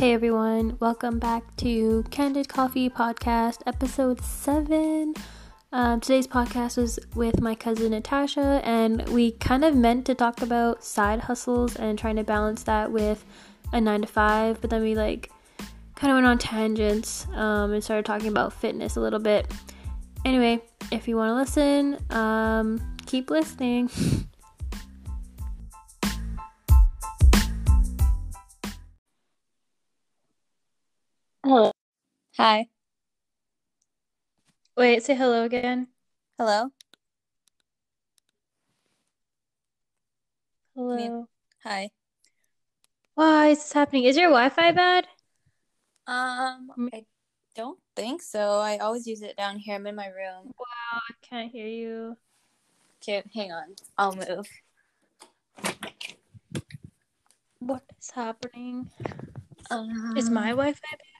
Hey 0.00 0.14
everyone, 0.14 0.78
welcome 0.80 1.18
back 1.18 1.54
to 1.56 2.02
Candid 2.10 2.48
Coffee 2.48 2.88
Podcast, 2.88 3.58
episode 3.66 4.22
7. 4.22 5.12
Um, 5.72 6.00
today's 6.00 6.26
podcast 6.26 6.78
was 6.78 6.98
with 7.14 7.42
my 7.42 7.54
cousin 7.54 7.90
Natasha, 7.90 8.62
and 8.64 9.06
we 9.10 9.32
kind 9.32 9.62
of 9.62 9.76
meant 9.76 10.06
to 10.06 10.14
talk 10.14 10.40
about 10.40 10.82
side 10.82 11.20
hustles 11.20 11.76
and 11.76 11.98
trying 11.98 12.16
to 12.16 12.24
balance 12.24 12.62
that 12.62 12.90
with 12.90 13.26
a 13.74 13.80
9 13.82 14.00
to 14.00 14.06
5, 14.06 14.62
but 14.62 14.70
then 14.70 14.80
we 14.80 14.94
like 14.94 15.30
kind 15.96 16.10
of 16.10 16.14
went 16.14 16.26
on 16.26 16.38
tangents 16.38 17.26
um, 17.34 17.74
and 17.74 17.84
started 17.84 18.06
talking 18.06 18.28
about 18.28 18.54
fitness 18.54 18.96
a 18.96 19.02
little 19.02 19.20
bit. 19.20 19.52
Anyway, 20.24 20.62
if 20.90 21.08
you 21.08 21.18
want 21.18 21.28
to 21.28 21.34
listen, 21.34 22.02
um, 22.08 22.96
keep 23.04 23.28
listening. 23.28 23.90
Hi. 32.40 32.68
Wait, 34.74 35.02
say 35.02 35.14
hello 35.14 35.44
again. 35.44 35.88
Hello. 36.38 36.70
Hello. 40.74 41.28
Hi. 41.64 41.90
Why 43.14 43.48
is 43.48 43.58
this 43.58 43.74
happening? 43.74 44.04
Is 44.04 44.16
your 44.16 44.30
Wi-Fi 44.30 44.72
bad? 44.72 45.06
Um, 46.06 46.72
Mm. 46.78 46.88
I 46.94 47.04
don't 47.54 47.78
think 47.94 48.22
so. 48.22 48.58
I 48.60 48.78
always 48.78 49.06
use 49.06 49.20
it 49.20 49.36
down 49.36 49.58
here. 49.58 49.74
I'm 49.74 49.86
in 49.86 49.94
my 49.94 50.06
room. 50.06 50.54
Wow, 50.58 51.00
I 51.10 51.12
can't 51.20 51.52
hear 51.52 51.66
you. 51.66 52.16
Okay, 53.02 53.22
hang 53.34 53.52
on. 53.52 53.76
I'll 53.98 54.16
move. 54.16 54.48
What 57.58 57.82
is 58.00 58.10
happening? 58.12 58.90
Um, 59.70 60.16
Is 60.16 60.30
my 60.30 60.56
Wi-Fi 60.56 60.80
bad? 60.80 61.19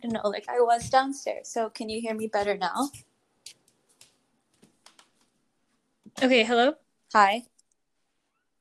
I 0.00 0.08
don't 0.08 0.12
know. 0.12 0.30
Like 0.30 0.48
I 0.48 0.60
was 0.60 0.88
downstairs. 0.88 1.48
So 1.48 1.68
can 1.68 1.90
you 1.90 2.00
hear 2.00 2.14
me 2.14 2.26
better 2.26 2.56
now? 2.56 2.90
Okay, 6.22 6.42
hello. 6.42 6.74
Hi. 7.12 7.42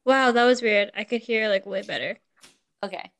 Wow, 0.04 0.32
that 0.32 0.44
was 0.44 0.62
weird. 0.62 0.92
I 0.98 1.06
could 1.06 1.22
hear 1.22 1.48
like 1.48 1.66
way 1.66 1.82
better. 1.82 2.18
Okay. 2.84 3.12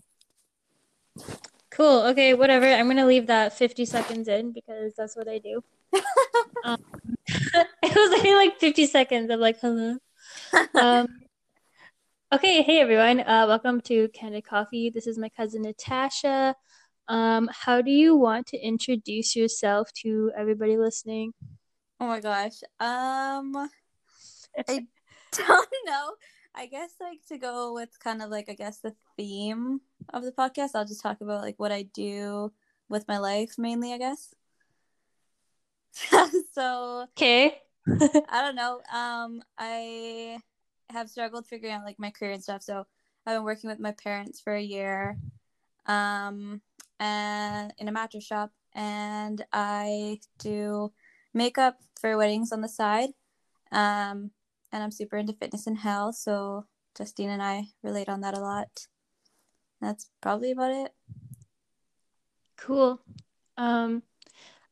Cool. 1.70 2.02
Okay, 2.08 2.34
whatever. 2.34 2.66
I'm 2.66 2.88
gonna 2.88 3.06
leave 3.06 3.28
that 3.28 3.58
50 3.58 3.86
seconds 3.86 4.28
in 4.28 4.52
because 4.52 4.96
that's 4.98 5.16
what 5.16 5.30
I 5.30 5.38
do. 5.38 5.64
um, 6.66 6.84
it 7.28 7.96
was 7.96 8.20
only 8.20 8.34
like 8.34 8.60
50 8.60 8.86
seconds 8.88 9.32
of 9.32 9.40
like 9.40 9.62
hello. 9.62 9.98
Um, 10.74 11.08
okay, 12.34 12.64
hey 12.64 12.82
everyone. 12.82 13.22
Uh, 13.22 13.46
welcome 13.48 13.80
to 13.82 14.10
Candid 14.10 14.46
Coffee. 14.46 14.90
This 14.90 15.08
is 15.08 15.18
my 15.18 15.30
cousin 15.30 15.62
Natasha. 15.62 16.56
Um, 17.10 17.50
how 17.52 17.82
do 17.82 17.92
you 17.92 18.16
want 18.16 18.48
to 18.48 18.58
introduce 18.58 19.36
yourself 19.36 19.92
to 20.04 20.32
everybody 20.38 20.78
listening? 20.78 21.34
Oh 22.00 22.08
my 22.08 22.20
gosh. 22.20 22.62
Um, 22.80 23.70
I 24.68 24.88
don't 25.32 25.70
know. 25.86 26.16
I 26.56 26.66
guess 26.68 26.92
like 27.00 27.26
to 27.28 27.38
go 27.38 27.74
with 27.74 28.00
kind 28.00 28.22
of 28.22 28.30
like 28.30 28.50
I 28.50 28.54
guess 28.56 28.80
the 28.80 28.96
theme 29.18 29.82
of 30.14 30.24
the 30.24 30.32
podcast. 30.32 30.72
I'll 30.76 30.86
just 30.86 31.02
talk 31.04 31.22
about 31.22 31.42
like 31.42 31.60
what 31.60 31.72
I 31.72 31.84
do 31.84 32.52
with 32.90 33.08
my 33.08 33.18
life 33.18 33.56
mainly. 33.58 33.94
I 33.94 33.98
guess. 33.98 34.36
so 36.54 37.08
Okay. 37.18 37.62
I 37.88 38.42
don't 38.42 38.56
know. 38.56 38.82
Um, 38.94 39.42
I 39.58 40.40
have 40.90 41.10
struggled 41.10 41.48
figuring 41.48 41.74
out 41.76 41.86
like 41.86 42.00
my 42.00 42.12
career 42.12 42.32
and 42.32 42.44
stuff. 42.44 42.64
So 42.64 42.86
I've 43.26 43.36
been 43.38 43.44
working 43.44 43.70
with 43.70 43.80
my 43.80 43.92
parents 43.92 44.40
for 44.40 44.54
a 44.54 44.62
year, 44.62 45.18
um, 45.86 46.62
and 47.00 47.74
in 47.78 47.88
a 47.88 47.92
mattress 47.92 48.26
shop, 48.26 48.52
and 48.74 49.44
I 49.52 50.20
do 50.38 50.92
makeup 51.34 51.78
for 52.00 52.18
weddings 52.18 52.52
on 52.52 52.62
the 52.62 52.70
side. 52.70 53.10
Um, 53.72 54.32
and 54.72 54.84
I'm 54.84 54.92
super 54.92 55.18
into 55.18 55.34
fitness 55.34 55.68
and 55.68 55.78
health. 55.78 56.16
So 56.16 56.66
Justine 56.98 57.30
and 57.30 57.42
I 57.42 57.68
relate 57.84 58.10
on 58.10 58.22
that 58.22 58.38
a 58.38 58.42
lot. 58.42 58.88
That's 59.82 60.10
probably 60.22 60.52
about 60.52 60.72
it. 60.72 60.92
Cool. 62.58 63.00
Um, 63.58 64.04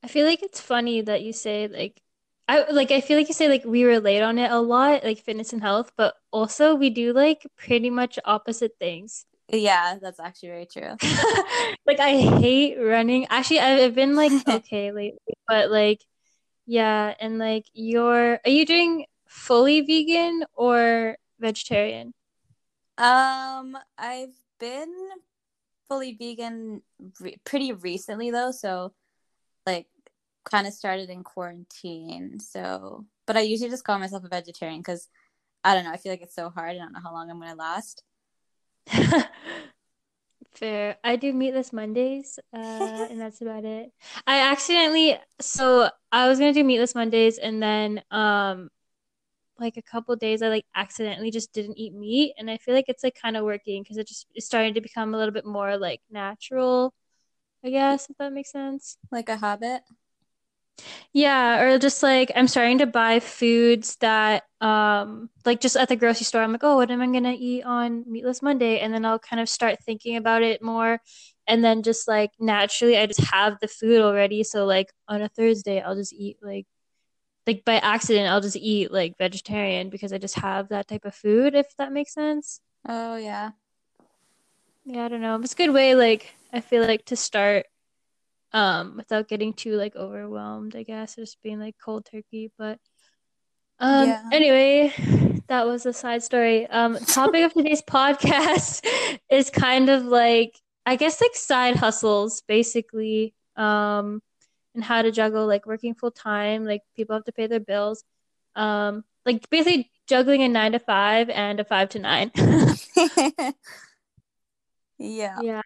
I 0.03 0.07
feel 0.07 0.25
like 0.25 0.44
it's 0.44 0.61
funny 0.61 1.01
that 1.01 1.23
you 1.23 1.33
say 1.33 1.67
like 1.67 2.01
I 2.47 2.69
like 2.71 2.91
I 2.91 3.01
feel 3.01 3.17
like 3.17 3.27
you 3.27 3.33
say 3.33 3.49
like 3.49 3.65
we 3.65 3.83
relate 3.83 4.21
on 4.21 4.38
it 4.38 4.51
a 4.51 4.59
lot, 4.59 5.03
like 5.03 5.19
fitness 5.19 5.53
and 5.53 5.61
health, 5.61 5.91
but 5.97 6.15
also 6.31 6.75
we 6.75 6.89
do 6.89 7.13
like 7.13 7.45
pretty 7.57 7.89
much 7.89 8.19
opposite 8.25 8.73
things. 8.79 9.25
Yeah, 9.50 9.97
that's 10.02 10.19
actually 10.19 10.50
very 10.50 10.66
true. 10.66 10.96
Like 11.85 12.00
I 12.02 12.18
hate 12.41 12.78
running. 12.78 13.28
Actually, 13.30 13.59
I've 13.62 13.96
been 13.96 14.16
like 14.16 14.31
okay 14.47 14.91
lately, 14.91 15.34
but 15.47 15.72
like 15.72 16.02
yeah, 16.66 17.13
and 17.19 17.38
like 17.40 17.66
you're 17.74 18.40
are 18.44 18.50
you 18.50 18.66
doing 18.66 19.06
fully 19.28 19.81
vegan 19.81 20.44
or 20.56 21.18
vegetarian? 21.40 22.13
Um, 22.97 23.78
I've 23.97 24.36
been 24.59 24.94
fully 25.88 26.13
vegan 26.13 26.81
re- 27.22 27.38
pretty 27.46 27.72
recently 27.72 28.31
though, 28.31 28.52
so 28.52 28.94
like 29.66 29.88
kind 30.46 30.68
of 30.68 30.74
started 30.74 31.09
in 31.09 31.24
quarantine. 31.24 32.40
So, 32.40 33.06
but 33.25 33.38
I 33.38 33.41
usually 33.41 33.69
just 33.69 33.84
call 33.86 34.00
myself 34.00 34.24
a 34.25 34.30
vegetarian 34.30 34.80
because 34.80 35.07
I 35.63 35.75
don't 35.75 35.86
know. 35.86 35.91
I 35.91 35.97
feel 35.97 36.12
like 36.12 36.22
it's 36.22 36.36
so 36.36 36.50
hard. 36.50 36.72
I 36.72 36.75
don't 36.80 36.94
know 36.94 37.02
how 37.03 37.13
long 37.13 37.30
I'm 37.31 37.40
gonna 37.40 37.56
last. 37.56 38.03
Fair. 40.53 40.98
I 41.03 41.16
do 41.16 41.34
meatless 41.34 41.72
Mondays, 41.72 42.40
uh, 42.53 42.58
and 43.09 43.20
that's 43.22 43.42
about 43.42 43.64
it. 43.64 43.92
I 44.25 44.40
accidentally, 44.52 45.18
so 45.40 45.90
I 46.12 46.28
was 46.28 46.40
gonna 46.40 46.53
do 46.53 46.64
meatless 46.64 46.96
Mondays, 46.96 47.38
and 47.38 47.62
then, 47.62 48.02
um, 48.12 48.70
like 49.59 49.78
a 49.78 49.81
couple 49.81 50.16
days, 50.16 50.42
I 50.42 50.50
like 50.50 50.66
accidentally 50.75 51.31
just 51.31 51.53
didn't 51.53 51.78
eat 51.78 51.94
meat, 51.94 52.34
and 52.38 52.50
I 52.50 52.58
feel 52.58 52.74
like 52.75 52.86
it's 52.88 53.03
like 53.03 53.18
kind 53.22 53.38
of 53.38 53.44
working 53.46 53.84
because 53.84 53.98
it 53.98 54.08
just 54.08 54.28
it's 54.36 54.46
starting 54.46 54.74
to 54.75 54.81
become 54.81 55.14
a 55.14 55.18
little 55.18 55.34
bit 55.34 55.46
more 55.46 55.78
like 55.78 56.02
natural, 56.12 56.94
I 57.64 57.69
guess, 57.72 58.09
if 58.09 58.18
that 58.18 58.34
makes 58.34 58.52
sense. 58.52 58.98
Like 59.12 59.30
a 59.30 59.38
habit. 59.38 59.84
Yeah, 61.13 61.61
or 61.61 61.79
just 61.79 62.03
like 62.03 62.31
I'm 62.35 62.47
starting 62.47 62.79
to 62.79 62.85
buy 62.85 63.19
foods 63.19 63.95
that 63.97 64.43
um 64.61 65.29
like 65.45 65.61
just 65.61 65.77
at 65.77 65.89
the 65.89 65.95
grocery 65.95 66.25
store 66.25 66.41
I'm 66.41 66.51
like, 66.51 66.63
"Oh, 66.63 66.75
what 66.77 66.91
am 66.91 67.01
I 67.01 67.05
gonna 67.07 67.35
eat 67.38 67.63
on 67.63 68.03
Meatless 68.07 68.41
Monday?" 68.41 68.79
And 68.79 68.93
then 68.93 69.05
I'll 69.05 69.19
kind 69.19 69.39
of 69.41 69.49
start 69.49 69.79
thinking 69.83 70.15
about 70.17 70.43
it 70.43 70.61
more 70.61 70.99
and 71.47 71.63
then 71.63 71.83
just 71.83 72.07
like 72.07 72.31
naturally 72.39 72.97
I 72.97 73.05
just 73.05 73.21
have 73.21 73.57
the 73.59 73.67
food 73.67 74.01
already. 74.01 74.43
So 74.43 74.65
like 74.65 74.91
on 75.07 75.21
a 75.21 75.29
Thursday 75.29 75.81
I'll 75.81 75.95
just 75.95 76.13
eat 76.13 76.38
like 76.41 76.65
like 77.47 77.63
by 77.65 77.75
accident 77.79 78.29
I'll 78.29 78.41
just 78.41 78.57
eat 78.57 78.91
like 78.91 79.17
vegetarian 79.17 79.89
because 79.89 80.13
I 80.13 80.17
just 80.17 80.35
have 80.35 80.69
that 80.69 80.88
type 80.88 81.05
of 81.05 81.15
food, 81.15 81.55
if 81.55 81.67
that 81.77 81.91
makes 81.91 82.13
sense. 82.13 82.61
Oh 82.88 83.15
yeah. 83.17 83.51
Yeah, 84.85 85.05
I 85.05 85.07
don't 85.09 85.21
know. 85.21 85.39
It's 85.41 85.53
a 85.53 85.57
good 85.57 85.73
way 85.73 85.95
like 85.95 86.33
I 86.53 86.61
feel 86.61 86.83
like 86.83 87.05
to 87.05 87.15
start 87.15 87.65
um 88.53 88.96
without 88.97 89.28
getting 89.28 89.53
too 89.53 89.75
like 89.75 89.96
overwhelmed, 89.96 90.75
I 90.75 90.84
guess, 90.84 91.16
just 91.16 91.41
being 91.41 91.59
like 91.59 91.75
cold 91.84 92.06
turkey. 92.06 92.52
But 92.58 92.80
um 93.80 94.08
Yeah. 94.09 94.22
anyway, 94.31 94.94
that 95.47 95.66
was 95.68 95.85
a 95.85 95.94
side 95.94 96.24
story. 96.24 96.68
Um 96.68 96.97
topic 97.07 97.44
of 97.46 97.53
today's 97.53 97.81
podcast 97.81 98.86
is 99.30 99.50
kind 99.50 99.90
of 99.90 100.06
like 100.06 100.59
I 100.86 100.96
guess 100.96 101.22
like 101.22 101.36
side 101.36 101.75
hustles 101.75 102.41
basically. 102.47 103.34
Um 103.56 104.21
and 104.75 104.83
how 104.83 105.01
to 105.01 105.12
juggle 105.12 105.48
like 105.48 105.66
working 105.66 105.95
full 105.95 106.12
time, 106.12 106.66
like 106.66 106.83
people 106.95 107.16
have 107.16 107.25
to 107.25 107.31
pay 107.31 107.48
their 107.48 107.60
bills. 107.60 108.04
Um 108.56 109.04
like 109.25 109.50
basically 109.50 109.92
juggling 110.07 110.42
a 110.44 110.48
nine 110.48 110.71
to 110.71 110.80
five 110.80 111.30
and 111.30 111.60
a 111.60 111.66
five 111.66 111.89
to 111.89 112.00
nine. 112.00 112.31
yeah. 114.98 115.42
Yeah. 115.42 115.62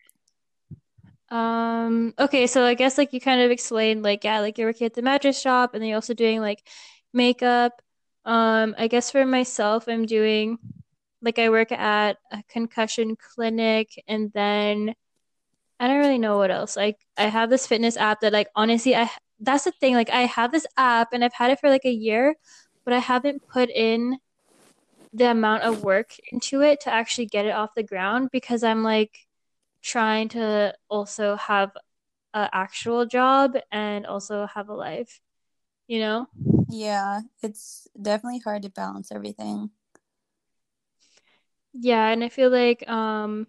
Um, 1.31 2.13
okay, 2.19 2.45
so 2.47 2.65
I 2.65 2.73
guess 2.73 2.97
like 2.97 3.13
you 3.13 3.21
kind 3.21 3.41
of 3.41 3.51
explained 3.51 4.03
like 4.03 4.23
yeah, 4.25 4.41
like 4.41 4.57
you're 4.57 4.67
working 4.69 4.85
at 4.85 4.93
the 4.93 5.01
mattress 5.01 5.39
shop 5.41 5.73
and 5.73 5.81
then 5.81 5.89
you're 5.89 5.95
also 5.97 6.13
doing 6.13 6.41
like 6.41 6.67
makeup. 7.13 7.81
Um, 8.25 8.75
I 8.77 8.87
guess 8.87 9.11
for 9.11 9.25
myself, 9.25 9.87
I'm 9.87 10.05
doing 10.05 10.59
like 11.21 11.39
I 11.39 11.49
work 11.49 11.71
at 11.71 12.17
a 12.31 12.43
concussion 12.49 13.15
clinic 13.17 13.89
and 14.07 14.31
then 14.33 14.95
I 15.79 15.87
don't 15.87 15.99
really 15.99 16.19
know 16.19 16.37
what 16.37 16.51
else. 16.51 16.77
Like 16.77 16.99
I 17.17 17.25
have 17.25 17.49
this 17.49 17.67
fitness 17.67 17.97
app 17.97 18.21
that 18.21 18.33
like 18.33 18.49
honestly 18.55 18.95
I 18.95 19.09
that's 19.41 19.65
the 19.65 19.71
thing, 19.73 19.95
like 19.95 20.11
I 20.11 20.23
have 20.23 20.51
this 20.51 20.67
app 20.77 21.13
and 21.13 21.23
I've 21.25 21.33
had 21.33 21.51
it 21.51 21.59
for 21.61 21.69
like 21.69 21.85
a 21.85 21.91
year, 21.91 22.35
but 22.85 22.93
I 22.93 22.99
haven't 22.99 23.43
put 23.47 23.69
in 23.71 24.19
the 25.13 25.29
amount 25.31 25.63
of 25.63 25.83
work 25.83 26.11
into 26.31 26.61
it 26.61 26.81
to 26.81 26.93
actually 26.93 27.25
get 27.27 27.45
it 27.45 27.51
off 27.51 27.71
the 27.75 27.83
ground 27.83 28.29
because 28.31 28.63
I'm 28.63 28.83
like 28.83 29.27
trying 29.81 30.29
to 30.29 30.73
also 30.89 31.35
have 31.35 31.71
an 32.33 32.49
actual 32.53 33.05
job 33.05 33.55
and 33.71 34.05
also 34.05 34.47
have 34.47 34.69
a 34.69 34.73
life, 34.75 35.21
you 35.87 35.99
know? 35.99 36.27
Yeah. 36.69 37.21
It's 37.43 37.87
definitely 38.01 38.39
hard 38.39 38.63
to 38.63 38.69
balance 38.69 39.11
everything. 39.11 39.71
Yeah, 41.73 42.09
and 42.09 42.23
I 42.23 42.29
feel 42.29 42.49
like 42.49 42.87
um 42.89 43.47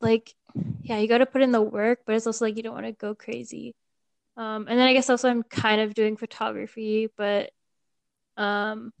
like 0.00 0.34
yeah, 0.82 0.98
you 0.98 1.08
got 1.08 1.18
to 1.18 1.26
put 1.26 1.42
in 1.42 1.52
the 1.52 1.62
work, 1.62 2.00
but 2.06 2.14
it's 2.14 2.26
also 2.26 2.44
like 2.44 2.56
you 2.56 2.62
don't 2.62 2.74
want 2.74 2.86
to 2.86 2.92
go 2.92 3.14
crazy. 3.14 3.74
Um, 4.36 4.66
and 4.68 4.78
then 4.78 4.88
I 4.88 4.92
guess 4.92 5.10
also 5.10 5.28
I'm 5.30 5.42
kind 5.44 5.80
of 5.80 5.94
doing 5.94 6.16
photography, 6.16 7.08
but 7.16 7.50
um, 8.36 8.92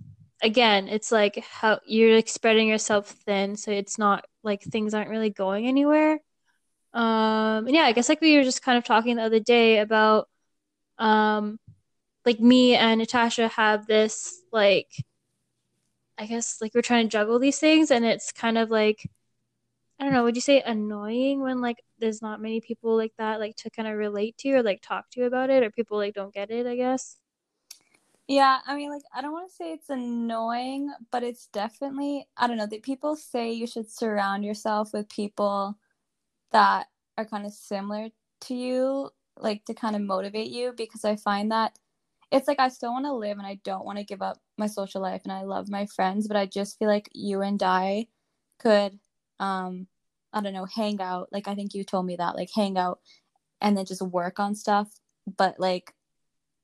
again, 0.42 0.88
it's 0.88 1.12
like 1.12 1.36
how 1.44 1.80
you're 1.86 2.16
like 2.16 2.28
spreading 2.28 2.68
yourself 2.68 3.10
thin, 3.26 3.56
so 3.56 3.70
it's 3.72 3.98
not 3.98 4.26
like 4.44 4.62
things 4.62 4.94
aren't 4.94 5.10
really 5.10 5.30
going 5.30 5.66
anywhere. 5.66 6.20
Um, 6.92 7.66
and 7.66 7.74
yeah, 7.74 7.82
I 7.84 7.92
guess 7.92 8.08
like 8.08 8.20
we 8.20 8.36
were 8.36 8.44
just 8.44 8.62
kind 8.62 8.78
of 8.78 8.84
talking 8.84 9.16
the 9.16 9.22
other 9.24 9.40
day 9.40 9.78
about 9.80 10.28
um, 10.98 11.58
like 12.26 12.40
me 12.40 12.76
and 12.76 13.00
Natasha 13.00 13.48
have 13.48 13.86
this 13.86 14.42
like 14.52 14.88
I 16.18 16.26
guess 16.26 16.60
like 16.60 16.74
we're 16.74 16.82
trying 16.82 17.06
to 17.06 17.10
juggle 17.12 17.38
these 17.38 17.58
things 17.58 17.90
and 17.90 18.04
it's 18.04 18.32
kind 18.32 18.58
of 18.58 18.70
like 18.70 19.08
I 19.98 20.04
don't 20.04 20.12
know, 20.12 20.24
would 20.24 20.36
you 20.36 20.42
say 20.42 20.60
annoying 20.62 21.40
when 21.42 21.60
like 21.60 21.82
there's 21.98 22.22
not 22.22 22.40
many 22.40 22.60
people 22.60 22.96
like 22.96 23.12
that 23.18 23.40
like 23.40 23.56
to 23.58 23.70
kind 23.70 23.88
of 23.88 23.96
relate 23.96 24.36
to 24.38 24.52
or 24.52 24.62
like 24.62 24.80
talk 24.82 25.10
to 25.10 25.20
you 25.20 25.26
about 25.26 25.50
it 25.50 25.62
or 25.62 25.70
people 25.70 25.98
like 25.98 26.14
don't 26.14 26.34
get 26.34 26.50
it, 26.50 26.66
I 26.66 26.76
guess? 26.76 27.18
Yeah, 28.28 28.58
I 28.66 28.74
mean 28.74 28.90
like 28.90 29.02
I 29.14 29.20
don't 29.20 29.32
want 29.32 29.50
to 29.50 29.54
say 29.54 29.72
it's 29.72 29.90
annoying, 29.90 30.90
but 31.10 31.22
it's 31.22 31.46
definitely 31.48 32.26
I 32.36 32.46
don't 32.46 32.56
know, 32.56 32.66
that 32.66 32.82
people 32.82 33.16
say 33.16 33.52
you 33.52 33.66
should 33.66 33.90
surround 33.90 34.44
yourself 34.44 34.92
with 34.94 35.08
people 35.10 35.76
that 36.52 36.88
are 37.18 37.26
kind 37.26 37.46
of 37.46 37.52
similar 37.52 38.08
to 38.42 38.54
you, 38.54 39.10
like 39.38 39.64
to 39.66 39.74
kind 39.74 39.96
of 39.96 40.02
motivate 40.02 40.50
you 40.50 40.72
because 40.76 41.04
I 41.04 41.16
find 41.16 41.52
that 41.52 41.78
it's 42.32 42.48
like 42.48 42.60
I 42.60 42.68
still 42.70 42.92
want 42.92 43.06
to 43.06 43.14
live 43.14 43.38
and 43.38 43.46
I 43.46 43.60
don't 43.64 43.84
want 43.86 43.98
to 43.98 44.04
give 44.04 44.22
up 44.22 44.38
my 44.58 44.66
social 44.68 45.02
life 45.02 45.22
and 45.24 45.32
I 45.32 45.42
love 45.44 45.68
my 45.70 45.86
friends, 45.86 46.28
but 46.28 46.36
I 46.38 46.46
just 46.46 46.78
feel 46.78 46.88
like 46.88 47.10
you 47.14 47.42
and 47.42 47.62
I 47.62 48.08
could 48.60 48.98
um 49.40 49.88
I 50.32 50.40
don't 50.42 50.54
know, 50.54 50.66
hang 50.66 51.00
out. 51.02 51.28
Like 51.32 51.48
I 51.48 51.54
think 51.56 51.74
you 51.74 51.84
told 51.84 52.06
me 52.06 52.16
that, 52.16 52.36
like 52.36 52.50
hang 52.54 52.78
out 52.78 53.00
and 53.60 53.76
then 53.76 53.86
just 53.86 54.02
work 54.02 54.40
on 54.40 54.54
stuff, 54.56 54.88
but 55.38 55.60
like 55.60 55.94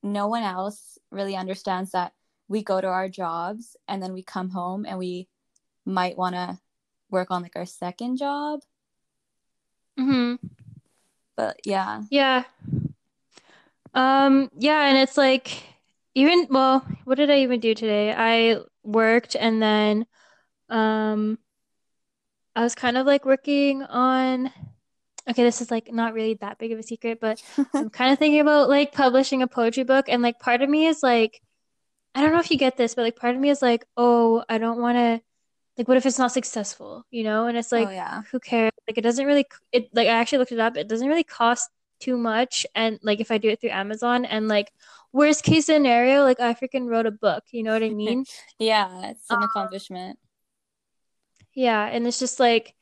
no 0.02 0.26
one 0.29 0.43
else 0.43 0.99
really 1.11 1.37
understands 1.37 1.93
that 1.93 2.12
we 2.49 2.62
go 2.62 2.81
to 2.81 2.87
our 2.87 3.08
jobs 3.08 3.76
and 3.87 4.02
then 4.02 4.12
we 4.12 4.23
come 4.23 4.50
home 4.50 4.85
and 4.87 4.99
we 4.99 5.29
might 5.85 6.17
want 6.17 6.35
to 6.35 6.58
work 7.11 7.31
on 7.31 7.43
like 7.43 7.56
our 7.56 7.67
second 7.67 8.17
job. 8.17 8.61
Mhm. 9.99 10.38
But 11.37 11.61
yeah. 11.64 12.02
Yeah. 12.11 12.44
Um 13.94 14.50
yeah, 14.56 14.87
and 14.88 14.99
it's 14.99 15.17
like 15.17 15.62
even 16.14 16.46
well, 16.50 16.87
what 17.05 17.17
did 17.17 17.31
I 17.31 17.41
even 17.41 17.61
do 17.61 17.75
today? 17.75 18.14
I 18.17 18.58
worked 18.82 19.37
and 19.37 19.61
then 19.62 20.06
um 20.69 21.38
I 22.56 22.62
was 22.62 22.75
kind 22.75 22.96
of 22.96 23.06
like 23.06 23.25
working 23.25 23.82
on 23.82 24.53
okay, 25.31 25.43
this 25.44 25.61
is 25.61 25.71
like 25.71 25.93
not 25.93 26.15
really 26.15 26.35
that 26.37 26.59
big 26.59 26.73
of 26.73 26.79
a 26.79 26.82
secret, 26.82 27.21
but 27.21 27.43
I'm 27.75 27.91
kind 27.91 28.12
of 28.12 28.19
thinking 28.19 28.41
about 28.41 28.69
like 28.69 28.93
publishing 28.93 29.43
a 29.43 29.49
poetry 29.49 29.85
book 29.85 30.06
and 30.09 30.23
like 30.23 30.38
part 30.41 30.62
of 30.62 30.71
me 30.71 30.87
is 30.87 31.03
like 31.03 31.41
I 32.15 32.23
don't 32.23 32.32
know 32.32 32.41
if 32.41 32.50
you 32.50 32.59
get 32.59 32.77
this, 32.77 32.94
but 32.94 33.03
like 33.03 33.17
part 33.17 33.35
of 33.37 33.41
me 33.41 33.50
is 33.50 33.62
like, 33.62 33.85
"Oh, 33.97 34.44
I 34.49 34.59
don't 34.59 34.81
want 34.81 34.97
to 34.99 35.23
like 35.79 35.88
what 35.88 35.97
if 35.99 36.06
it's 36.06 36.19
not 36.19 36.32
successful?" 36.32 37.06
You 37.11 37.25
know? 37.25 37.47
And 37.47 37.56
it's 37.59 37.73
like 37.73 37.88
oh 37.88 37.91
yeah. 37.91 38.23
who 38.32 38.41
cares? 38.41 38.73
Like 38.88 38.99
it 38.99 39.03
doesn't 39.03 39.27
really 39.27 39.47
it 39.73 39.91
like 39.94 40.09
I 40.09 40.12
actually 40.12 40.38
looked 40.38 40.53
it 40.53 40.61
up. 40.61 40.77
It 40.77 40.88
doesn't 40.88 41.09
really 41.09 41.25
cost 41.25 41.71
too 42.00 42.17
much 42.19 42.67
and 42.75 42.99
like 43.03 43.21
if 43.21 43.31
I 43.31 43.38
do 43.38 43.49
it 43.50 43.61
through 43.61 43.71
Amazon 43.71 44.25
and 44.25 44.49
like 44.49 44.73
worst 45.12 45.44
case 45.44 45.67
scenario, 45.67 46.23
like 46.25 46.41
I 46.41 46.55
freaking 46.55 46.88
wrote 46.88 47.06
a 47.06 47.11
book, 47.12 47.44
you 47.53 47.62
know 47.62 47.73
what 47.75 47.82
I 47.82 47.91
mean? 47.91 48.25
yeah, 48.59 49.11
it's 49.11 49.32
an 49.32 49.43
Um, 49.43 49.43
accomplishment. 49.43 50.19
yeah, 51.55 51.87
and 51.87 52.06
it's 52.06 52.19
just 52.19 52.41
like 52.41 52.75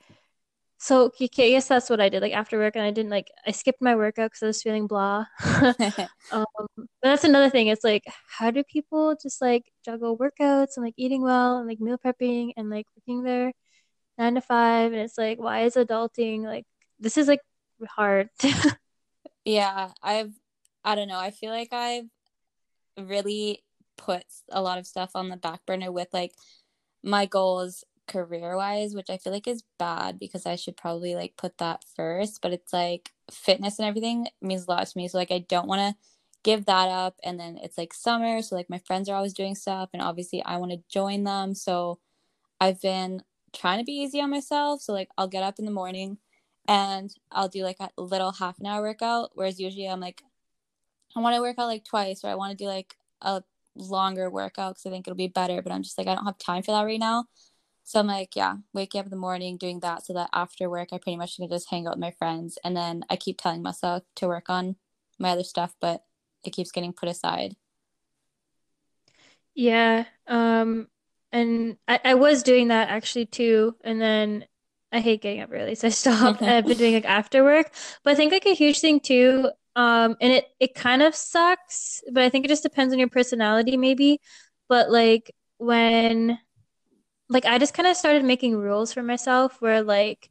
so 0.78 1.06
okay, 1.06 1.48
I 1.48 1.50
guess 1.50 1.69
that's 1.69 1.90
what 1.90 2.00
I 2.00 2.08
did 2.08 2.22
like 2.22 2.32
after 2.32 2.58
work 2.58 2.76
and 2.76 2.84
I 2.84 2.92
didn't 2.92 3.10
like 3.10 3.30
I 3.46 3.50
skipped 3.50 3.82
my 3.82 3.96
workout 3.96 4.30
because 4.30 4.42
I 4.42 4.46
was 4.46 4.62
feeling 4.62 4.86
blah. 4.86 5.26
Um, 6.30 6.44
but 6.76 6.86
that's 7.02 7.25
another 7.25 7.48
thing. 7.48 7.69
It's 7.69 7.84
like 7.84 8.04
how 8.28 8.50
do 8.50 8.62
people 8.62 9.16
just 9.20 9.40
like 9.40 9.64
juggle 9.84 10.19
workouts 10.19 10.76
and 10.76 10.84
like 10.84 10.94
eating 10.98 11.22
well 11.22 11.56
and 11.58 11.66
like 11.66 11.80
meal 11.80 11.98
prepping 11.98 12.52
and 12.56 12.69
like 12.69 12.86
working 12.96 13.22
their 13.22 13.52
nine 14.19 14.34
to 14.34 14.42
five 14.42 14.92
and 14.92 15.00
it's 15.00 15.16
like 15.16 15.38
why 15.38 15.62
is 15.62 15.76
adulting 15.76 16.42
like 16.42 16.64
this 17.00 17.16
is 17.16 17.28
like 17.28 17.40
hard. 17.88 18.28
yeah, 19.44 19.90
I've 20.02 20.32
I 20.84 20.94
don't 20.94 21.08
know. 21.08 21.19
I 21.19 21.30
feel 21.30 21.50
like 21.50 21.72
I've 21.72 22.08
really 22.98 23.64
put 23.96 24.25
a 24.50 24.62
lot 24.62 24.78
of 24.78 24.86
stuff 24.86 25.12
on 25.14 25.28
the 25.28 25.36
back 25.36 25.64
burner 25.66 25.90
with 25.90 26.08
like 26.12 26.32
my 27.02 27.26
goals 27.26 27.84
career 28.08 28.56
wise, 28.56 28.94
which 28.94 29.10
I 29.10 29.19
feel 29.19 29.32
like 29.32 29.46
is 29.46 29.62
bad 29.78 30.19
because 30.19 30.46
I 30.46 30.56
should 30.56 30.76
probably 30.76 31.14
like 31.14 31.37
put 31.37 31.58
that 31.58 31.84
first. 31.94 32.40
But 32.43 32.52
it's 32.52 32.72
like 32.72 33.12
fitness 33.31 33.78
and 33.78 33.87
everything 33.87 34.28
means 34.43 34.66
a 34.66 34.70
lot 34.70 34.87
to 34.87 34.99
me. 34.99 35.06
So 35.08 35.19
like 35.19 35.31
I 35.31 35.40
don't 35.49 35.69
want 35.69 35.81
to 35.81 36.00
give 36.43 36.64
that 36.66 36.88
up. 36.88 37.16
And 37.22 37.38
then 37.38 37.58
it's 37.62 37.78
like 37.78 37.94
summer. 37.94 38.43
So 38.43 38.56
like 38.56 38.70
my 38.70 38.78
friends 38.78 39.08
are 39.08 39.16
always 39.16 39.34
doing 39.34 39.55
stuff. 39.55 39.90
And 39.93 40.02
obviously 40.02 40.43
I 40.44 40.56
want 40.56 40.72
to 40.72 40.82
join 40.88 41.25
them. 41.25 41.55
So 41.55 42.00
I've 42.60 42.81
been 42.81 43.22
trying 43.52 43.78
to 43.78 43.84
be 43.84 43.93
easy 43.93 44.20
on 44.20 44.31
myself. 44.31 44.82
So 44.82 44.93
like 44.93 45.11
I'll 45.16 45.28
get 45.28 45.43
up 45.43 45.58
in 45.58 45.64
the 45.64 45.70
morning 45.70 46.19
and 46.66 47.14
I'll 47.31 47.49
do 47.49 47.62
like 47.62 47.78
a 47.81 47.90
little 47.96 48.32
half 48.32 48.58
an 48.58 48.66
hour 48.66 48.82
workout. 48.82 49.31
Whereas 49.34 49.61
usually 49.61 49.88
I'm 49.88 50.00
like, 50.00 50.22
I 51.16 51.20
want 51.20 51.34
to 51.37 51.40
work 51.40 51.58
out 51.58 51.66
like 51.66 51.84
twice 51.84 52.25
or 52.25 52.28
I 52.28 52.34
want 52.34 52.56
to 52.56 52.64
do 52.64 52.69
like 52.69 52.96
a 53.22 53.43
longer 53.75 54.28
workout 54.31 54.75
because 54.75 54.87
I 54.87 54.90
think 54.90 55.06
it'll 55.06 55.16
be 55.16 55.28
better. 55.28 55.62
But 55.62 55.72
I'm 55.72 55.82
just 55.82 55.99
like, 55.99 56.06
I 56.06 56.14
don't 56.14 56.26
have 56.26 56.38
time 56.38 56.62
for 56.62 56.72
that 56.72 56.82
right 56.82 57.00
now. 57.00 57.25
So 57.88 57.99
I'm 58.00 58.06
like, 58.06 58.37
yeah, 58.37 58.56
waking 58.75 58.99
up 58.99 59.06
in 59.06 59.11
the 59.11 59.17
morning, 59.17 59.56
doing 59.56 59.81
that 59.81 60.05
so 60.05 60.12
that 60.12 60.29
after 60.35 60.69
work, 60.69 60.90
I 60.93 60.99
pretty 60.99 61.17
much 61.17 61.37
can 61.37 61.49
just 61.49 61.70
hang 61.70 61.87
out 61.87 61.94
with 61.94 62.00
my 62.00 62.11
friends. 62.11 62.58
And 62.62 62.76
then 62.76 63.02
I 63.08 63.17
keep 63.17 63.40
telling 63.40 63.62
myself 63.62 64.02
to 64.17 64.29
work 64.29 64.50
on 64.50 64.76
my 65.19 65.31
other 65.31 65.43
stuff, 65.43 65.75
but 65.81 66.02
it 66.44 66.50
keeps 66.50 66.70
getting 66.70 66.93
put 66.93 67.08
aside. 67.08 67.56
Yeah. 69.55 70.05
Um, 70.26 70.88
and 71.32 71.79
I, 71.88 71.99
I 72.05 72.14
was 72.14 72.43
doing 72.43 72.69
that 72.69 72.90
actually 72.90 73.25
too. 73.25 73.75
And 73.82 73.99
then 73.99 74.44
I 74.93 75.00
hate 75.00 75.23
getting 75.23 75.40
up 75.40 75.49
early, 75.50 75.75
so 75.75 75.87
I 75.87 75.90
stopped. 75.93 76.43
I've 76.43 76.67
been 76.67 76.76
doing 76.76 76.93
like 76.93 77.06
after 77.06 77.43
work. 77.43 77.73
But 78.05 78.11
I 78.11 78.14
think 78.17 78.32
like 78.32 78.44
a 78.46 78.55
huge 78.55 78.81
thing 78.81 79.00
too, 79.00 79.50
um, 79.76 80.14
and 80.20 80.31
it 80.35 80.45
it 80.61 80.75
kind 80.75 81.00
of 81.02 81.14
sucks, 81.14 82.02
but 82.12 82.23
I 82.23 82.28
think 82.28 82.45
it 82.45 82.49
just 82.49 82.62
depends 82.62 82.92
on 82.92 82.99
your 82.99 83.09
personality 83.09 83.78
maybe. 83.78 84.21
But 84.68 84.90
like 84.90 85.30
when 85.57 86.38
like 87.28 87.44
I 87.47 87.58
just 87.58 87.75
kind 87.75 87.87
of 87.88 87.97
started 87.97 88.25
making 88.25 88.56
rules 88.56 88.92
for 88.92 89.02
myself 89.02 89.61
where 89.61 89.82
like 89.82 90.30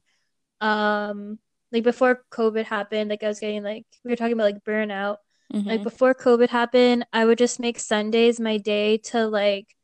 um 0.62 1.40
like 1.72 1.84
before 1.84 2.26
COVID 2.32 2.66
happened, 2.66 3.10
like 3.10 3.24
I 3.24 3.28
was 3.30 3.40
getting 3.40 3.64
like 3.64 3.86
we 4.04 4.12
were 4.12 4.16
talking 4.18 4.34
about 4.34 4.46
like 4.46 4.64
burnout. 4.66 5.18
Like 5.70 5.84
hmm 5.84 5.84
before 5.84 6.16
COVID 6.16 6.50
happened, 6.50 7.06
I 7.14 7.26
would 7.26 7.38
just 7.40 7.60
make 7.60 7.80
Sundays 7.80 8.40
my 8.40 8.58
day 8.58 8.98
to 9.10 9.28
like 9.28 9.76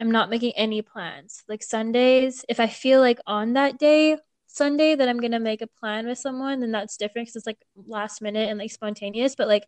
I'm 0.00 0.10
not 0.10 0.30
making 0.30 0.52
any 0.56 0.82
plans. 0.82 1.44
Like 1.48 1.62
Sundays, 1.62 2.44
if 2.48 2.60
I 2.60 2.66
feel 2.68 3.00
like 3.00 3.20
on 3.26 3.54
that 3.54 3.78
day, 3.78 4.18
Sunday, 4.46 4.94
that 4.96 5.08
I'm 5.08 5.20
gonna 5.20 5.40
make 5.40 5.62
a 5.62 5.66
plan 5.66 6.06
with 6.06 6.18
someone, 6.18 6.60
then 6.60 6.72
that's 6.72 6.96
different 6.96 7.28
because 7.28 7.36
it's 7.36 7.46
like 7.46 7.58
last 7.76 8.22
minute 8.22 8.48
and 8.50 8.58
like 8.58 8.72
spontaneous. 8.72 9.34
But 9.36 9.48
like 9.48 9.66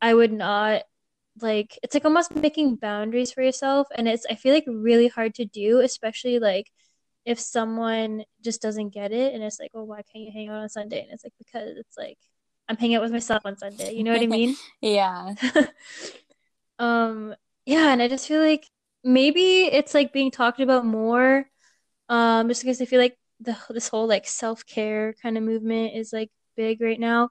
I 0.00 0.14
would 0.14 0.32
not 0.32 0.82
like 1.40 1.78
it's 1.82 1.94
like 1.94 2.04
almost 2.04 2.34
making 2.34 2.76
boundaries 2.76 3.32
for 3.32 3.42
yourself, 3.42 3.88
and 3.96 4.08
it's 4.08 4.26
I 4.30 4.34
feel 4.34 4.54
like 4.54 4.64
really 4.66 5.08
hard 5.08 5.34
to 5.36 5.44
do, 5.44 5.80
especially 5.80 6.38
like 6.38 6.70
if 7.24 7.38
someone 7.40 8.24
just 8.42 8.60
doesn't 8.62 8.90
get 8.90 9.12
it 9.12 9.34
and 9.34 9.42
it's 9.44 9.60
like, 9.60 9.70
oh, 9.74 9.84
why 9.84 10.02
can't 10.02 10.24
you 10.24 10.32
hang 10.32 10.48
out 10.48 10.56
on 10.62 10.68
Sunday? 10.68 11.02
And 11.02 11.12
it's 11.12 11.24
like 11.24 11.34
because 11.38 11.76
it's 11.78 11.96
like 11.96 12.18
I'm 12.68 12.76
hanging 12.76 12.96
out 12.96 13.02
with 13.02 13.12
myself 13.12 13.42
on 13.46 13.56
Sunday. 13.58 13.94
You 13.94 14.04
know 14.04 14.12
what 14.12 14.22
I 14.22 14.26
mean? 14.28 14.56
yeah. 14.80 15.34
Um, 16.78 17.34
yeah, 17.66 17.92
and 17.92 18.02
I 18.02 18.08
just 18.08 18.26
feel 18.26 18.40
like 18.40 18.68
maybe 19.04 19.64
it's 19.64 19.94
like 19.94 20.12
being 20.12 20.30
talked 20.30 20.60
about 20.60 20.84
more, 20.84 21.46
um, 22.08 22.48
just 22.48 22.62
because 22.62 22.80
I 22.80 22.86
feel 22.86 23.00
like 23.00 23.16
the 23.40 23.56
this 23.70 23.88
whole 23.88 24.06
like 24.06 24.26
self-care 24.26 25.14
kind 25.22 25.36
of 25.36 25.44
movement 25.44 25.94
is 25.96 26.12
like 26.12 26.30
big 26.56 26.80
right 26.80 27.00
now. 27.00 27.30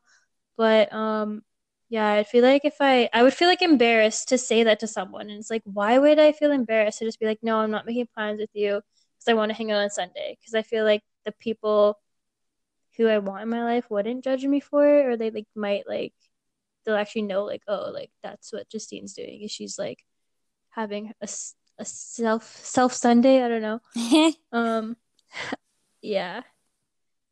But 0.58 0.92
um, 0.94 1.44
yeah, 1.92 2.14
I 2.14 2.24
feel 2.24 2.42
like 2.44 2.64
if 2.64 2.78
I 2.80 3.10
I 3.14 3.22
would 3.22 3.34
feel 3.34 3.50
like 3.50 3.62
embarrassed 3.62 4.30
to 4.30 4.38
say 4.38 4.64
that 4.64 4.80
to 4.80 4.88
someone, 4.88 5.30
and 5.30 5.38
it's 5.40 5.50
like, 5.52 5.64
why 5.66 5.98
would 6.00 6.20
I 6.20 6.32
feel 6.32 6.52
embarrassed 6.52 7.00
to 7.00 7.06
just 7.06 7.20
be 7.20 7.26
like, 7.26 7.40
no, 7.44 7.58
I'm 7.58 7.72
not 7.72 7.86
making 7.86 8.08
plans 8.16 8.40
with 8.40 8.50
you 8.54 8.76
because 9.18 9.28
I 9.28 9.34
want 9.34 9.50
to 9.52 9.58
hang 9.58 9.72
out 9.72 9.82
on 9.84 9.90
Sunday 9.90 10.38
because 10.40 10.54
I 10.56 10.62
feel 10.62 10.86
like 10.86 11.04
the 11.26 11.34
people 11.34 12.00
who 12.98 13.08
I 13.08 13.18
want 13.20 13.44
in 13.44 13.50
my 13.50 13.64
life 13.66 13.90
wouldn't 13.90 14.24
judge 14.24 14.46
me 14.46 14.62
for 14.62 14.88
it, 14.88 15.06
or 15.06 15.18
they 15.18 15.32
like 15.32 15.48
might 15.54 15.84
like 15.88 16.14
they'll 16.86 16.96
actually 16.96 17.24
know 17.24 17.44
like, 17.44 17.64
oh, 17.68 17.92
like 17.94 18.12
that's 18.24 18.54
what 18.54 18.70
Justine's 18.70 19.14
doing, 19.14 19.42
is 19.42 19.52
she's 19.52 19.78
like 19.78 20.00
having 20.70 21.12
a, 21.22 21.28
a 21.78 21.86
self 21.86 22.46
self 22.66 22.94
Sunday. 22.94 23.44
I 23.44 23.50
don't 23.50 23.62
know. 23.62 23.82
Um, 24.54 24.96
yeah. 26.02 26.42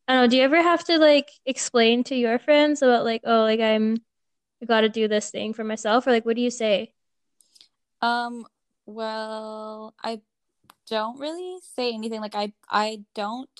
I 0.08 0.14
don't 0.14 0.22
know. 0.24 0.28
Do 0.28 0.36
you 0.36 0.42
ever 0.44 0.62
have 0.62 0.84
to 0.84 0.98
like 0.98 1.30
explain 1.46 2.04
to 2.04 2.14
your 2.14 2.38
friends 2.38 2.82
about 2.82 3.04
like, 3.04 3.22
oh, 3.24 3.42
like 3.42 3.60
I'm 3.60 3.98
I 4.62 4.66
got 4.66 4.82
to 4.82 4.88
do 4.88 5.08
this 5.08 5.30
thing 5.30 5.52
for 5.54 5.64
myself, 5.64 6.06
or 6.06 6.10
like, 6.12 6.24
what 6.26 6.36
do 6.36 6.42
you 6.42 6.50
say? 6.50 6.92
um, 8.02 8.46
well, 8.86 9.94
I 10.02 10.20
don't 10.88 11.18
really 11.20 11.58
say 11.76 11.92
anything. 11.94 12.20
Like 12.20 12.34
I 12.34 12.52
I 12.70 13.04
don't 13.14 13.50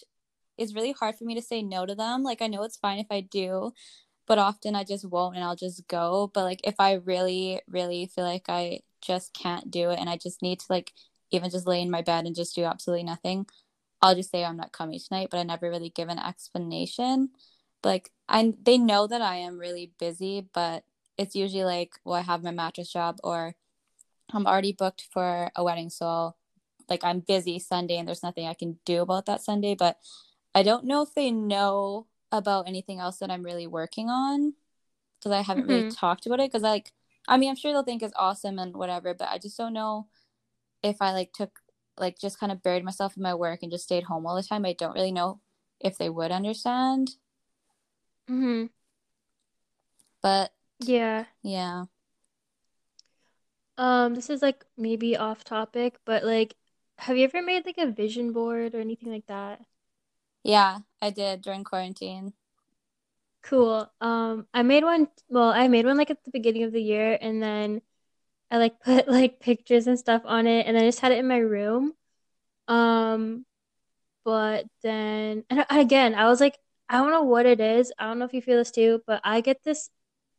it's 0.59 0.75
really 0.75 0.93
hard 0.93 1.17
for 1.17 1.25
me 1.25 1.35
to 1.37 1.43
say 1.43 1.63
no 1.63 1.87
to 1.87 1.95
them. 1.95 2.23
Like 2.25 2.43
I 2.43 2.49
know 2.49 2.65
it's 2.65 2.77
fine 2.79 2.99
if 3.01 3.09
I 3.11 3.21
do, 3.23 3.73
but 4.27 4.39
often 4.39 4.77
I 4.77 4.85
just 4.85 5.07
won't 5.07 5.37
and 5.37 5.45
I'll 5.45 5.57
just 5.57 5.89
go. 5.89 6.31
But 6.35 6.45
like 6.45 6.61
if 6.65 6.77
I 6.81 6.95
really, 6.95 7.63
really 7.69 8.07
feel 8.07 8.25
like 8.25 8.49
I 8.49 8.81
just 9.03 9.35
can't 9.35 9.71
do 9.71 9.91
it 9.91 9.99
and 10.01 10.11
I 10.11 10.17
just 10.19 10.43
need 10.43 10.61
to 10.61 10.67
like 10.71 10.93
even 11.33 11.51
just 11.51 11.67
lay 11.67 11.83
in 11.83 11.91
my 11.91 12.03
bed 12.03 12.27
and 12.27 12.37
just 12.37 12.55
do 12.57 12.65
absolutely 12.65 13.05
nothing, 13.05 13.47
I'll 14.03 14.15
just 14.15 14.31
say 14.31 14.45
I'm 14.45 14.57
not 14.57 14.73
coming 14.73 15.01
tonight, 15.01 15.29
but 15.31 15.39
I 15.39 15.43
never 15.45 15.71
really 15.71 15.91
give 15.91 16.09
an 16.09 16.19
explanation. 16.19 17.31
Like 17.85 18.13
I 18.29 18.55
they 18.63 18.79
know 18.79 19.07
that 19.07 19.23
I 19.23 19.37
am 19.37 19.59
really 19.59 19.93
busy, 19.99 20.49
but 20.55 20.85
it's 21.21 21.37
usually 21.37 21.65
like, 21.65 21.93
well, 22.03 22.17
I 22.17 22.23
have 22.23 22.43
my 22.43 22.51
mattress 22.51 22.91
job 22.91 23.19
or 23.23 23.55
I'm 24.33 24.47
already 24.47 24.73
booked 24.73 25.07
for 25.13 25.51
a 25.55 25.63
wedding, 25.63 25.91
so 25.91 26.35
like 26.89 27.05
I'm 27.05 27.21
busy 27.21 27.59
Sunday 27.59 27.99
and 27.99 28.09
there's 28.09 28.23
nothing 28.23 28.47
I 28.47 28.55
can 28.55 28.79
do 28.87 29.03
about 29.03 29.27
that 29.27 29.43
Sunday. 29.43 29.75
But 29.75 29.99
I 30.55 30.63
don't 30.63 30.87
know 30.87 31.03
if 31.03 31.15
they 31.15 31.31
know 31.31 32.07
about 32.33 32.67
anything 32.67 33.01
else 33.01 33.19
that 33.19 33.31
I'm 33.31 33.43
really 33.43 33.67
working 33.67 34.09
on 34.09 34.55
because 35.19 35.33
I 35.33 35.43
haven't 35.43 35.65
mm-hmm. 35.65 35.73
really 35.73 35.91
talked 35.91 36.25
about 36.25 36.41
it. 36.41 36.51
Because 36.51 36.63
like, 36.63 36.93
I 37.29 37.37
mean, 37.37 37.51
I'm 37.51 37.57
sure 37.57 37.71
they'll 37.73 37.83
think 37.83 38.03
it's 38.03 38.15
awesome 38.17 38.59
and 38.59 38.75
whatever, 38.75 39.13
but 39.13 39.29
I 39.29 39.37
just 39.37 39.59
don't 39.59 39.75
know 39.75 40.07
if 40.83 41.03
I 41.03 41.13
like 41.13 41.35
took 41.35 41.61
like 41.99 42.19
just 42.19 42.41
kind 42.41 42.51
of 42.51 42.63
buried 42.63 42.83
myself 42.83 43.15
in 43.19 43.23
my 43.23 43.35
work 43.35 43.61
and 43.63 43.71
just 43.71 43.85
stayed 43.85 44.05
home 44.05 44.27
all 44.27 44.37
the 44.37 44.43
time. 44.43 44.65
I 44.65 44.73
don't 44.73 44.95
really 44.95 45.13
know 45.13 45.41
if 45.81 45.99
they 45.99 46.09
would 46.09 46.33
understand. 46.33 47.11
Hmm. 48.27 48.67
But 50.23 50.53
yeah, 50.81 51.27
yeah. 51.43 51.85
Um, 53.79 54.15
this 54.15 54.31
is 54.31 54.43
like 54.43 54.65
maybe 54.77 55.17
off 55.17 55.43
topic, 55.45 55.99
but 56.05 56.23
like, 56.25 56.57
have 56.99 57.17
you 57.17 57.25
ever 57.25 57.43
made 57.43 57.65
like 57.67 57.79
a 57.79 57.91
vision 57.91 58.33
board 58.33 58.75
or 58.75 58.81
anything 58.81 59.11
like 59.11 59.27
that? 59.27 59.61
Yeah, 60.43 60.81
I 61.01 61.09
did 61.11 61.41
during 61.41 61.65
quarantine. 61.65 62.35
Cool. 63.43 63.91
Um, 64.01 64.47
I 64.53 64.63
made 64.63 64.85
one. 64.85 65.09
Well, 65.29 65.51
I 65.51 65.69
made 65.69 65.87
one 65.87 65.97
like 65.97 66.11
at 66.11 66.23
the 66.25 66.31
beginning 66.31 66.65
of 66.65 66.73
the 66.73 66.83
year, 66.83 67.19
and 67.21 67.43
then 67.43 67.83
I 68.51 68.59
like 68.59 68.81
put 68.85 69.09
like 69.09 69.41
pictures 69.41 69.87
and 69.87 69.99
stuff 69.99 70.23
on 70.27 70.47
it, 70.47 70.67
and 70.67 70.77
I 70.79 70.83
just 70.83 71.01
had 71.01 71.13
it 71.13 71.19
in 71.19 71.29
my 71.29 71.39
room. 71.39 71.95
Um, 72.69 73.47
but 74.25 74.67
then 74.83 75.45
and 75.51 75.67
again, 75.71 76.15
I 76.17 76.27
was 76.29 76.41
like, 76.41 76.59
I 76.89 76.99
don't 76.99 77.11
know 77.13 77.25
what 77.25 77.47
it 77.47 77.61
is. 77.61 77.93
I 77.99 78.07
don't 78.09 78.19
know 78.21 78.27
if 78.27 78.35
you 78.35 78.43
feel 78.43 78.59
this 78.59 78.71
too, 78.73 79.03
but 79.07 79.21
I 79.25 79.41
get 79.43 79.63
this. 79.65 79.91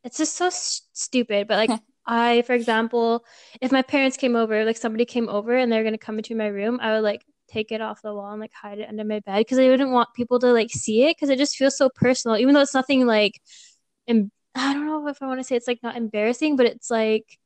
It's 0.03 0.17
just 0.17 0.35
so 0.35 0.49
st- 0.49 0.83
stupid. 0.93 1.47
But 1.47 1.57
like, 1.69 1.81
I, 2.05 2.41
for 2.43 2.53
example, 2.53 3.25
if 3.61 3.71
my 3.71 3.81
parents 3.81 4.17
came 4.17 4.35
over, 4.35 4.65
like 4.65 4.77
somebody 4.77 5.05
came 5.05 5.29
over 5.29 5.55
and 5.55 5.71
they're 5.71 5.83
gonna 5.83 5.97
come 5.97 6.17
into 6.17 6.35
my 6.35 6.47
room, 6.47 6.79
I 6.81 6.93
would 6.93 7.03
like 7.03 7.23
take 7.47 7.71
it 7.71 7.81
off 7.81 8.01
the 8.01 8.13
wall 8.13 8.31
and 8.31 8.39
like 8.41 8.53
hide 8.53 8.79
it 8.79 8.89
under 8.89 9.03
my 9.03 9.19
bed 9.19 9.39
because 9.39 9.59
I 9.59 9.67
wouldn't 9.67 9.91
want 9.91 10.09
people 10.15 10.39
to 10.39 10.51
like 10.53 10.71
see 10.71 11.03
it 11.03 11.15
because 11.17 11.29
it 11.29 11.37
just 11.37 11.55
feels 11.55 11.77
so 11.77 11.89
personal, 11.93 12.37
even 12.37 12.53
though 12.53 12.61
it's 12.61 12.73
nothing 12.73 13.05
like, 13.05 13.39
em- 14.07 14.31
I 14.55 14.73
don't 14.73 14.85
know 14.85 15.07
if 15.07 15.21
I 15.21 15.27
want 15.27 15.39
to 15.39 15.43
say 15.43 15.55
it's 15.55 15.67
like 15.67 15.83
not 15.83 15.95
embarrassing, 15.95 16.55
but 16.55 16.65
it's 16.65 16.89
like, 16.89 17.39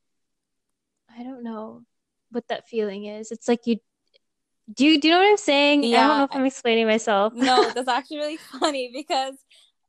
I 1.18 1.22
don't 1.22 1.42
know 1.42 1.82
what 2.30 2.48
that 2.48 2.68
feeling 2.68 3.04
is. 3.06 3.30
It's 3.30 3.48
like 3.48 3.66
you. 3.66 3.78
Do 4.72 4.84
you 4.84 5.00
do 5.00 5.08
you 5.08 5.14
know 5.14 5.20
what 5.20 5.28
I'm 5.30 5.36
saying? 5.36 5.84
Yeah, 5.84 6.04
I 6.04 6.08
don't 6.08 6.18
know 6.18 6.24
if 6.24 6.30
I'm 6.34 6.44
explaining 6.44 6.86
myself. 6.86 7.32
no, 7.34 7.70
that's 7.74 7.88
actually 7.88 8.18
really 8.18 8.36
funny 8.36 8.90
because 8.92 9.34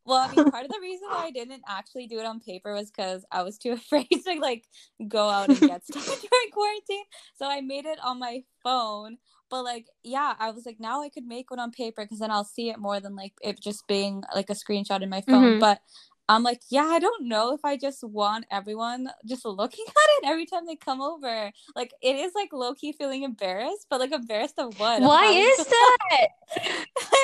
well, 0.07 0.29
I 0.29 0.33
mean, 0.33 0.49
part 0.49 0.63
of 0.63 0.71
the 0.71 0.79
reason 0.81 1.09
why 1.09 1.25
I 1.25 1.31
didn't 1.31 1.63
actually 1.67 2.07
do 2.07 2.17
it 2.17 2.25
on 2.25 2.39
paper 2.39 2.73
was 2.73 2.89
because 2.89 3.25
I 3.29 3.43
was 3.43 3.57
too 3.57 3.71
afraid 3.73 4.07
to 4.09 4.39
like 4.39 4.63
go 5.07 5.29
out 5.29 5.49
and 5.49 5.59
get 5.59 5.85
stuff 5.85 6.05
during 6.05 6.51
quarantine. 6.51 7.03
So 7.35 7.45
I 7.45 7.59
made 7.59 7.85
it 7.85 7.99
on 8.03 8.17
my 8.17 8.43
phone. 8.63 9.17
But 9.49 9.63
like, 9.63 9.87
yeah, 10.03 10.33
I 10.39 10.51
was 10.51 10.65
like, 10.65 10.77
now 10.79 11.03
I 11.03 11.09
could 11.09 11.25
make 11.25 11.51
one 11.51 11.59
on 11.59 11.71
paper 11.71 12.03
because 12.03 12.19
then 12.19 12.31
I'll 12.31 12.45
see 12.45 12.69
it 12.69 12.79
more 12.79 12.99
than 12.99 13.15
like 13.15 13.33
it 13.41 13.61
just 13.61 13.85
being 13.87 14.23
like 14.33 14.49
a 14.49 14.55
screenshot 14.55 15.01
in 15.01 15.09
my 15.09 15.21
phone. 15.21 15.43
Mm-hmm. 15.43 15.59
But 15.59 15.81
I'm 16.29 16.43
like, 16.43 16.61
yeah, 16.69 16.85
I 16.85 16.99
don't 16.99 17.27
know 17.27 17.53
if 17.53 17.63
I 17.63 17.77
just 17.77 18.03
want 18.03 18.45
everyone 18.51 19.09
just 19.25 19.45
looking 19.45 19.85
at 19.87 20.23
it 20.23 20.27
every 20.27 20.45
time 20.45 20.65
they 20.65 20.75
come 20.75 21.01
over. 21.01 21.51
Like, 21.75 21.93
it 22.01 22.15
is 22.15 22.33
like 22.35 22.51
low 22.53 22.73
key 22.73 22.91
feeling 22.91 23.23
embarrassed, 23.23 23.87
but 23.89 23.99
like 23.99 24.11
embarrassed 24.11 24.59
of 24.59 24.79
what? 24.79 25.01
Why 25.01 25.25
is 25.31 25.57
that? 25.65 26.27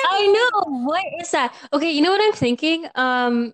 I 0.06 0.26
know. 0.26 0.84
What 0.84 1.04
is 1.20 1.30
that? 1.32 1.54
Okay, 1.72 1.90
you 1.90 2.02
know 2.02 2.10
what 2.10 2.22
I'm 2.22 2.32
thinking? 2.32 2.86
Um, 2.94 3.52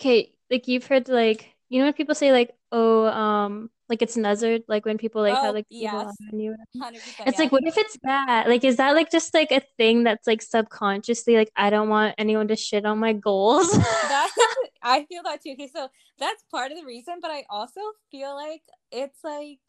okay, 0.00 0.32
like 0.50 0.68
you've 0.68 0.86
heard 0.86 1.08
like 1.08 1.50
you 1.68 1.78
know 1.78 1.86
when 1.86 1.94
people 1.94 2.14
say 2.14 2.32
like, 2.32 2.52
oh, 2.72 3.06
um, 3.06 3.70
like 3.88 4.02
it's 4.02 4.16
nuzzard, 4.16 4.62
like 4.68 4.84
when 4.84 4.98
people 4.98 5.22
like 5.22 5.36
oh, 5.38 5.42
have 5.42 5.54
like 5.54 5.66
yes. 5.68 6.14
you. 6.32 6.56
It's 6.74 7.38
like, 7.38 7.52
what 7.52 7.64
if 7.64 7.76
it's 7.78 7.96
that? 8.02 8.48
Like, 8.48 8.64
is 8.64 8.76
that 8.76 8.92
like 8.92 9.10
just 9.10 9.32
like 9.32 9.52
a 9.52 9.62
thing 9.76 10.04
that's 10.04 10.26
like 10.26 10.42
subconsciously 10.42 11.36
like 11.36 11.52
I 11.56 11.70
don't 11.70 11.88
want 11.88 12.14
anyone 12.18 12.48
to 12.48 12.56
shit 12.56 12.84
on 12.84 12.98
my 12.98 13.12
goals? 13.12 13.68
I 14.82 15.04
feel 15.08 15.22
that 15.24 15.42
too. 15.42 15.52
Okay, 15.52 15.70
so 15.72 15.88
that's 16.18 16.42
part 16.50 16.72
of 16.72 16.78
the 16.78 16.84
reason, 16.84 17.16
but 17.20 17.30
I 17.30 17.44
also 17.48 17.80
feel 18.10 18.34
like 18.34 18.62
it's 18.90 19.18
like 19.22 19.60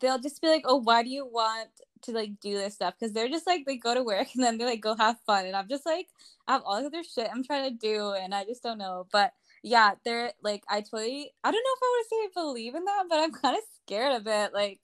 they'll 0.00 0.18
just 0.18 0.42
be 0.42 0.48
like, 0.48 0.64
oh, 0.64 0.76
why 0.76 1.02
do 1.02 1.10
you 1.10 1.26
want 1.26 1.70
to 2.02 2.12
like 2.12 2.40
do 2.40 2.56
this 2.56 2.74
stuff? 2.74 2.94
Because 2.98 3.12
they're 3.12 3.28
just 3.28 3.46
like 3.46 3.64
they 3.66 3.76
go 3.76 3.94
to 3.94 4.02
work 4.02 4.28
and 4.34 4.42
then 4.42 4.58
they 4.58 4.64
like 4.64 4.80
go 4.80 4.96
have 4.96 5.16
fun, 5.26 5.46
and 5.46 5.56
I'm 5.56 5.68
just 5.68 5.86
like 5.86 6.08
I 6.46 6.52
have 6.52 6.62
all 6.64 6.78
this 6.78 6.86
other 6.86 7.04
shit 7.04 7.30
I'm 7.32 7.44
trying 7.44 7.70
to 7.70 7.76
do, 7.76 8.12
and 8.12 8.34
I 8.34 8.44
just 8.44 8.62
don't 8.62 8.78
know, 8.78 9.06
but 9.12 9.32
yeah, 9.62 9.92
they're 10.04 10.32
like 10.42 10.62
I 10.68 10.80
totally 10.80 11.32
I 11.44 11.50
don't 11.50 11.64
know 11.64 11.76
if 11.76 11.82
I 11.82 11.86
want 11.86 12.04
to 12.04 12.08
say 12.08 12.16
I 12.16 12.42
believe 12.42 12.74
in 12.74 12.84
that, 12.84 13.04
but 13.08 13.18
I'm 13.20 13.32
kind 13.32 13.56
of 13.56 13.62
scared 13.82 14.20
of 14.20 14.26
it. 14.26 14.52
Like 14.52 14.80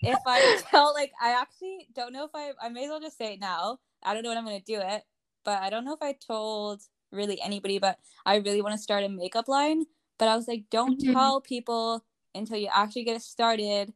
if 0.00 0.18
I 0.26 0.60
tell 0.70 0.92
like 0.94 1.12
I 1.20 1.40
actually 1.40 1.88
don't 1.94 2.12
know 2.12 2.24
if 2.24 2.30
I 2.34 2.52
I 2.60 2.68
may 2.68 2.84
as 2.84 2.90
well 2.90 3.00
just 3.00 3.18
say 3.18 3.34
it 3.34 3.40
now. 3.40 3.78
I 4.02 4.14
don't 4.14 4.22
know 4.22 4.30
when 4.30 4.38
I'm 4.38 4.44
gonna 4.44 4.60
do 4.60 4.80
it, 4.80 5.02
but 5.44 5.62
I 5.62 5.70
don't 5.70 5.84
know 5.84 5.94
if 5.94 6.02
I 6.02 6.12
told 6.12 6.82
really 7.12 7.40
anybody, 7.40 7.78
but 7.78 7.98
I 8.26 8.36
really 8.36 8.62
want 8.62 8.74
to 8.74 8.82
start 8.82 9.04
a 9.04 9.08
makeup 9.08 9.48
line. 9.48 9.84
But 10.18 10.28
I 10.28 10.36
was 10.36 10.48
like, 10.48 10.64
don't 10.70 11.00
mm-hmm. 11.00 11.12
tell 11.12 11.40
people 11.40 12.04
until 12.34 12.58
you 12.58 12.68
actually 12.72 13.04
get 13.04 13.16
it 13.16 13.22
started 13.22 13.92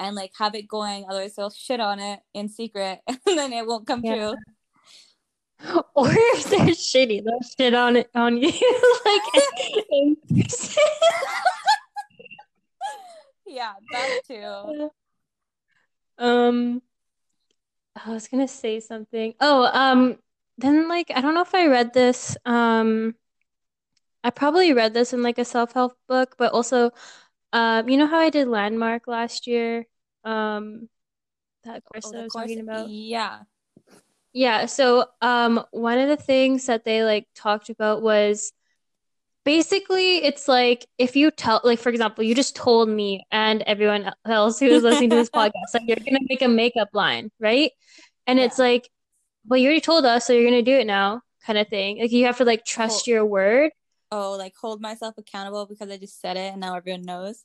and 0.00 0.14
like 0.14 0.32
have 0.38 0.54
it 0.54 0.68
going, 0.68 1.04
otherwise 1.08 1.34
they'll 1.34 1.50
shit 1.50 1.80
on 1.80 1.98
it 1.98 2.20
in 2.34 2.48
secret 2.48 3.00
and 3.06 3.18
then 3.26 3.52
it 3.52 3.66
won't 3.66 3.86
come 3.86 4.02
yeah. 4.04 4.14
true. 4.14 4.34
Or 5.94 6.08
if 6.10 6.44
they're 6.44 6.68
shitty, 6.68 7.24
they'll 7.24 7.40
shit 7.58 7.74
on 7.74 7.96
it 7.96 8.10
on 8.14 8.36
you 8.38 8.50
like 9.04 9.22
Yeah, 13.46 13.72
that 13.90 14.20
too. 14.26 14.90
Um 16.18 16.82
I 17.96 18.10
was 18.12 18.28
gonna 18.28 18.48
say 18.48 18.80
something. 18.80 19.34
Oh, 19.40 19.64
um 19.72 20.18
then 20.58 20.88
like 20.88 21.10
I 21.14 21.20
don't 21.20 21.34
know 21.34 21.42
if 21.42 21.54
I 21.54 21.66
read 21.66 21.92
this. 21.92 22.36
Um 22.44 23.14
I 24.22 24.30
probably 24.30 24.72
read 24.72 24.94
this 24.94 25.12
in 25.12 25.22
like 25.22 25.38
a 25.38 25.44
self-help 25.44 25.96
book, 26.08 26.36
but 26.38 26.52
also 26.52 26.90
um 27.52 27.88
you 27.88 27.96
know 27.96 28.06
how 28.06 28.18
I 28.18 28.30
did 28.30 28.46
landmark 28.48 29.08
last 29.08 29.46
year? 29.46 29.86
Um 30.24 30.88
that 31.64 31.84
course 31.84 32.06
oh, 32.06 32.18
I 32.18 32.22
was 32.24 32.32
course? 32.32 32.50
talking 32.50 32.60
about. 32.60 32.88
Yeah. 32.90 33.40
Yeah, 34.38 34.66
so 34.66 35.04
um 35.20 35.64
one 35.72 35.98
of 35.98 36.08
the 36.08 36.16
things 36.16 36.66
that 36.66 36.84
they 36.84 37.02
like 37.02 37.26
talked 37.34 37.70
about 37.70 38.02
was 38.02 38.52
basically 39.44 40.18
it's 40.18 40.46
like 40.46 40.86
if 40.96 41.16
you 41.16 41.32
tell 41.32 41.60
like 41.64 41.80
for 41.80 41.88
example, 41.88 42.22
you 42.22 42.36
just 42.36 42.54
told 42.54 42.88
me 42.88 43.24
and 43.32 43.62
everyone 43.62 44.12
else 44.24 44.60
who 44.60 44.66
is 44.66 44.84
listening 44.84 45.10
to 45.10 45.16
this 45.16 45.30
podcast 45.34 45.72
that 45.72 45.82
you're 45.88 45.96
gonna 45.96 46.24
make 46.28 46.40
a 46.40 46.46
makeup 46.46 46.90
line, 46.92 47.32
right? 47.40 47.72
And 48.28 48.38
yeah. 48.38 48.44
it's 48.44 48.60
like, 48.60 48.88
well, 49.44 49.58
you 49.58 49.66
already 49.66 49.80
told 49.80 50.04
us, 50.04 50.24
so 50.24 50.32
you're 50.32 50.48
gonna 50.48 50.62
do 50.62 50.78
it 50.78 50.86
now, 50.86 51.20
kind 51.44 51.58
of 51.58 51.66
thing. 51.66 51.98
Like 51.98 52.12
you 52.12 52.26
have 52.26 52.38
to 52.38 52.44
like 52.44 52.64
trust 52.64 53.06
hold, 53.06 53.06
your 53.08 53.26
word. 53.26 53.72
Oh, 54.12 54.36
like 54.38 54.54
hold 54.54 54.80
myself 54.80 55.18
accountable 55.18 55.66
because 55.66 55.90
I 55.90 55.96
just 55.96 56.20
said 56.20 56.36
it 56.36 56.52
and 56.52 56.60
now 56.60 56.76
everyone 56.76 57.02
knows. 57.02 57.42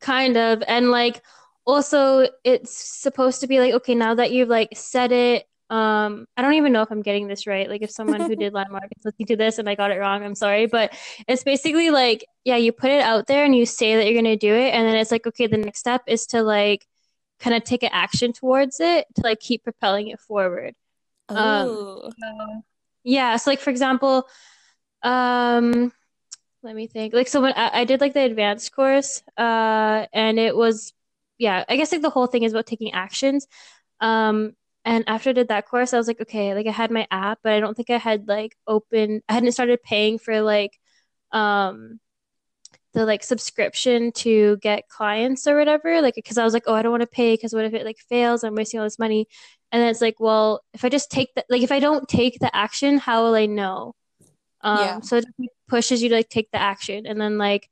Kind 0.00 0.36
of. 0.36 0.60
And 0.66 0.90
like 0.90 1.22
also 1.64 2.26
it's 2.42 2.72
supposed 2.72 3.42
to 3.42 3.46
be 3.46 3.60
like, 3.60 3.74
okay, 3.74 3.94
now 3.94 4.16
that 4.16 4.32
you've 4.32 4.48
like 4.48 4.70
said 4.74 5.12
it 5.12 5.46
um 5.74 6.24
i 6.36 6.42
don't 6.42 6.52
even 6.54 6.72
know 6.72 6.82
if 6.82 6.90
i'm 6.92 7.02
getting 7.02 7.26
this 7.26 7.48
right. 7.48 7.68
Like 7.68 7.82
if 7.82 7.90
someone 7.90 8.20
who 8.20 8.36
did 8.36 8.52
landmark 8.58 8.84
is 8.96 9.04
listening 9.04 9.26
to 9.26 9.36
this 9.36 9.58
and 9.58 9.68
i 9.68 9.74
got 9.74 9.90
it 9.90 9.98
wrong 9.98 10.22
i'm 10.22 10.36
sorry. 10.36 10.66
But 10.66 10.96
it's 11.26 11.42
basically 11.42 11.90
like 11.90 12.24
yeah 12.44 12.56
you 12.56 12.70
put 12.70 12.90
it 12.90 13.00
out 13.00 13.26
there 13.26 13.44
and 13.44 13.56
you 13.56 13.66
say 13.66 13.96
that 13.96 14.04
you're 14.04 14.20
going 14.22 14.24
to 14.24 14.36
do 14.36 14.54
it. 14.54 14.70
And 14.72 14.86
then 14.86 14.94
it's 14.94 15.10
like 15.10 15.26
okay 15.26 15.48
the 15.48 15.56
next 15.56 15.80
step 15.80 16.02
is 16.06 16.26
to 16.28 16.42
like 16.44 16.86
kind 17.40 17.56
of 17.56 17.64
take 17.64 17.82
an 17.82 17.90
action 17.92 18.32
towards 18.32 18.78
it 18.78 19.06
to 19.16 19.22
like 19.22 19.40
keep 19.40 19.64
propelling 19.64 20.08
it 20.08 20.20
forward. 20.20 20.74
Oh. 21.28 22.10
um, 22.22 22.62
yeah 23.02 23.36
so 23.36 23.50
like 23.50 23.60
for 23.60 23.70
example 23.70 24.28
um 25.02 25.92
let 26.62 26.74
me 26.76 26.86
think. 26.86 27.12
Like 27.12 27.28
so 27.28 27.42
when 27.42 27.52
I, 27.54 27.80
I 27.80 27.84
did 27.84 28.00
like 28.00 28.14
the 28.14 28.20
advanced 28.20 28.72
course 28.72 29.22
uh 29.36 30.06
and 30.12 30.38
it 30.38 30.54
was 30.56 30.92
yeah 31.36 31.64
i 31.68 31.76
guess 31.76 31.90
like 31.92 32.00
the 32.00 32.10
whole 32.10 32.26
thing 32.28 32.44
is 32.44 32.52
about 32.52 32.66
taking 32.66 32.92
actions. 32.92 33.48
Um 34.00 34.54
and 34.84 35.04
after 35.06 35.30
I 35.30 35.32
did 35.34 35.48
that 35.48 35.66
course, 35.66 35.94
I 35.94 35.98
was 35.98 36.08
like, 36.08 36.20
okay, 36.20 36.54
like 36.54 36.66
I 36.66 36.72
had 36.72 36.90
my 36.90 37.06
app, 37.10 37.38
but 37.42 37.52
I 37.52 37.60
don't 37.60 37.74
think 37.74 37.90
I 37.90 37.98
had 37.98 38.28
like 38.28 38.56
open 38.66 39.22
I 39.28 39.34
hadn't 39.34 39.52
started 39.52 39.82
paying 39.82 40.18
for 40.18 40.40
like 40.42 40.78
um 41.32 42.00
the 42.94 43.04
like 43.04 43.24
subscription 43.24 44.12
to 44.12 44.56
get 44.58 44.88
clients 44.88 45.46
or 45.48 45.56
whatever 45.56 46.00
like 46.00 46.14
because 46.14 46.38
i 46.38 46.44
was 46.44 46.54
like 46.54 46.62
oh 46.68 46.74
i 46.74 46.80
don't 46.80 46.92
want 46.92 47.00
to 47.00 47.08
pay 47.08 47.34
because 47.34 47.52
what 47.52 47.64
if 47.64 47.74
it 47.74 47.84
like 47.84 47.98
fails? 48.08 48.44
I'm 48.44 48.54
wasting 48.54 48.78
all 48.80 48.86
this 48.86 49.00
money. 49.00 49.26
And 49.72 49.82
then 49.82 49.90
it's 49.90 50.00
like 50.00 50.20
well 50.20 50.62
if 50.72 50.84
i 50.84 50.88
just 50.88 51.10
take 51.10 51.34
the 51.34 51.44
like 51.50 51.62
if 51.62 51.72
i 51.72 51.80
don't 51.80 52.08
take 52.08 52.38
the 52.38 52.54
action 52.54 52.98
how 52.98 53.24
will 53.24 53.34
i 53.34 53.46
know? 53.46 53.94
Um 54.62 54.78
yeah. 54.78 55.00
so 55.00 55.16
it 55.16 55.26
pushes 55.68 56.02
you 56.02 56.08
to 56.10 56.14
like 56.14 56.28
take 56.28 56.50
the 56.52 56.60
action. 56.60 57.04
And 57.06 57.20
then 57.20 57.36
like 57.36 57.68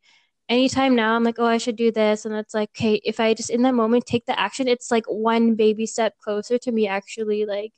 anytime 0.52 0.94
now 0.94 1.14
i'm 1.14 1.24
like 1.24 1.38
oh 1.38 1.46
i 1.46 1.58
should 1.58 1.76
do 1.76 1.90
this 1.90 2.24
and 2.24 2.34
it's 2.34 2.54
like 2.54 2.70
okay 2.70 3.00
if 3.04 3.18
i 3.20 3.34
just 3.34 3.50
in 3.50 3.62
that 3.62 3.74
moment 3.74 4.06
take 4.06 4.26
the 4.26 4.38
action 4.38 4.68
it's 4.68 4.90
like 4.90 5.04
one 5.06 5.54
baby 5.54 5.86
step 5.86 6.14
closer 6.18 6.58
to 6.58 6.72
me 6.72 6.86
actually 6.86 7.44
like 7.46 7.72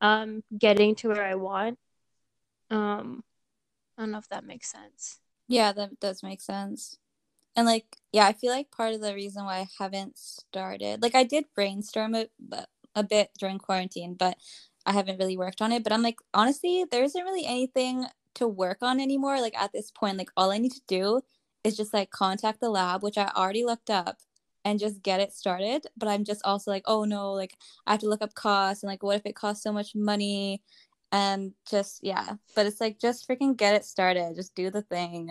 um 0.00 0.42
getting 0.58 0.94
to 0.94 1.08
where 1.08 1.24
i 1.24 1.34
want 1.34 1.78
um 2.70 3.22
i 3.96 4.02
don't 4.02 4.10
know 4.10 4.18
if 4.18 4.28
that 4.28 4.44
makes 4.44 4.70
sense 4.70 5.18
yeah, 5.48 5.72
that 5.72 6.00
does 6.00 6.22
make 6.22 6.40
sense. 6.40 6.98
And 7.56 7.66
like, 7.66 7.96
yeah, 8.12 8.26
I 8.26 8.32
feel 8.32 8.52
like 8.52 8.70
part 8.70 8.94
of 8.94 9.00
the 9.00 9.14
reason 9.14 9.44
why 9.44 9.58
I 9.58 9.68
haven't 9.78 10.18
started, 10.18 11.02
like, 11.02 11.14
I 11.14 11.24
did 11.24 11.46
brainstorm 11.54 12.14
it 12.14 12.32
a 12.94 13.04
bit 13.04 13.30
during 13.38 13.58
quarantine, 13.58 14.14
but 14.14 14.36
I 14.86 14.92
haven't 14.92 15.18
really 15.18 15.36
worked 15.36 15.62
on 15.62 15.72
it. 15.72 15.84
But 15.84 15.92
I'm 15.92 16.02
like, 16.02 16.18
honestly, 16.32 16.84
there 16.90 17.04
isn't 17.04 17.24
really 17.24 17.46
anything 17.46 18.06
to 18.34 18.48
work 18.48 18.78
on 18.82 19.00
anymore. 19.00 19.40
Like 19.40 19.56
at 19.56 19.72
this 19.72 19.90
point, 19.90 20.18
like 20.18 20.30
all 20.36 20.50
I 20.50 20.58
need 20.58 20.72
to 20.72 20.82
do 20.88 21.20
is 21.64 21.76
just 21.76 21.94
like 21.94 22.10
contact 22.10 22.60
the 22.60 22.70
lab, 22.70 23.02
which 23.02 23.18
I 23.18 23.30
already 23.36 23.64
looked 23.64 23.90
up, 23.90 24.18
and 24.64 24.78
just 24.78 25.02
get 25.02 25.20
it 25.20 25.32
started. 25.32 25.86
But 25.96 26.08
I'm 26.08 26.24
just 26.24 26.42
also 26.44 26.70
like, 26.70 26.84
oh 26.86 27.04
no, 27.04 27.32
like 27.32 27.56
I 27.86 27.92
have 27.92 28.00
to 28.00 28.08
look 28.08 28.22
up 28.22 28.34
costs 28.34 28.82
and 28.82 28.88
like 28.90 29.02
what 29.02 29.16
if 29.16 29.26
it 29.26 29.36
costs 29.36 29.62
so 29.64 29.72
much 29.72 29.94
money? 29.94 30.62
And 31.12 31.52
just 31.70 32.00
yeah 32.02 32.34
but 32.56 32.66
it's 32.66 32.80
like 32.80 32.98
just 33.00 33.28
freaking 33.28 33.56
get 33.56 33.74
it 33.74 33.84
started. 33.84 34.34
Just 34.36 34.54
do 34.54 34.70
the 34.70 34.82
thing. 34.82 35.30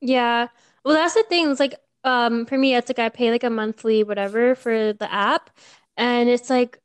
Yeah. 0.00 0.48
Well 0.84 0.94
that's 0.94 1.14
the 1.14 1.22
thing. 1.24 1.50
It's 1.50 1.60
like 1.60 1.74
um 2.04 2.46
for 2.46 2.58
me 2.58 2.74
it's 2.74 2.88
like 2.90 2.98
i 2.98 3.08
pay 3.08 3.30
like 3.30 3.44
a 3.44 3.50
monthly 3.50 4.02
whatever 4.02 4.56
for 4.56 4.92
the 4.92 5.12
app 5.12 5.50
and 5.96 6.28
it's 6.28 6.50
like 6.50 6.80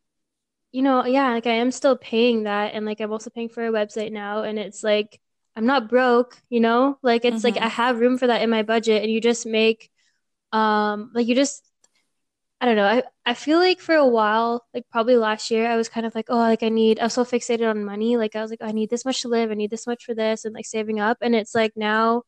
you 0.71 0.81
know 0.81 1.05
yeah 1.05 1.31
like 1.31 1.47
i 1.47 1.53
am 1.53 1.71
still 1.71 1.97
paying 1.97 2.43
that 2.43 2.73
and 2.75 2.85
like 2.85 3.01
i'm 3.01 3.11
also 3.11 3.29
paying 3.31 3.49
for 3.49 3.65
a 3.67 3.71
website 3.71 4.11
now 4.11 4.43
and 4.43 4.59
it's 4.59 4.83
like 4.83 5.21
i'm 5.57 5.65
not 5.65 5.89
broke 5.89 6.37
you 6.49 6.59
know 6.59 6.97
like 7.01 7.25
it's 7.25 7.37
mm-hmm. 7.37 7.55
like 7.55 7.57
i 7.57 7.67
have 7.67 7.99
room 7.99 8.17
for 8.17 8.27
that 8.27 8.41
in 8.41 8.49
my 8.49 8.63
budget 8.63 9.03
and 9.03 9.11
you 9.11 9.19
just 9.19 9.45
make 9.45 9.89
um 10.53 11.11
like 11.13 11.27
you 11.27 11.35
just 11.35 11.67
I 12.59 12.65
don't 12.65 12.75
know. 12.75 12.85
I, 12.85 13.03
I 13.25 13.33
feel 13.35 13.59
like 13.59 13.79
for 13.79 13.93
a 13.93 14.07
while, 14.07 14.65
like 14.73 14.85
probably 14.89 15.15
last 15.15 15.51
year, 15.51 15.69
I 15.69 15.75
was 15.75 15.89
kind 15.89 16.07
of 16.07 16.15
like, 16.15 16.25
oh, 16.29 16.37
like 16.37 16.63
I 16.63 16.69
need, 16.69 16.99
I 16.99 17.03
was 17.03 17.13
so 17.13 17.23
fixated 17.23 17.69
on 17.69 17.85
money. 17.85 18.17
Like 18.17 18.35
I 18.35 18.41
was 18.41 18.49
like, 18.49 18.61
I 18.63 18.71
need 18.71 18.89
this 18.89 19.05
much 19.05 19.21
to 19.21 19.27
live. 19.27 19.51
I 19.51 19.53
need 19.53 19.69
this 19.69 19.85
much 19.85 20.05
for 20.05 20.15
this 20.15 20.43
and 20.43 20.55
like 20.55 20.65
saving 20.65 20.99
up. 20.99 21.17
And 21.21 21.35
it's 21.35 21.53
like 21.53 21.73
now 21.75 22.23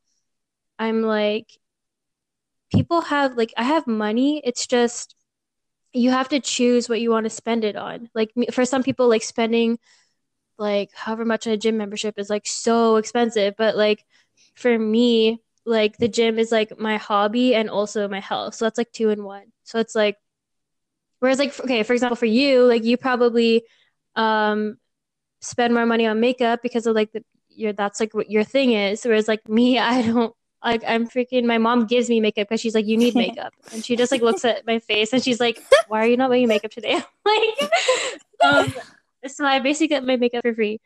I'm 0.78 1.02
like, 1.02 1.48
people 2.72 3.02
have, 3.02 3.38
like, 3.38 3.54
I 3.58 3.64
have 3.64 3.88
money. 3.88 4.42
It's 4.46 4.68
just, 4.68 5.16
you 5.94 6.12
have 6.12 6.30
to 6.30 6.40
choose 6.40 6.88
what 6.88 7.02
you 7.02 7.10
want 7.10 7.26
to 7.26 7.32
spend 7.32 7.64
it 7.64 7.76
on. 7.76 8.10
Like 8.14 8.32
for 8.52 8.66
some 8.66 8.84
people, 8.84 9.10
like 9.10 9.24
spending 9.24 9.80
like 10.60 10.92
however 10.94 11.26
much 11.26 11.48
a 11.48 11.58
gym 11.58 11.78
membership 11.78 12.20
is 12.20 12.30
like 12.30 12.46
so 12.46 12.98
expensive. 12.98 13.56
But 13.58 13.76
like 13.76 14.06
for 14.56 14.78
me, 14.78 15.42
like 15.66 15.98
the 15.98 16.08
gym 16.08 16.38
is 16.38 16.52
like 16.52 16.78
my 16.80 16.98
hobby 16.98 17.56
and 17.56 17.70
also 17.70 18.08
my 18.08 18.20
health. 18.20 18.56
So 18.56 18.66
that's 18.66 18.78
like 18.78 18.92
two 18.92 19.10
in 19.10 19.24
one. 19.24 19.52
So 19.64 19.80
it's 19.80 19.96
like, 19.96 20.18
whereas 21.20 21.40
like, 21.40 21.58
okay, 21.62 21.84
for 21.84 21.94
example, 21.94 22.18
for 22.18 22.26
you, 22.26 22.66
like 22.66 22.84
you 22.84 22.98
probably 22.98 23.64
um 24.16 24.78
spend 25.42 25.74
more 25.74 25.86
money 25.86 26.06
on 26.06 26.20
makeup 26.20 26.62
because 26.62 26.86
of 26.86 26.96
like 26.96 27.12
the 27.14 27.24
your 27.50 27.74
that's 27.74 28.00
like 28.00 28.14
what 28.14 28.30
your 28.30 28.44
thing 28.44 28.74
is. 28.74 29.06
Whereas 29.06 29.28
like 29.28 29.48
me, 29.48 29.80
I 29.80 30.02
don't 30.02 30.36
like 30.64 30.84
I'm 30.86 31.08
freaking 31.08 31.46
my 31.46 31.58
mom 31.58 31.86
gives 31.86 32.10
me 32.10 32.20
makeup 32.20 32.50
because 32.50 32.60
she's 32.60 32.76
like, 32.76 32.86
you 32.86 32.98
need 32.98 33.16
makeup. 33.26 33.54
and 33.72 33.84
she 33.84 33.96
just 33.96 34.12
like 34.12 34.22
looks 34.22 34.44
at 34.44 34.66
my 34.68 34.80
face 34.80 35.14
and 35.14 35.24
she's 35.24 35.40
like, 35.40 35.64
Why 35.88 36.04
are 36.04 36.08
you 36.08 36.18
not 36.18 36.30
wearing 36.30 36.48
makeup 36.48 36.72
today? 36.72 37.00
like 37.26 37.72
um 38.44 38.74
so 39.28 39.46
I 39.46 39.60
basically 39.60 39.88
get 39.88 40.06
my 40.06 40.18
makeup 40.18 40.44
for 40.44 40.54
free. 40.54 40.80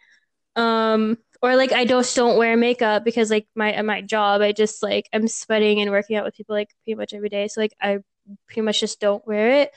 Um 0.56 1.18
or 1.42 1.56
like 1.56 1.72
I 1.72 1.86
just 1.86 2.16
don't 2.16 2.38
wear 2.38 2.56
makeup 2.58 3.04
because 3.04 3.30
like 3.32 3.48
my 3.56 3.82
my 3.82 4.02
job 4.02 4.42
I 4.42 4.52
just 4.54 4.84
like 4.84 5.10
I'm 5.14 5.28
sweating 5.28 5.82
and 5.82 5.92
working 5.92 6.16
out 6.16 6.26
with 6.26 6.36
people 6.36 6.56
like 6.56 6.70
pretty 6.84 6.96
much 6.98 7.14
every 7.14 7.30
day. 7.30 7.48
So 7.48 7.62
like 7.62 7.74
I 7.82 8.00
pretty 8.48 8.62
much 8.62 8.80
just 8.80 9.00
don't 9.00 9.26
wear 9.28 9.50
it. 9.64 9.72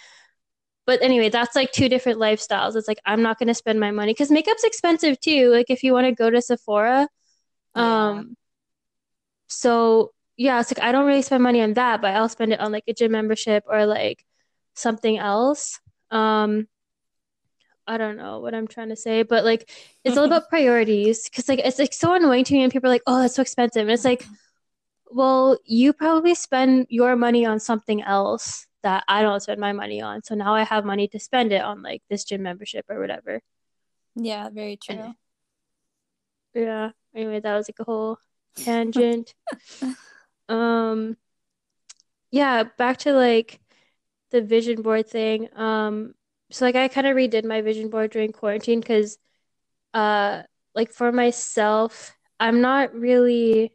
But 0.87 1.03
anyway, 1.03 1.31
that's 1.31 1.57
like 1.57 1.73
two 1.73 1.89
different 1.89 2.21
lifestyles. 2.21 2.77
It's 2.77 2.89
like 2.89 3.01
I'm 3.05 3.23
not 3.23 3.39
going 3.39 3.49
to 3.49 3.55
spend 3.55 3.81
my 3.81 3.91
money 3.91 4.15
cuz 4.15 4.31
makeup's 4.31 4.65
expensive 4.65 5.21
too. 5.21 5.51
Like 5.51 5.71
if 5.71 5.83
you 5.83 5.93
want 5.93 6.07
to 6.07 6.13
go 6.13 6.31
to 6.31 6.41
Sephora 6.43 7.09
yeah. 7.75 8.09
um 8.09 8.37
so 9.49 10.13
yeah, 10.37 10.61
it's 10.61 10.71
like 10.71 10.85
I 10.85 10.93
don't 10.93 11.07
really 11.07 11.23
spend 11.23 11.43
money 11.43 11.63
on 11.63 11.75
that, 11.75 12.03
but 12.03 12.15
I'll 12.15 12.29
spend 12.29 12.53
it 12.53 12.61
on 12.61 12.73
like 12.73 12.85
a 12.89 12.93
gym 12.93 13.13
membership 13.13 13.65
or 13.67 13.87
like 13.87 14.25
something 14.75 15.19
else. 15.19 15.81
Um 16.11 16.69
I 17.87 17.99
don't 17.99 18.17
know 18.17 18.41
what 18.41 18.55
I'm 18.55 18.67
trying 18.67 18.89
to 18.91 18.97
say, 18.97 19.23
but 19.23 19.45
like 19.45 19.71
it's 20.05 20.17
all 20.17 20.25
about 20.31 20.49
priorities 20.49 21.25
because 21.29 21.49
like 21.49 21.61
it's 21.61 21.79
like 21.79 21.93
so 21.93 22.15
annoying 22.15 22.45
to 22.45 22.55
me 22.55 22.63
and 22.63 22.73
people 22.73 22.89
are 22.91 22.93
like, 22.95 23.03
oh, 23.07 23.21
that's 23.21 23.35
so 23.35 23.43
expensive. 23.43 23.83
And 23.83 23.91
it's 23.91 24.05
like, 24.05 24.25
well, 25.11 25.59
you 25.65 25.93
probably 25.93 26.35
spend 26.35 26.87
your 26.91 27.17
money 27.17 27.47
on 27.47 27.61
something 27.61 28.03
else 28.03 28.67
that 28.83 29.05
I 29.09 29.23
don't 29.23 29.41
spend 29.41 29.61
my 29.61 29.73
money 29.73 30.01
on. 30.01 30.23
So 30.23 30.35
now 30.35 30.55
I 30.55 30.65
have 30.65 30.85
money 30.85 31.09
to 31.09 31.19
spend 31.19 31.53
it 31.53 31.63
on 31.63 31.83
like 31.83 32.03
this 32.11 32.25
gym 32.25 32.43
membership 32.43 32.87
or 32.89 33.01
whatever. 33.01 33.41
Yeah, 34.15 34.49
very 34.51 34.77
true. 34.77 34.97
And, 34.97 35.15
yeah. 36.55 36.91
Anyway, 37.15 37.41
that 37.41 37.55
was 37.55 37.69
like 37.69 37.81
a 37.81 37.85
whole 37.85 38.19
tangent. 38.57 39.35
um 40.49 41.17
yeah, 42.31 42.65
back 42.65 42.99
to 42.99 43.13
like 43.13 43.61
the 44.31 44.43
vision 44.43 44.83
board 44.83 45.09
thing. 45.09 45.49
Um 45.57 46.15
so 46.51 46.65
like 46.65 46.77
I 46.77 46.89
kind 46.89 47.07
of 47.07 47.17
redid 47.17 47.45
my 47.45 47.61
vision 47.63 47.91
board 47.91 48.11
during 48.13 48.33
quarantine 48.33 48.81
because 48.81 49.19
uh 49.95 50.43
like 50.75 50.93
for 50.93 51.13
myself, 51.13 52.17
I'm 52.41 52.61
not 52.61 52.95
really 52.95 53.73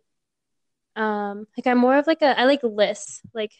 um 0.96 1.48
like 1.58 1.68
I'm 1.68 1.78
more 1.78 1.98
of 1.98 2.08
like 2.08 2.22
a 2.22 2.40
I 2.40 2.46
like 2.46 2.64
lists. 2.64 3.22
Like 3.34 3.54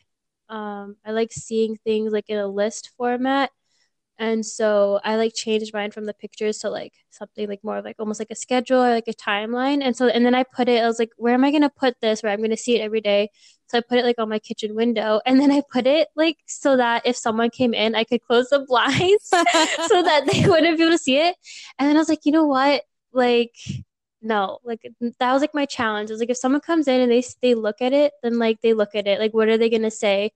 um 0.50 0.98
I 1.06 1.12
like 1.12 1.32
seeing 1.32 1.78
things 1.78 2.12
like 2.14 2.30
in 2.30 2.38
a 2.38 2.48
list 2.48 2.92
format. 2.98 3.52
And 4.20 4.46
so 4.46 5.00
I 5.04 5.16
like 5.18 5.34
changed 5.36 5.74
mine 5.74 5.92
from 5.92 6.06
the 6.06 6.14
pictures 6.14 6.60
to 6.60 6.70
like 6.70 6.94
something 7.10 7.50
like 7.50 7.64
more 7.64 7.78
of 7.78 7.86
like 7.86 7.98
almost 8.00 8.20
like 8.22 8.32
a 8.32 8.36
schedule 8.36 8.80
or 8.84 8.92
like 8.92 9.08
a 9.08 9.14
timeline. 9.14 9.82
And 9.84 9.96
so 9.98 10.08
and 10.10 10.26
then 10.26 10.36
I 10.36 10.44
put 10.44 10.70
it, 10.70 10.84
I 10.84 10.88
was 10.88 11.00
like, 11.00 11.12
where 11.18 11.34
am 11.34 11.44
I 11.46 11.52
gonna 11.52 11.70
put 11.72 11.96
this 12.02 12.24
where 12.24 12.32
I'm 12.32 12.42
gonna 12.42 12.58
see 12.58 12.78
it 12.78 12.82
every 12.84 13.02
day? 13.02 13.30
So 13.72 13.78
I 13.78 13.82
put 13.82 13.98
it 13.98 14.06
like 14.06 14.20
on 14.20 14.30
my 14.30 14.40
kitchen 14.40 14.76
window. 14.76 15.22
And 15.26 15.40
then 15.40 15.52
I 15.52 15.62
put 15.72 15.88
it 15.88 16.10
like 16.16 16.38
so 16.46 16.78
that 16.78 17.04
if 17.06 17.16
someone 17.16 17.50
came 17.50 17.74
in, 17.74 17.96
I 17.96 18.04
could 18.04 18.22
close 18.22 18.50
the 18.50 18.60
blinds 18.60 19.26
so 19.30 20.04
that 20.04 20.28
they 20.32 20.48
wouldn't 20.48 20.78
be 20.78 20.84
able 20.84 20.92
to 20.92 20.98
see 20.98 21.18
it. 21.18 21.36
And 21.80 21.88
then 21.88 21.96
I 21.96 22.00
was 22.00 22.10
like, 22.10 22.26
you 22.26 22.32
know 22.32 22.46
what? 22.46 22.84
Like 23.14 23.56
no 24.22 24.60
like 24.64 24.82
that 25.20 25.34
was 25.34 25.42
like 25.42 25.54
my 25.54 25.66
challenge 25.66 26.10
it 26.10 26.14
was 26.14 26.20
like 26.20 26.30
if 26.30 26.38
someone 26.38 26.62
comes 26.62 26.88
in 26.88 27.02
and 27.02 27.12
they 27.12 27.24
they 27.42 27.56
look 27.56 27.82
at 27.82 27.92
it 27.92 28.14
then 28.22 28.38
like 28.38 28.62
they 28.62 28.74
look 28.74 28.94
at 28.94 29.08
it 29.08 29.20
like 29.20 29.34
what 29.34 29.48
are 29.48 29.58
they 29.58 29.70
gonna 29.70 29.90
say 29.90 30.32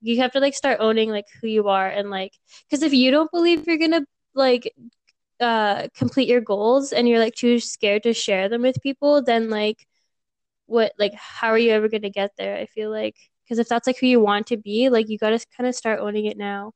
you 0.00 0.18
have 0.18 0.30
to 0.32 0.40
like 0.40 0.54
start 0.54 0.78
owning 0.80 1.10
like 1.10 1.26
who 1.40 1.48
you 1.48 1.68
are 1.68 1.88
and 1.88 2.10
like 2.10 2.32
because 2.68 2.82
if 2.82 2.92
you 2.92 3.10
don't 3.10 3.30
believe 3.32 3.66
you're 3.66 3.78
gonna 3.78 4.04
like 4.34 4.72
uh 5.40 5.88
complete 5.96 6.28
your 6.28 6.40
goals 6.40 6.92
and 6.92 7.08
you're 7.08 7.18
like 7.18 7.34
too 7.34 7.58
scared 7.58 8.02
to 8.04 8.12
share 8.12 8.48
them 8.48 8.62
with 8.62 8.80
people 8.82 9.22
then 9.22 9.50
like 9.50 9.86
what 10.74 10.92
like 10.98 11.14
how 11.14 11.48
are 11.48 11.58
you 11.58 11.70
ever 11.70 11.88
gonna 11.88 12.10
get 12.10 12.32
there 12.36 12.56
i 12.56 12.66
feel 12.66 12.90
like 12.90 13.16
because 13.44 13.58
if 13.58 13.68
that's 13.68 13.86
like 13.86 13.98
who 13.98 14.06
you 14.06 14.20
want 14.20 14.46
to 14.46 14.56
be 14.56 14.88
like 14.88 15.08
you 15.08 15.18
gotta 15.18 15.44
kind 15.56 15.68
of 15.68 15.74
start 15.74 16.00
owning 16.00 16.26
it 16.26 16.36
now 16.36 16.72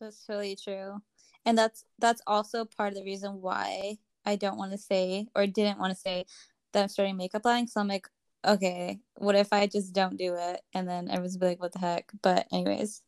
that's 0.00 0.24
totally 0.26 0.56
true 0.56 1.00
and 1.44 1.56
that's 1.58 1.84
that's 1.98 2.22
also 2.26 2.64
part 2.64 2.90
of 2.90 2.94
the 2.96 3.04
reason 3.04 3.40
why 3.40 3.98
I 4.24 4.36
don't 4.36 4.58
want 4.58 4.72
to 4.72 4.78
say 4.78 5.26
or 5.34 5.46
didn't 5.46 5.78
want 5.78 5.92
to 5.92 5.98
say 5.98 6.24
that 6.72 6.82
I'm 6.82 6.88
starting 6.88 7.16
makeup 7.16 7.44
line. 7.44 7.66
So 7.66 7.80
I'm 7.80 7.88
like, 7.88 8.08
okay, 8.46 9.00
what 9.14 9.34
if 9.34 9.52
I 9.52 9.66
just 9.66 9.92
don't 9.92 10.16
do 10.16 10.34
it? 10.36 10.60
And 10.74 10.88
then 10.88 11.08
everyone's 11.08 11.36
be 11.36 11.46
like, 11.46 11.60
what 11.60 11.72
the 11.72 11.78
heck? 11.80 12.10
But 12.22 12.46
anyways. 12.52 13.02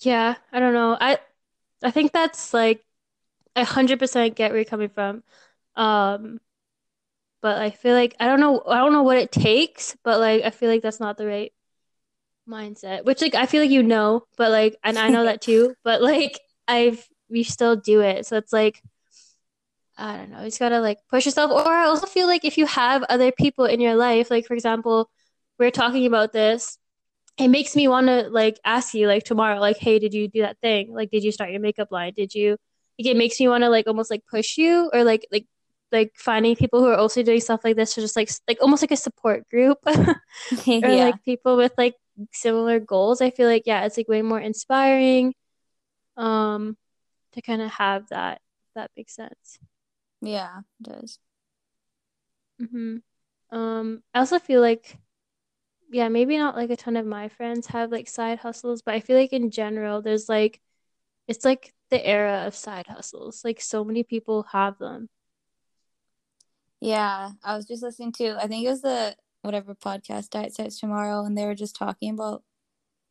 Yeah, 0.00 0.34
I 0.50 0.60
don't 0.60 0.74
know. 0.74 0.96
I 1.00 1.18
I 1.82 1.90
think 1.90 2.12
that's 2.12 2.52
like 2.52 2.84
I 3.54 3.62
hundred 3.64 3.98
percent 3.98 4.34
get 4.34 4.50
where 4.50 4.58
you're 4.58 4.64
coming 4.64 4.88
from. 4.88 5.22
Um 5.76 6.40
but 7.42 7.58
I 7.60 7.70
feel 7.70 7.94
like 7.94 8.14
I 8.20 8.26
don't 8.26 8.40
know 8.40 8.62
I 8.66 8.78
don't 8.78 8.92
know 8.92 9.02
what 9.02 9.18
it 9.18 9.32
takes, 9.32 9.96
but 10.04 10.20
like 10.20 10.44
I 10.44 10.50
feel 10.50 10.70
like 10.70 10.82
that's 10.82 11.00
not 11.00 11.18
the 11.18 11.26
right 11.26 11.52
mindset. 12.48 13.04
Which 13.04 13.20
like 13.20 13.34
I 13.34 13.46
feel 13.46 13.62
like 13.62 13.70
you 13.70 13.82
know, 13.82 14.24
but 14.38 14.50
like 14.50 14.76
and 14.84 14.98
I 14.98 15.08
know 15.08 15.24
that 15.24 15.42
too, 15.42 15.74
but 15.84 16.00
like 16.02 16.40
I've 16.68 17.06
we 17.28 17.42
still 17.42 17.76
do 17.76 18.00
it. 18.00 18.26
So 18.26 18.36
it's 18.36 18.52
like 18.52 18.80
I 19.96 20.16
don't 20.16 20.30
know, 20.30 20.38
you 20.40 20.46
just 20.46 20.58
gotta 20.60 20.80
like 20.80 20.98
push 21.10 21.26
yourself. 21.26 21.50
Or 21.50 21.72
I 21.72 21.84
also 21.84 22.06
feel 22.06 22.26
like 22.26 22.44
if 22.44 22.56
you 22.56 22.66
have 22.66 23.02
other 23.04 23.32
people 23.32 23.64
in 23.66 23.80
your 23.80 23.96
life, 23.96 24.30
like 24.30 24.46
for 24.46 24.54
example, 24.54 25.10
we're 25.58 25.70
talking 25.70 26.06
about 26.06 26.32
this, 26.32 26.78
it 27.38 27.48
makes 27.48 27.76
me 27.76 27.88
want 27.88 28.06
to 28.08 28.28
like 28.30 28.58
ask 28.64 28.94
you 28.94 29.06
like 29.06 29.24
tomorrow, 29.24 29.58
like, 29.60 29.78
hey, 29.78 29.98
did 29.98 30.14
you 30.14 30.28
do 30.28 30.42
that 30.42 30.58
thing? 30.60 30.92
Like, 30.94 31.10
did 31.10 31.24
you 31.24 31.32
start 31.32 31.50
your 31.50 31.60
makeup 31.60 31.88
line? 31.90 32.12
Did 32.16 32.34
you? 32.34 32.56
Like, 32.98 33.06
it 33.08 33.16
makes 33.16 33.40
me 33.40 33.48
want 33.48 33.64
to 33.64 33.70
like 33.70 33.86
almost 33.86 34.10
like 34.10 34.22
push 34.30 34.58
you 34.58 34.90
or 34.92 35.04
like 35.04 35.26
like 35.32 35.46
like 35.92 36.12
finding 36.16 36.56
people 36.56 36.80
who 36.80 36.88
are 36.88 36.96
also 36.96 37.22
doing 37.22 37.40
stuff 37.40 37.62
like 37.64 37.76
this, 37.76 37.96
or 37.98 38.00
just 38.02 38.16
like 38.16 38.30
like 38.48 38.58
almost 38.62 38.82
like 38.82 38.90
a 38.92 38.96
support 38.96 39.48
group, 39.50 39.78
or 40.82 40.90
yeah. 40.90 40.96
like 40.96 41.22
people 41.24 41.56
with 41.56 41.72
like 41.78 41.96
similar 42.32 42.80
goals. 42.80 43.20
I 43.20 43.30
feel 43.30 43.48
like 43.48 43.64
yeah, 43.66 43.84
it's 43.86 43.96
like 43.96 44.08
way 44.08 44.22
more 44.22 44.40
inspiring, 44.40 45.34
um, 46.16 46.76
to 47.34 47.42
kind 47.42 47.62
of 47.62 47.70
have 47.72 48.08
that. 48.10 48.40
That 48.76 48.90
makes 48.96 49.14
sense. 49.16 49.58
Yeah, 50.22 50.60
it 50.80 50.82
does. 50.90 51.18
hmm 52.58 52.96
Um, 53.50 54.02
I 54.14 54.20
also 54.20 54.38
feel 54.40 54.60
like 54.62 54.98
yeah, 55.90 56.08
maybe 56.08 56.38
not 56.38 56.56
like 56.56 56.70
a 56.70 56.76
ton 56.76 56.96
of 56.96 57.06
my 57.06 57.28
friends 57.28 57.68
have 57.68 57.92
like 57.92 58.08
side 58.08 58.38
hustles, 58.40 58.82
but 58.82 58.94
I 58.94 59.00
feel 59.00 59.18
like 59.18 59.32
in 59.32 59.50
general, 59.50 60.02
there's 60.02 60.28
like 60.28 60.60
it's 61.28 61.44
like 61.44 61.74
the 61.90 62.04
era 62.06 62.46
of 62.46 62.54
side 62.56 62.86
hustles. 62.88 63.42
Like 63.44 63.60
so 63.60 63.84
many 63.84 64.04
people 64.04 64.44
have 64.52 64.78
them. 64.78 65.08
Yeah, 66.82 67.30
I 67.44 67.54
was 67.56 67.64
just 67.66 67.80
listening 67.84 68.10
to 68.14 68.36
I 68.42 68.48
think 68.48 68.66
it 68.66 68.70
was 68.70 68.82
the 68.82 69.14
whatever 69.42 69.72
podcast 69.72 70.30
Diet 70.30 70.52
Starts 70.52 70.80
Tomorrow, 70.80 71.24
and 71.24 71.38
they 71.38 71.44
were 71.44 71.54
just 71.54 71.76
talking 71.76 72.10
about 72.12 72.42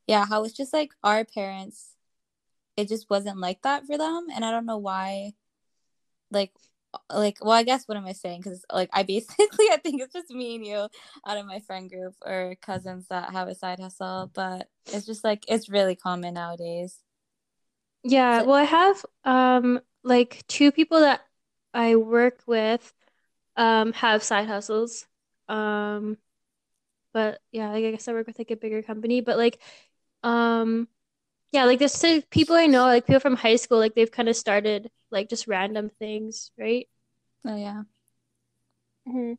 yeah 0.08 0.26
how 0.26 0.44
it's 0.44 0.54
just 0.54 0.74
like 0.74 0.92
our 1.06 1.24
parents, 1.24 1.96
it 2.76 2.90
just 2.90 3.10
wasn't 3.10 3.40
like 3.40 3.62
that 3.62 3.86
for 3.88 3.98
them, 3.98 4.28
and 4.36 4.44
I 4.44 4.52
don't 4.52 4.66
know 4.66 4.78
why. 4.78 5.36
Like, 6.32 6.52
like 7.10 7.38
well, 7.42 7.54
I 7.54 7.64
guess 7.64 7.88
what 7.88 7.98
am 7.98 8.06
I 8.06 8.12
saying? 8.12 8.42
Because 8.42 8.66
like 8.74 8.90
I 8.92 9.04
basically 9.04 9.68
I 9.72 9.78
think 9.78 10.02
it's 10.02 10.14
just 10.14 10.32
me 10.32 10.56
and 10.56 10.66
you 10.66 10.90
out 11.26 11.38
of 11.38 11.46
my 11.46 11.62
friend 11.62 11.90
group 11.90 12.16
or 12.26 12.56
cousins 12.62 13.08
that 13.08 13.32
have 13.32 13.48
a 13.48 13.56
side 13.56 13.80
hustle, 13.80 14.32
but 14.34 14.68
it's 14.88 15.06
just 15.06 15.24
like 15.24 15.46
it's 15.48 15.70
really 15.70 15.96
common 15.96 16.34
nowadays. 16.34 16.98
Yeah, 18.04 18.42
well, 18.42 18.56
I 18.56 18.64
have 18.66 19.06
um 19.24 19.80
like 20.04 20.46
two 20.48 20.74
people 20.74 21.00
that 21.00 21.22
I 21.74 21.96
work 21.96 22.42
with 22.48 22.94
um 23.58 23.94
have 23.94 24.24
side 24.24 24.48
hustles. 24.48 25.08
Um, 25.50 26.18
but 27.14 27.42
yeah, 27.52 27.72
like 27.72 27.86
I 27.86 27.92
guess 27.92 28.08
I 28.08 28.14
work 28.14 28.28
with 28.28 28.40
like 28.40 28.52
a 28.52 28.56
bigger 28.56 28.84
company, 28.84 29.22
but 29.22 29.38
like 29.38 29.62
um 30.24 30.88
yeah, 31.54 31.66
like 31.66 31.80
there's 31.80 31.94
still 31.94 32.22
people 32.32 32.56
I 32.58 32.68
know, 32.68 32.86
like 32.86 33.08
people 33.08 33.22
from 33.22 33.38
high 33.38 33.58
school, 33.58 33.80
like 33.80 33.96
they've 33.96 34.12
kind 34.12 34.30
of 34.30 34.36
started 34.38 34.92
like 35.12 35.30
just 35.30 35.48
random 35.48 35.90
things, 36.00 36.52
right? 36.60 36.88
oh 37.46 37.56
yeah, 37.56 37.84
hmm 39.06 39.34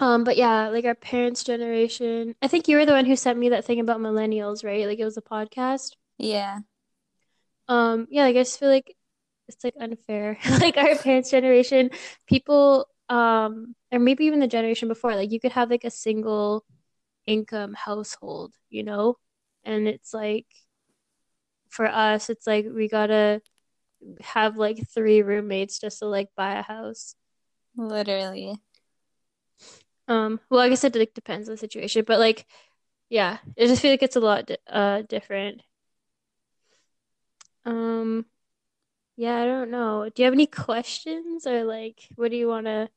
Um, 0.00 0.24
but 0.24 0.36
yeah, 0.36 0.68
like 0.68 0.84
our 0.84 0.94
parents' 0.94 1.44
generation. 1.44 2.34
I 2.42 2.48
think 2.48 2.66
you 2.68 2.76
were 2.76 2.86
the 2.86 2.92
one 2.92 3.04
who 3.06 3.16
sent 3.16 3.38
me 3.38 3.50
that 3.50 3.64
thing 3.64 3.78
about 3.80 4.00
millennials, 4.00 4.64
right? 4.64 4.86
Like 4.86 4.98
it 4.98 5.04
was 5.04 5.16
a 5.16 5.22
podcast. 5.22 5.94
yeah, 6.18 6.60
Um, 7.68 8.06
yeah, 8.10 8.24
like 8.24 8.36
I 8.36 8.40
just 8.40 8.58
feel 8.58 8.68
like 8.68 8.96
it's 9.54 9.64
like 9.64 9.74
unfair. 9.80 10.38
Like 10.60 10.76
our 10.76 10.96
parents' 10.96 11.30
generation, 11.30 11.90
people, 12.26 12.86
um, 13.08 13.74
or 13.92 13.98
maybe 13.98 14.24
even 14.26 14.40
the 14.40 14.46
generation 14.48 14.88
before, 14.88 15.14
like 15.14 15.32
you 15.32 15.40
could 15.40 15.52
have 15.52 15.70
like 15.70 15.84
a 15.84 15.90
single 15.90 16.64
income 17.26 17.74
household, 17.74 18.54
you 18.70 18.82
know? 18.84 19.16
And 19.64 19.88
it's 19.88 20.14
like 20.14 20.46
for 21.68 21.86
us, 21.86 22.30
it's 22.30 22.46
like 22.46 22.66
we 22.72 22.88
gotta 22.88 23.42
have 24.22 24.56
like 24.56 24.88
three 24.94 25.22
roommates 25.22 25.78
just 25.80 26.00
to 26.00 26.06
like 26.06 26.28
buy 26.36 26.54
a 26.58 26.62
house. 26.62 27.14
literally. 27.76 28.54
Um, 30.08 30.40
well, 30.50 30.60
I 30.60 30.68
guess 30.68 30.84
it 30.84 30.94
like 30.96 31.14
depends 31.14 31.48
on 31.48 31.54
the 31.54 31.58
situation, 31.58 32.04
but 32.06 32.18
like, 32.18 32.46
yeah, 33.10 33.38
I 33.58 33.66
just 33.66 33.82
feel 33.82 33.92
like 33.92 34.02
it's 34.02 34.16
a 34.16 34.20
lot 34.20 34.50
uh 34.68 35.02
different. 35.02 35.62
Um, 37.64 38.26
yeah, 39.20 39.42
I 39.42 39.44
don't 39.44 39.70
know. 39.70 40.08
Do 40.08 40.22
you 40.22 40.24
have 40.24 40.32
any 40.32 40.46
questions 40.46 41.46
or 41.46 41.64
like 41.64 42.08
what 42.16 42.30
do 42.30 42.38
you 42.38 42.48
want 42.48 42.66
to 42.66 42.88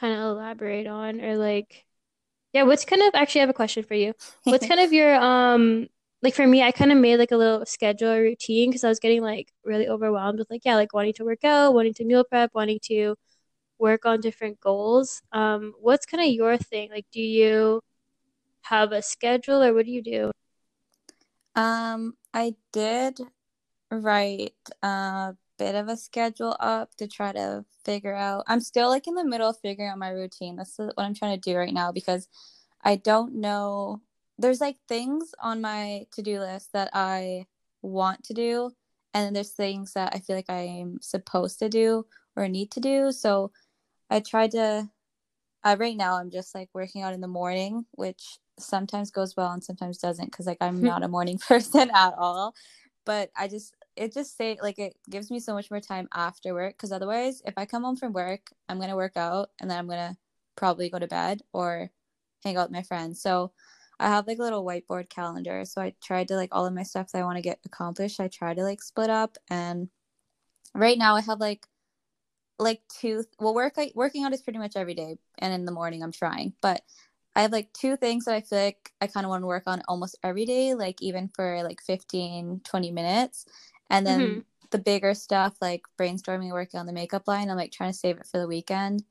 kind 0.00 0.14
of 0.14 0.20
elaborate 0.20 0.86
on 0.86 1.20
or 1.20 1.36
like 1.36 1.84
yeah, 2.54 2.64
what's 2.64 2.84
kind 2.86 3.02
of 3.02 3.10
actually 3.14 3.42
I 3.42 3.44
have 3.44 3.50
a 3.50 3.54
question 3.54 3.84
for 3.84 3.94
you. 3.94 4.14
What's 4.44 4.66
kind 4.66 4.80
of 4.80 4.92
your 4.94 5.14
um 5.16 5.88
like 6.22 6.34
for 6.34 6.46
me, 6.46 6.62
I 6.62 6.72
kind 6.72 6.92
of 6.92 6.98
made 6.98 7.18
like 7.18 7.32
a 7.32 7.36
little 7.36 7.66
schedule 7.66 8.10
or 8.10 8.22
routine 8.22 8.70
because 8.70 8.84
I 8.84 8.88
was 8.88 9.00
getting 9.00 9.22
like 9.22 9.52
really 9.64 9.88
overwhelmed 9.88 10.38
with 10.38 10.50
like 10.50 10.62
yeah, 10.64 10.76
like 10.76 10.94
wanting 10.94 11.14
to 11.14 11.24
work 11.24 11.44
out, 11.44 11.74
wanting 11.74 11.94
to 11.94 12.04
meal 12.04 12.24
prep, 12.24 12.52
wanting 12.54 12.80
to 12.84 13.16
work 13.78 14.06
on 14.06 14.20
different 14.22 14.60
goals. 14.60 15.22
Um, 15.32 15.74
what's 15.80 16.06
kind 16.06 16.22
of 16.24 16.32
your 16.34 16.58
thing? 16.58 16.90
Like, 16.90 17.06
do 17.12 17.20
you 17.22 17.82
have 18.62 18.92
a 18.92 19.02
schedule 19.02 19.62
or 19.62 19.74
what 19.74 19.86
do 19.86 19.92
you 19.92 20.02
do? 20.02 20.32
Um, 21.54 22.14
I 22.34 22.54
did 22.72 23.20
write 23.90 24.54
a 24.82 25.34
bit 25.58 25.74
of 25.74 25.88
a 25.88 25.96
schedule 25.96 26.56
up 26.60 26.94
to 26.96 27.06
try 27.08 27.32
to 27.32 27.64
figure 27.84 28.14
out. 28.14 28.44
I'm 28.46 28.60
still 28.60 28.88
like 28.88 29.06
in 29.06 29.14
the 29.14 29.24
middle 29.24 29.50
of 29.50 29.58
figuring 29.60 29.90
out 29.90 29.98
my 29.98 30.10
routine. 30.10 30.56
That's 30.56 30.76
the- 30.76 30.92
what 30.94 31.04
I'm 31.04 31.14
trying 31.14 31.38
to 31.38 31.50
do 31.50 31.56
right 31.56 31.72
now 31.72 31.92
because 31.92 32.28
I 32.82 32.96
don't 32.96 33.34
know. 33.34 34.00
There's 34.38 34.60
like 34.60 34.76
things 34.88 35.34
on 35.42 35.60
my 35.60 36.06
to-do 36.12 36.38
list 36.40 36.72
that 36.72 36.90
I 36.92 37.46
want 37.82 38.24
to 38.24 38.34
do, 38.34 38.70
and 39.14 39.24
then 39.26 39.32
there's 39.34 39.50
things 39.50 39.94
that 39.94 40.14
I 40.14 40.20
feel 40.20 40.36
like 40.36 40.48
I'm 40.50 40.98
supposed 41.00 41.58
to 41.58 41.68
do 41.68 42.06
or 42.36 42.48
need 42.48 42.70
to 42.72 42.80
do. 42.80 43.10
So 43.12 43.50
I 44.10 44.20
tried 44.20 44.52
to 44.52 44.88
uh, 45.64 45.76
right 45.78 45.96
now 45.96 46.18
I'm 46.18 46.30
just 46.30 46.54
like 46.54 46.68
working 46.72 47.02
out 47.02 47.14
in 47.14 47.20
the 47.20 47.28
morning, 47.28 47.84
which 47.92 48.38
sometimes 48.58 49.10
goes 49.10 49.36
well 49.36 49.50
and 49.50 49.62
sometimes 49.62 49.98
doesn't 49.98 50.30
because 50.30 50.46
like 50.46 50.58
I'm 50.60 50.80
not 50.90 51.02
a 51.02 51.08
morning 51.08 51.38
person 51.48 51.90
at 51.92 52.14
all. 52.16 52.54
But 53.04 53.30
I 53.36 53.48
just 53.48 53.74
it 53.98 54.14
just 54.14 54.36
say 54.36 54.58
like 54.62 54.78
it 54.78 54.96
gives 55.10 55.30
me 55.30 55.40
so 55.40 55.54
much 55.54 55.70
more 55.70 55.80
time 55.80 56.08
after 56.14 56.54
work 56.54 56.74
because 56.74 56.92
otherwise 56.92 57.42
if 57.44 57.54
I 57.56 57.66
come 57.66 57.84
home 57.84 57.96
from 57.96 58.12
work, 58.12 58.50
I'm 58.68 58.80
gonna 58.80 58.96
work 58.96 59.16
out 59.16 59.50
and 59.60 59.70
then 59.70 59.78
I'm 59.78 59.88
gonna 59.88 60.16
probably 60.56 60.88
go 60.90 60.98
to 60.98 61.06
bed 61.06 61.42
or 61.52 61.90
hang 62.44 62.56
out 62.56 62.68
with 62.68 62.76
my 62.76 62.82
friends. 62.82 63.20
So 63.20 63.52
I 64.00 64.08
have 64.08 64.26
like 64.26 64.38
a 64.38 64.42
little 64.42 64.64
whiteboard 64.64 65.08
calendar. 65.08 65.64
So 65.64 65.80
I 65.82 65.94
tried 66.02 66.28
to 66.28 66.36
like 66.36 66.50
all 66.52 66.66
of 66.66 66.74
my 66.74 66.84
stuff 66.84 67.12
that 67.12 67.18
I 67.18 67.24
want 67.24 67.36
to 67.36 67.42
get 67.42 67.58
accomplished. 67.66 68.20
I 68.20 68.28
try 68.28 68.54
to 68.54 68.62
like 68.62 68.82
split 68.82 69.10
up 69.10 69.36
and 69.50 69.88
right 70.74 70.98
now 70.98 71.16
I 71.16 71.20
have 71.22 71.40
like 71.40 71.66
like 72.58 72.80
two 72.88 73.24
well 73.38 73.54
work 73.54 73.76
like 73.76 73.92
working 73.94 74.24
out 74.24 74.32
is 74.32 74.42
pretty 74.42 74.58
much 74.58 74.72
every 74.76 74.94
day 74.94 75.16
and 75.38 75.52
in 75.54 75.64
the 75.64 75.72
morning 75.72 76.02
i'm 76.02 76.12
trying 76.12 76.52
but 76.60 76.82
i 77.36 77.42
have 77.42 77.52
like 77.52 77.72
two 77.72 77.96
things 77.96 78.24
that 78.24 78.34
i 78.34 78.40
feel 78.40 78.58
like 78.58 78.92
i 79.00 79.06
kind 79.06 79.24
of 79.24 79.30
want 79.30 79.42
to 79.42 79.46
work 79.46 79.62
on 79.66 79.80
almost 79.86 80.18
every 80.24 80.44
day 80.44 80.74
like 80.74 81.00
even 81.00 81.30
for 81.34 81.62
like 81.62 81.80
15 81.82 82.60
20 82.64 82.90
minutes 82.90 83.46
and 83.90 84.06
then 84.06 84.44
the 84.70 84.78
bigger 84.78 85.14
stuff 85.14 85.54
like 85.60 85.82
brainstorming 85.98 86.52
working 86.52 86.78
on 86.78 86.86
the 86.86 86.92
makeup 86.92 87.26
line 87.26 87.50
i'm 87.50 87.56
like 87.56 87.72
trying 87.72 87.90
to 87.92 87.98
save 87.98 88.18
it 88.18 88.26
for 88.26 88.38
the 88.38 88.46
weekend. 88.48 89.02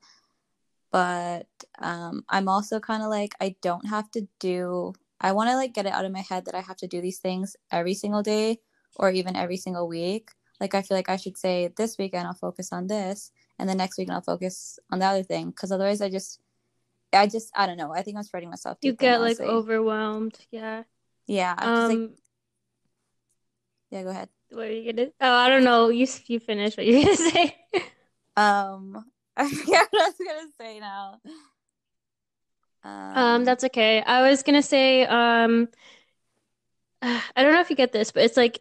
But 0.90 1.46
um 1.80 2.24
i'm 2.28 2.48
also 2.48 2.80
kind 2.80 3.02
of 3.02 3.10
like 3.10 3.34
i 3.40 3.54
don't 3.60 3.86
have 3.88 4.10
to 4.12 4.26
do 4.40 4.94
i 5.20 5.32
want 5.32 5.50
to 5.50 5.56
like 5.56 5.74
get 5.74 5.86
it 5.86 5.92
out 5.92 6.04
of 6.04 6.12
my 6.12 6.20
head 6.30 6.44
that 6.46 6.54
i 6.54 6.60
have 6.60 6.76
to 6.78 6.86
do 6.86 7.00
these 7.00 7.18
things 7.18 7.56
every 7.70 7.94
single 7.94 8.22
day 8.22 8.60
or 8.96 9.10
even 9.10 9.36
every 9.36 9.56
single 9.56 9.86
week. 9.86 10.30
Like 10.60 10.74
i 10.74 10.82
feel 10.82 10.96
like 10.96 11.08
i 11.10 11.16
should 11.16 11.36
say 11.36 11.70
this 11.76 11.98
weekend 11.98 12.26
i'll 12.26 12.34
focus 12.34 12.72
on 12.72 12.86
this 12.86 13.32
and 13.58 13.68
the 13.68 13.74
next 13.74 13.98
weekend 13.98 14.14
i'll 14.16 14.22
focus 14.22 14.78
on 14.90 15.00
the 15.00 15.06
other 15.06 15.22
thing. 15.22 15.50
Because 15.50 15.70
otherwise 15.72 16.00
i 16.00 16.08
just 16.08 16.40
i 17.12 17.26
just 17.26 17.50
i 17.54 17.66
don't 17.66 17.76
know. 17.76 17.92
I 17.92 18.02
think 18.02 18.16
i'm 18.16 18.22
spreading 18.22 18.48
myself 18.50 18.78
You 18.80 18.92
get 18.92 19.20
like 19.20 19.40
overwhelmed. 19.40 20.38
Yeah. 20.50 20.84
yeah 21.26 21.54
because 21.54 21.88
like 21.88 21.98
Um, 21.98 22.14
yeah 23.90 24.02
go 24.04 24.10
ahead 24.10 24.28
what 24.50 24.66
are 24.68 24.72
you 24.72 24.92
gonna? 24.92 25.08
Oh, 25.20 25.34
I 25.34 25.48
don't 25.48 25.64
know. 25.64 25.88
You 25.88 26.06
you 26.26 26.40
finish 26.40 26.76
what 26.76 26.86
you're 26.86 27.02
gonna 27.02 27.16
say. 27.30 27.56
um 28.36 29.04
i 29.36 29.48
forget 29.48 29.86
what 29.90 30.02
i 30.02 30.06
was 30.08 30.14
gonna 30.18 30.48
say 30.58 30.80
now 30.80 31.20
Um, 33.14 33.14
um 33.14 33.44
that's 33.44 33.64
okay. 33.64 34.02
I 34.02 34.28
was 34.28 34.42
gonna 34.42 34.62
say, 34.62 35.04
um, 35.06 35.68
I 37.02 37.22
don't 37.36 37.52
know 37.52 37.60
if 37.60 37.70
you 37.70 37.76
get 37.76 37.92
this, 37.92 38.10
but 38.12 38.22
it's 38.24 38.36
like 38.36 38.60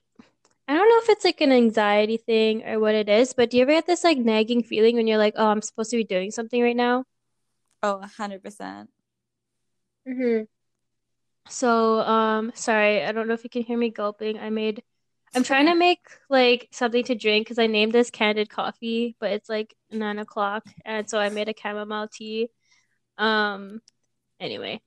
I 0.67 0.75
don't 0.75 0.89
know 0.89 0.99
if 1.03 1.09
it's 1.09 1.25
like 1.25 1.41
an 1.41 1.51
anxiety 1.51 2.17
thing 2.17 2.63
or 2.67 2.79
what 2.79 2.95
it 2.95 3.09
is, 3.09 3.33
but 3.33 3.49
do 3.51 3.57
you 3.57 3.63
ever 3.63 3.73
get 3.73 3.87
this 3.87 4.03
like 4.03 4.17
nagging 4.17 4.63
feeling 4.63 4.95
when 4.95 5.07
you're 5.07 5.17
like, 5.17 5.35
oh, 5.37 5.47
I'm 5.47 5.61
supposed 5.61 5.91
to 5.91 5.97
be 5.97 6.03
doing 6.05 6.31
something 6.31 6.61
right 6.63 6.75
now? 6.75 7.05
oh 7.83 7.97
100% 7.99 8.89
hmm 10.05 10.47
So, 11.49 11.99
um, 12.01 12.51
sorry, 12.55 13.03
I 13.03 13.11
don't 13.11 13.27
know 13.27 13.33
if 13.33 13.43
you 13.43 13.49
can 13.49 13.63
hear 13.63 13.77
me 13.77 13.89
gulping. 13.89 14.37
I 14.37 14.49
made, 14.49 14.83
I'm 15.35 15.43
trying 15.43 15.67
to 15.67 15.75
make 15.75 15.99
like 16.29 16.67
something 16.71 17.03
to 17.05 17.15
drink 17.15 17.45
because 17.45 17.59
I 17.59 17.67
named 17.67 17.91
this 17.91 18.09
candid 18.09 18.49
coffee, 18.49 19.15
but 19.19 19.31
it's 19.31 19.49
like 19.49 19.75
nine 19.91 20.19
o'clock, 20.19 20.65
and 20.85 21.09
so 21.09 21.19
I 21.19 21.29
made 21.29 21.49
a 21.49 21.53
chamomile 21.59 22.07
tea. 22.07 22.49
Um, 23.17 23.81
anyway, 24.39 24.81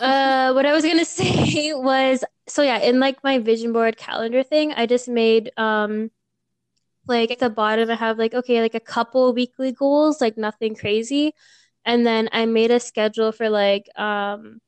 uh, 0.00 0.52
what 0.52 0.66
I 0.66 0.72
was 0.72 0.84
gonna 0.84 1.04
say 1.04 1.74
was, 1.74 2.24
so 2.48 2.62
yeah, 2.62 2.78
in 2.78 3.00
like 3.00 3.22
my 3.24 3.38
vision 3.38 3.72
board 3.72 3.96
calendar 3.96 4.42
thing, 4.42 4.72
I 4.72 4.86
just 4.86 5.08
made 5.08 5.52
um 5.56 6.10
like 7.06 7.30
at 7.30 7.38
the 7.38 7.50
bottom 7.50 7.90
I 7.90 7.94
have 7.94 8.18
like 8.18 8.34
okay, 8.34 8.60
like 8.60 8.74
a 8.74 8.80
couple 8.80 9.32
weekly 9.34 9.72
goals, 9.72 10.20
like 10.20 10.36
nothing 10.36 10.74
crazy, 10.74 11.32
and 11.84 12.06
then 12.06 12.28
I 12.32 12.46
made 12.46 12.70
a 12.70 12.80
schedule 12.80 13.32
for 13.32 13.48
like 13.50 13.88
um 13.98 14.60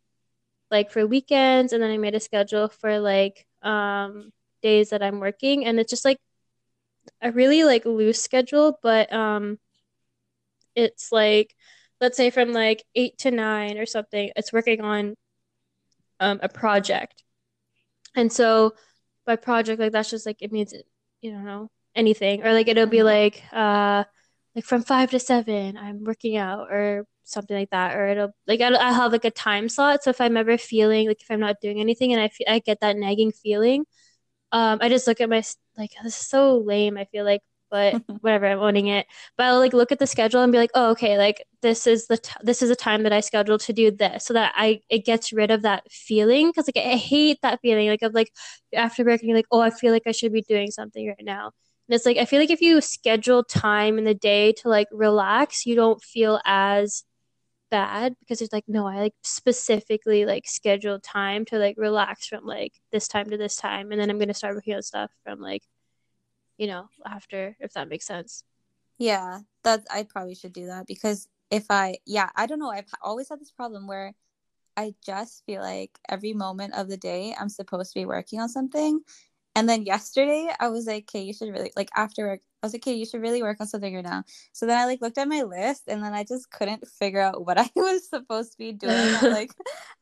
like 0.71 0.91
for 0.91 1.07
weekends 1.07 1.73
and 1.73 1.83
then 1.83 1.91
I 1.91 1.99
made 1.99 2.15
a 2.15 2.21
schedule 2.21 2.69
for 2.69 3.01
like 3.01 3.47
um 3.63 4.33
days 4.63 4.91
that 4.91 5.03
I'm 5.03 5.21
working 5.21 5.65
and 5.67 5.79
it's 5.81 5.91
just 5.91 6.05
like 6.05 6.19
a 7.23 7.31
really 7.33 7.65
like 7.65 7.85
loose 7.85 8.21
schedule, 8.23 8.79
but 8.83 9.13
um 9.13 9.59
it's 10.75 11.13
like 11.13 11.55
let's 12.01 12.17
say 12.17 12.31
from 12.31 12.53
like 12.53 12.85
8 12.95 13.19
to 13.19 13.31
9 13.31 13.79
or 13.79 13.87
something, 13.87 14.31
it's 14.37 14.53
working 14.53 14.81
on 14.81 15.17
um 16.21 16.41
a 16.43 16.49
project. 16.49 17.23
And 18.17 18.33
so 18.33 18.75
by 19.27 19.37
project 19.37 19.81
like 19.81 19.93
that's 19.93 20.11
just 20.11 20.27
like 20.27 20.39
it 20.43 20.53
means 20.53 20.75
you 21.23 21.33
don't 21.33 21.45
know 21.45 21.71
anything 21.97 22.45
or 22.45 22.53
like 22.53 22.69
it'll 22.69 22.87
be 22.87 22.99
Mhm. 22.99 23.05
like 23.05 23.43
uh 23.53 24.05
like 24.55 24.65
from 24.65 24.83
5 24.83 25.11
to 25.13 25.21
7 25.21 25.77
I'm 25.79 26.05
working 26.05 26.37
out 26.37 26.71
or 26.73 27.07
something 27.25 27.57
like 27.57 27.71
that 27.71 27.97
or 27.97 28.09
it'll 28.09 28.35
like 28.47 28.61
I'll, 28.63 28.77
I'll 28.77 28.95
have 28.95 29.13
like 29.13 29.25
a 29.27 29.31
time 29.31 29.69
slot 29.69 30.03
so 30.05 30.11
if 30.11 30.21
I'm 30.21 30.37
ever 30.37 30.59
feeling 30.59 31.09
like 31.09 31.23
if 31.23 31.31
I'm 31.31 31.41
not 31.41 31.61
doing 31.63 31.81
anything 31.81 32.13
and 32.13 32.23
I 32.23 32.29
feel 32.29 32.47
I 32.51 32.61
get 32.61 32.81
that 32.81 32.97
nagging 32.97 33.33
feeling 33.33 33.85
um 34.53 34.79
I 34.81 34.89
just 34.89 35.07
look 35.07 35.21
at 35.21 35.29
my 35.29 35.43
like 35.77 35.91
this 36.03 36.21
is 36.21 36.29
so 36.29 36.59
lame 36.59 36.97
I 36.97 37.05
feel 37.07 37.25
like 37.25 37.43
but 37.71 38.01
whatever 38.21 38.47
I'm 38.47 38.61
owning 38.61 38.87
it. 38.87 39.07
But 39.37 39.47
I'll 39.47 39.59
like 39.59 39.75
look 39.75 39.93
at 39.93 39.99
the 39.99 40.07
schedule 40.07 40.43
and 40.43 40.53
be 40.53 40.59
like 40.59 40.71
oh 40.75 40.91
okay 40.93 41.19
like 41.19 41.45
this 41.63 41.87
is 41.87 42.07
the 42.07 42.17
t- 42.19 42.33
this 42.43 42.63
is 42.63 42.71
a 42.71 42.77
time 42.77 43.03
that 43.03 43.13
I 43.13 43.21
scheduled 43.21 43.61
to 43.63 43.73
do 43.73 43.91
this 43.91 44.25
so 44.25 44.35
that 44.35 44.53
I 44.57 44.81
it 44.89 45.05
gets 45.05 45.33
rid 45.33 45.51
of 45.51 45.63
that 45.63 45.85
feeling 45.91 46.49
because 46.49 46.69
like 46.69 46.85
I 46.85 46.97
hate 46.97 47.39
that 47.43 47.61
feeling 47.61 47.89
like 47.89 48.03
of 48.03 48.15
like 48.15 48.31
after 48.75 49.05
work 49.05 49.21
and 49.21 49.29
you're 49.29 49.39
like 49.39 49.47
oh 49.51 49.61
I 49.61 49.71
feel 49.71 49.93
like 49.93 50.07
I 50.07 50.13
should 50.13 50.33
be 50.33 50.43
doing 50.43 50.71
something 50.71 51.07
right 51.07 51.17
now. 51.23 51.53
And 51.89 51.95
it's 51.95 52.07
like 52.07 52.17
I 52.19 52.25
feel 52.25 52.41
like 52.41 52.51
if 52.51 52.61
you 52.61 52.81
schedule 52.81 53.45
time 53.45 53.99
in 53.99 54.05
the 54.05 54.15
day 54.15 54.53
to 54.55 54.69
like 54.69 54.89
relax 54.93 55.67
you 55.67 55.75
don't 55.75 56.03
feel 56.03 56.41
as 56.45 57.05
bad 57.71 58.15
because 58.21 58.41
it's 58.43 58.53
like 58.53 58.65
no 58.69 58.87
I 58.87 58.97
like 58.99 59.15
specifically 59.23 60.25
like 60.27 60.49
scheduled 60.49 61.03
time 61.03 61.45
to 61.47 61.59
like 61.59 61.77
relax 61.79 62.27
from 62.29 62.45
like 62.47 62.75
this 62.93 63.09
time 63.09 63.31
to 63.31 63.37
this 63.37 63.57
time 63.57 63.93
and 63.93 64.01
then 64.01 64.11
I'm 64.11 64.19
gonna 64.19 64.35
start 64.35 64.55
working 64.55 64.75
on 64.75 64.83
stuff 64.83 65.11
from 65.25 65.41
like 65.41 65.63
you 66.59 66.67
know 66.69 66.89
after 67.07 67.57
if 67.61 67.73
that 67.75 67.89
makes 67.89 68.07
sense 68.07 68.45
Yeah, 68.99 69.41
that 69.65 69.85
I 69.91 70.05
probably 70.05 70.35
should 70.35 70.53
do 70.53 70.67
that 70.67 70.87
because 70.87 71.29
if 71.51 71.67
I, 71.71 71.97
yeah, 72.07 72.31
I 72.37 72.47
don't 72.47 72.59
know. 72.59 72.71
I've 72.71 72.91
always 73.03 73.29
had 73.29 73.41
this 73.41 73.51
problem 73.51 73.87
where 73.87 74.15
I 74.77 74.95
just 75.05 75.45
feel 75.47 75.63
like 75.63 75.99
every 76.09 76.35
moment 76.35 76.75
of 76.75 76.89
the 76.89 76.97
day 76.97 77.35
I'm 77.39 77.49
supposed 77.51 77.93
to 77.95 78.01
be 78.01 78.07
working 78.07 78.41
on 78.41 78.49
something. 78.49 79.01
And 79.57 79.69
then 79.69 79.85
yesterday 79.85 80.51
I 80.61 80.69
was 80.69 80.87
like, 80.87 81.05
okay, 81.11 81.23
you 81.23 81.35
should 81.35 81.51
really 81.51 81.73
like 81.77 81.91
after 81.97 82.27
work, 82.29 82.41
I 82.63 82.67
was 82.67 82.73
like, 82.73 82.83
okay, 82.83 82.95
you 82.95 83.07
should 83.07 83.23
really 83.23 83.43
work 83.43 83.59
on 83.61 83.69
something 83.69 83.95
right 83.95 84.05
now. 84.05 84.25
So 84.53 84.67
then 84.67 84.79
I 84.79 84.85
like 84.87 85.01
looked 85.01 85.19
at 85.19 85.29
my 85.29 85.43
list 85.43 85.85
and 85.87 86.03
then 86.03 86.13
I 86.13 86.25
just 86.25 86.51
couldn't 86.51 86.87
figure 86.89 87.21
out 87.21 87.45
what 87.47 87.59
I 87.59 87.71
was 87.77 88.09
supposed 88.09 88.53
to 88.53 88.59
be 88.59 88.73
doing. 88.73 89.15
I, 89.15 89.27
like 89.31 89.53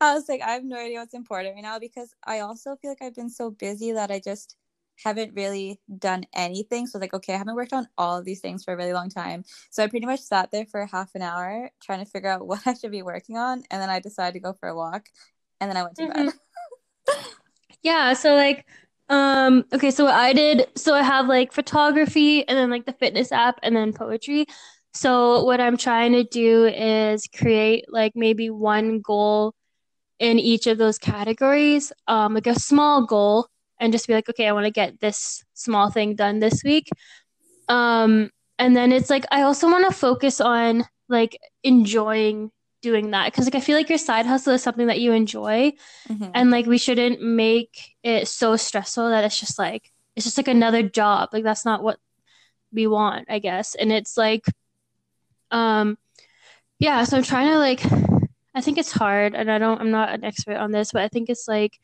I 0.01 0.13
was 0.13 0.27
like, 0.27 0.41
I 0.41 0.51
have 0.51 0.63
no 0.63 0.77
idea 0.77 0.99
what's 0.99 1.13
important 1.13 1.55
right 1.55 1.61
now 1.63 1.79
because 1.79 2.13
I 2.25 2.39
also 2.39 2.75
feel 2.77 2.91
like 2.91 3.01
I've 3.01 3.15
been 3.15 3.29
so 3.29 3.51
busy 3.51 3.91
that 3.93 4.11
I 4.11 4.19
just 4.19 4.55
haven't 5.03 5.35
really 5.35 5.79
done 5.99 6.25
anything. 6.33 6.87
So 6.87 6.97
like, 6.97 7.13
okay, 7.13 7.33
I 7.35 7.37
haven't 7.37 7.55
worked 7.55 7.73
on 7.73 7.87
all 7.97 8.17
of 8.17 8.25
these 8.25 8.39
things 8.41 8.63
for 8.63 8.73
a 8.73 8.77
really 8.77 8.93
long 8.93 9.09
time. 9.09 9.43
So 9.69 9.83
I 9.83 9.87
pretty 9.87 10.07
much 10.07 10.21
sat 10.21 10.49
there 10.51 10.65
for 10.65 10.85
half 10.87 11.13
an 11.13 11.21
hour 11.21 11.69
trying 11.83 12.03
to 12.03 12.09
figure 12.09 12.29
out 12.29 12.47
what 12.47 12.65
I 12.65 12.73
should 12.73 12.91
be 12.91 13.03
working 13.03 13.37
on, 13.37 13.63
and 13.69 13.81
then 13.81 13.89
I 13.89 13.99
decided 13.99 14.33
to 14.33 14.39
go 14.39 14.53
for 14.59 14.69
a 14.69 14.75
walk, 14.75 15.07
and 15.61 15.69
then 15.69 15.77
I 15.77 15.83
went 15.83 15.95
to 15.97 16.03
Mhm. 16.03 16.25
bed. 16.25 16.33
Yeah, 17.81 18.13
so 18.13 18.35
like 18.35 18.65
um 19.09 19.63
okay, 19.73 19.91
so 19.91 20.05
what 20.05 20.13
I 20.15 20.33
did 20.33 20.67
so 20.75 20.93
I 20.93 21.01
have 21.01 21.27
like 21.27 21.53
photography 21.53 22.47
and 22.47 22.57
then 22.57 22.69
like 22.69 22.85
the 22.85 22.93
fitness 22.93 23.31
app 23.31 23.59
and 23.63 23.75
then 23.75 23.93
poetry. 23.93 24.45
So 24.93 25.43
what 25.45 25.61
I'm 25.61 25.77
trying 25.77 26.11
to 26.13 26.23
do 26.23 26.65
is 26.65 27.27
create 27.27 27.85
like 27.89 28.13
maybe 28.15 28.49
one 28.49 28.99
goal 29.01 29.53
in 30.19 30.39
each 30.39 30.67
of 30.67 30.77
those 30.77 30.97
categories, 30.99 31.93
um 32.07 32.33
like 32.35 32.47
a 32.47 32.59
small 32.59 33.05
goal 33.05 33.47
and 33.79 33.93
just 33.93 34.07
be 34.07 34.13
like, 34.13 34.29
okay, 34.29 34.47
I 34.47 34.53
want 34.53 34.65
to 34.65 34.71
get 34.71 34.99
this 35.01 35.43
small 35.53 35.89
thing 35.91 36.15
done 36.15 36.39
this 36.39 36.63
week. 36.63 36.89
Um 37.69 38.29
and 38.59 38.75
then 38.75 38.91
it's 38.91 39.09
like 39.09 39.25
I 39.31 39.43
also 39.43 39.67
want 39.69 39.85
to 39.87 39.93
focus 39.95 40.41
on 40.41 40.85
like 41.09 41.37
enjoying 41.63 42.51
doing 42.81 43.11
that. 43.11 43.31
Because 43.31 43.45
like 43.45 43.55
I 43.55 43.59
feel 43.59 43.75
like 43.77 43.89
your 43.89 43.97
side 43.97 44.25
hustle 44.25 44.53
is 44.53 44.63
something 44.63 44.87
that 44.87 44.99
you 44.99 45.11
enjoy 45.13 45.73
Mhm. 46.09 46.31
and 46.33 46.51
like 46.51 46.65
we 46.65 46.77
shouldn't 46.77 47.21
make 47.21 47.95
it 48.03 48.27
so 48.27 48.55
stressful 48.55 49.09
that 49.09 49.23
it's 49.23 49.39
just 49.39 49.57
like 49.59 49.91
it's 50.15 50.25
just 50.25 50.37
like 50.37 50.47
another 50.47 50.83
job. 50.83 51.29
Like 51.33 51.43
that's 51.43 51.65
not 51.65 51.83
what 51.83 51.99
we 52.73 52.85
want 52.85 53.27
i 53.29 53.39
guess. 53.39 53.75
And 53.75 53.91
it's 53.91 54.17
like 54.17 54.43
um 55.51 55.97
yeah 56.79 57.03
so 57.05 57.17
i'm 57.17 57.23
trying 57.23 57.47
to 57.47 57.57
like 57.57 57.81
i 58.53 58.61
think 58.61 58.77
it's 58.77 58.91
hard 58.91 59.33
and 59.33 59.49
i 59.49 59.57
don't 59.57 59.79
i'm 59.79 59.91
not 59.91 60.13
an 60.13 60.23
expert 60.25 60.57
on 60.57 60.71
this 60.71 60.91
but 60.91 61.01
i 61.01 61.07
think 61.07 61.29
it's 61.29 61.47
like 61.47 61.79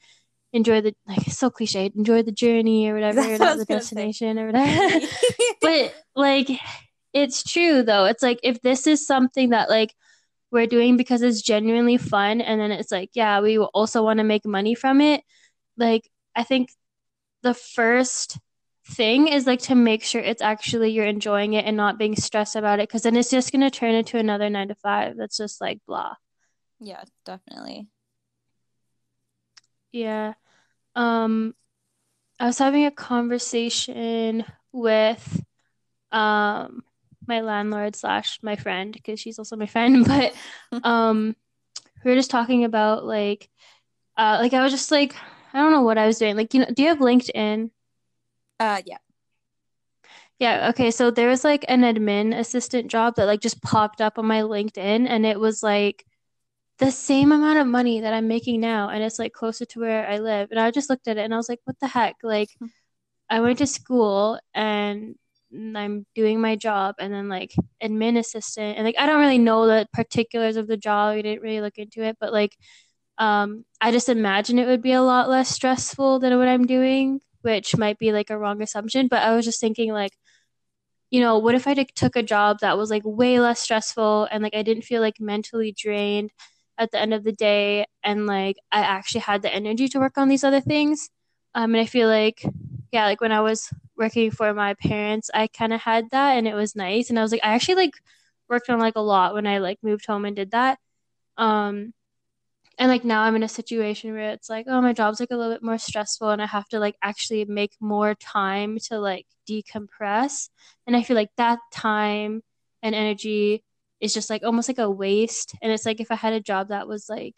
enjoy 0.51 0.81
the 0.81 0.93
like 1.07 1.25
it's 1.25 1.37
so 1.37 1.49
cliche 1.49 1.89
enjoy 1.95 2.21
the 2.21 2.31
journey 2.31 2.89
or 2.89 2.93
whatever 2.99 3.21
That's 3.21 3.39
not 3.39 3.57
the 3.57 3.65
gonna 3.65 3.81
say. 3.81 3.95
destination 3.95 4.37
or 4.39 4.47
whatever. 4.47 5.05
But 5.61 5.95
like 6.15 6.49
it's 7.13 7.43
true 7.43 7.83
though. 7.83 8.05
It's 8.05 8.21
like 8.21 8.39
if 8.43 8.61
this 8.61 8.85
is 8.85 9.07
something 9.07 9.51
that 9.51 9.69
like 9.69 9.95
we're 10.53 10.67
doing 10.67 10.95
because 10.97 11.21
it's 11.21 11.41
genuinely 11.41 11.97
fun 11.97 12.39
and 12.41 12.61
then 12.61 12.71
it's 12.71 12.91
like 12.91 13.09
yeah 13.13 13.41
we 13.41 13.57
also 13.57 14.03
want 14.03 14.19
to 14.19 14.23
make 14.23 14.45
money 14.45 14.75
from 14.75 15.01
it. 15.01 15.23
Like 15.77 16.09
i 16.35 16.43
think 16.43 16.69
the 17.43 17.53
first 17.53 18.39
thing 18.85 19.27
is 19.27 19.45
like 19.47 19.61
to 19.61 19.75
make 19.75 20.03
sure 20.03 20.21
it's 20.21 20.41
actually 20.41 20.91
you're 20.91 21.05
enjoying 21.05 21.53
it 21.53 21.65
and 21.65 21.77
not 21.77 21.97
being 21.97 22.15
stressed 22.15 22.55
about 22.55 22.79
it 22.79 22.89
because 22.89 23.03
then 23.03 23.15
it's 23.15 23.29
just 23.29 23.51
going 23.51 23.61
to 23.61 23.69
turn 23.69 23.93
into 23.95 24.17
another 24.17 24.49
9 24.49 24.67
to 24.69 24.75
5 24.75 25.15
that's 25.17 25.37
just 25.37 25.61
like 25.61 25.79
blah. 25.87 26.13
Yeah, 26.79 27.03
definitely. 27.25 27.87
yeah. 29.91 30.33
Um 30.95 31.55
i 32.39 32.45
was 32.45 32.57
having 32.57 32.85
a 32.85 32.91
conversation 32.91 34.43
with 34.71 35.43
um 36.11 36.83
my 37.27 37.41
landlord 37.41 37.95
slash 37.95 38.39
my 38.41 38.55
friend 38.55 38.93
because 38.93 39.19
she's 39.19 39.39
also 39.39 39.55
my 39.55 39.65
friend 39.65 40.05
but 40.07 40.33
um 40.83 41.35
we 42.03 42.11
were 42.11 42.17
just 42.17 42.31
talking 42.31 42.63
about 42.65 43.05
like 43.05 43.49
uh 44.17 44.37
like 44.41 44.53
I 44.53 44.63
was 44.63 44.71
just 44.71 44.91
like 44.91 45.15
I 45.53 45.61
don't 45.61 45.71
know 45.71 45.81
what 45.81 45.99
I 45.99 46.07
was 46.07 46.17
doing. 46.17 46.35
Like 46.35 46.53
you 46.53 46.61
know 46.61 46.67
do 46.73 46.81
you 46.81 46.89
have 46.89 46.99
LinkedIn? 46.99 47.69
Uh, 48.59 48.81
yeah. 48.85 48.97
yeah 50.39 50.69
okay 50.69 50.91
so 50.91 51.11
there 51.11 51.27
was 51.27 51.43
like 51.43 51.65
an 51.67 51.81
admin 51.81 52.37
assistant 52.37 52.89
job 52.89 53.15
that 53.15 53.25
like 53.25 53.41
just 53.41 53.61
popped 53.61 54.01
up 54.01 54.17
on 54.17 54.25
my 54.25 54.41
LinkedIn 54.41 55.07
and 55.07 55.25
it 55.25 55.39
was 55.39 55.63
like 55.63 56.05
the 56.79 56.91
same 56.91 57.31
amount 57.31 57.59
of 57.59 57.67
money 57.67 58.01
that 58.01 58.13
I'm 58.13 58.27
making 58.27 58.61
now 58.61 58.89
and 58.89 59.03
it's 59.03 59.19
like 59.19 59.33
closer 59.33 59.65
to 59.65 59.79
where 59.79 60.07
I 60.07 60.19
live 60.19 60.49
and 60.51 60.59
I 60.59 60.71
just 60.71 60.89
looked 60.89 61.07
at 61.07 61.17
it 61.17 61.21
and 61.21 61.33
I 61.33 61.37
was 61.37 61.49
like 61.49 61.59
what 61.65 61.79
the 61.79 61.87
heck? 61.87 62.17
Like 62.23 62.49
I 63.29 63.41
went 63.41 63.59
to 63.59 63.67
school 63.67 64.39
and 64.53 65.15
I'm 65.53 66.05
doing 66.15 66.41
my 66.41 66.55
job 66.55 66.95
and 66.99 67.13
then 67.13 67.29
like 67.29 67.53
admin 67.81 68.17
assistant 68.17 68.77
and 68.77 68.85
like 68.85 68.95
I 68.97 69.05
don't 69.05 69.19
really 69.19 69.37
know 69.37 69.67
the 69.67 69.87
particulars 69.93 70.57
of 70.57 70.67
the 70.67 70.77
job. 70.77 71.15
We 71.15 71.21
didn't 71.21 71.43
really 71.43 71.61
look 71.61 71.77
into 71.77 72.03
it, 72.03 72.17
but 72.19 72.33
like 72.33 72.57
um 73.17 73.65
I 73.81 73.91
just 73.91 74.09
imagine 74.09 74.59
it 74.59 74.67
would 74.67 74.81
be 74.81 74.93
a 74.93 75.01
lot 75.01 75.29
less 75.29 75.49
stressful 75.49 76.19
than 76.19 76.37
what 76.37 76.47
I'm 76.47 76.65
doing, 76.67 77.21
which 77.41 77.77
might 77.77 77.99
be 77.99 78.11
like 78.11 78.29
a 78.29 78.37
wrong 78.37 78.61
assumption, 78.61 79.07
but 79.07 79.23
I 79.23 79.35
was 79.35 79.45
just 79.45 79.61
thinking 79.61 79.91
like 79.93 80.13
you 81.11 81.19
know, 81.19 81.37
what 81.37 81.55
if 81.55 81.67
I 81.67 81.75
took 81.75 82.15
a 82.15 82.23
job 82.23 82.59
that 82.61 82.77
was 82.77 82.89
like 82.89 83.03
way 83.05 83.39
less 83.39 83.59
stressful 83.59 84.27
and 84.31 84.41
like 84.41 84.55
I 84.55 84.63
didn't 84.63 84.83
feel 84.83 85.01
like 85.01 85.19
mentally 85.19 85.71
drained 85.71 86.31
at 86.77 86.91
the 86.91 86.99
end 86.99 87.13
of 87.13 87.23
the 87.23 87.31
day 87.31 87.85
and 88.03 88.25
like 88.25 88.57
I 88.71 88.79
actually 88.79 89.21
had 89.21 89.43
the 89.43 89.53
energy 89.53 89.87
to 89.89 89.99
work 89.99 90.17
on 90.17 90.27
these 90.27 90.43
other 90.43 90.61
things. 90.61 91.09
Um, 91.53 91.75
and 91.75 91.81
I 91.81 91.85
feel 91.85 92.07
like, 92.07 92.43
yeah, 92.91 93.05
like 93.05 93.21
when 93.21 93.31
I 93.31 93.41
was 93.41 93.69
working 93.97 94.31
for 94.31 94.53
my 94.53 94.73
parents, 94.75 95.29
I 95.33 95.47
kind 95.47 95.73
of 95.73 95.81
had 95.81 96.09
that 96.11 96.37
and 96.37 96.47
it 96.47 96.55
was 96.55 96.75
nice. 96.75 97.09
And 97.09 97.19
I 97.19 97.21
was 97.21 97.31
like, 97.31 97.43
I 97.43 97.53
actually 97.53 97.75
like 97.75 97.93
worked 98.49 98.69
on 98.69 98.79
like 98.79 98.95
a 98.95 99.01
lot 99.01 99.33
when 99.33 99.47
I 99.47 99.59
like 99.59 99.79
moved 99.83 100.05
home 100.05 100.25
and 100.25 100.35
did 100.35 100.51
that. 100.51 100.79
Um, 101.37 101.93
and 102.79 102.89
like 102.89 103.03
now 103.03 103.21
I'm 103.21 103.35
in 103.35 103.43
a 103.43 103.49
situation 103.49 104.13
where 104.13 104.31
it's 104.31 104.49
like, 104.49 104.65
oh, 104.67 104.81
my 104.81 104.93
job's 104.93 105.19
like 105.19 105.31
a 105.31 105.37
little 105.37 105.53
bit 105.53 105.63
more 105.63 105.77
stressful 105.77 106.29
and 106.29 106.41
I 106.41 106.47
have 106.47 106.67
to 106.69 106.79
like 106.79 106.95
actually 107.03 107.45
make 107.45 107.75
more 107.79 108.15
time 108.15 108.77
to 108.85 108.99
like 108.99 109.27
decompress. 109.49 110.49
And 110.87 110.95
I 110.95 111.03
feel 111.03 111.15
like 111.15 111.29
that 111.37 111.59
time 111.71 112.41
and 112.81 112.95
energy 112.95 113.63
is 114.01 114.13
just 114.13 114.29
like 114.29 114.43
almost 114.43 114.69
like 114.69 114.79
a 114.79 114.89
waste. 114.89 115.55
And 115.61 115.71
it's 115.71 115.85
like 115.85 116.01
if 116.01 116.11
I 116.11 116.15
had 116.15 116.33
a 116.33 116.41
job 116.41 116.69
that 116.69 116.87
was 116.87 117.07
like 117.09 117.35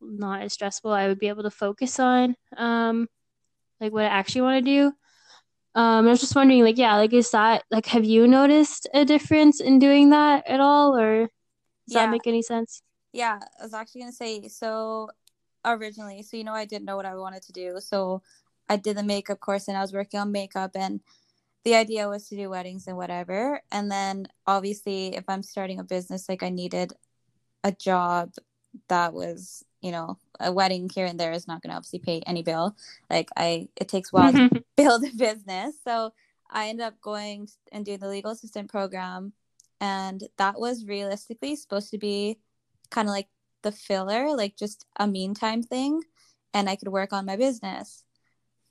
not 0.00 0.42
as 0.42 0.52
stressful, 0.52 0.92
I 0.92 1.08
would 1.08 1.18
be 1.18 1.28
able 1.28 1.42
to 1.42 1.50
focus 1.50 1.98
on 1.98 2.36
um 2.56 3.08
like 3.80 3.92
what 3.92 4.04
I 4.04 4.08
actually 4.08 4.42
want 4.42 4.64
to 4.64 4.70
do. 4.70 4.92
Um, 5.74 6.06
I 6.06 6.10
was 6.10 6.20
just 6.20 6.34
wondering, 6.34 6.64
like, 6.64 6.78
yeah, 6.78 6.96
like, 6.96 7.12
is 7.12 7.30
that 7.30 7.64
like, 7.70 7.86
have 7.86 8.04
you 8.04 8.26
noticed 8.26 8.88
a 8.94 9.04
difference 9.04 9.60
in 9.60 9.78
doing 9.78 10.10
that 10.10 10.46
at 10.48 10.60
all, 10.60 10.96
or 10.96 11.20
does 11.22 11.28
Yeah. 11.86 12.04
that 12.04 12.10
make 12.10 12.26
any 12.26 12.42
sense? 12.42 12.82
Yeah, 13.12 13.40
I 13.60 13.62
was 13.62 13.74
actually 13.74 14.02
gonna 14.02 14.12
say 14.12 14.48
so 14.48 15.10
originally, 15.64 16.22
so 16.22 16.36
you 16.36 16.44
know 16.44 16.54
I 16.54 16.64
didn't 16.64 16.84
know 16.86 16.96
what 16.96 17.06
I 17.06 17.14
wanted 17.16 17.42
to 17.44 17.52
do. 17.52 17.80
So 17.80 18.22
I 18.68 18.76
did 18.76 18.96
the 18.96 19.02
makeup 19.02 19.40
course 19.40 19.68
and 19.68 19.76
I 19.76 19.80
was 19.82 19.92
working 19.92 20.20
on 20.20 20.32
makeup 20.32 20.72
and 20.74 21.00
the 21.64 21.74
idea 21.74 22.08
was 22.08 22.28
to 22.28 22.36
do 22.36 22.50
weddings 22.50 22.86
and 22.86 22.96
whatever. 22.96 23.62
And 23.72 23.90
then 23.90 24.28
obviously 24.46 25.16
if 25.16 25.24
I'm 25.28 25.42
starting 25.42 25.78
a 25.80 25.84
business, 25.84 26.28
like 26.28 26.42
I 26.42 26.50
needed 26.50 26.92
a 27.64 27.72
job 27.72 28.34
that 28.88 29.12
was, 29.14 29.64
you 29.82 29.92
know, 29.92 30.18
a 30.40 30.52
wedding 30.52 30.88
here 30.92 31.06
and 31.06 31.18
there 31.18 31.32
is 31.32 31.48
not 31.48 31.62
gonna 31.62 31.74
obviously 31.74 31.98
pay 31.98 32.22
any 32.26 32.42
bill. 32.42 32.76
Like 33.10 33.28
I 33.36 33.68
it 33.76 33.88
takes 33.88 34.12
a 34.12 34.16
while 34.16 34.32
to 34.32 34.64
build 34.76 35.04
a 35.04 35.16
business. 35.16 35.74
So 35.84 36.12
I 36.50 36.68
ended 36.68 36.86
up 36.86 37.00
going 37.00 37.48
and 37.72 37.84
doing 37.84 37.98
the 37.98 38.08
legal 38.08 38.30
assistant 38.30 38.70
program, 38.70 39.32
and 39.80 40.22
that 40.38 40.58
was 40.58 40.86
realistically 40.86 41.56
supposed 41.56 41.90
to 41.90 41.98
be 41.98 42.38
kind 42.90 43.08
of 43.08 43.12
like 43.12 43.28
the 43.62 43.72
filler, 43.72 44.34
like 44.34 44.56
just 44.56 44.86
a 44.96 45.06
meantime 45.06 45.62
thing, 45.62 46.02
and 46.54 46.68
I 46.68 46.76
could 46.76 46.88
work 46.88 47.12
on 47.12 47.26
my 47.26 47.36
business. 47.36 48.04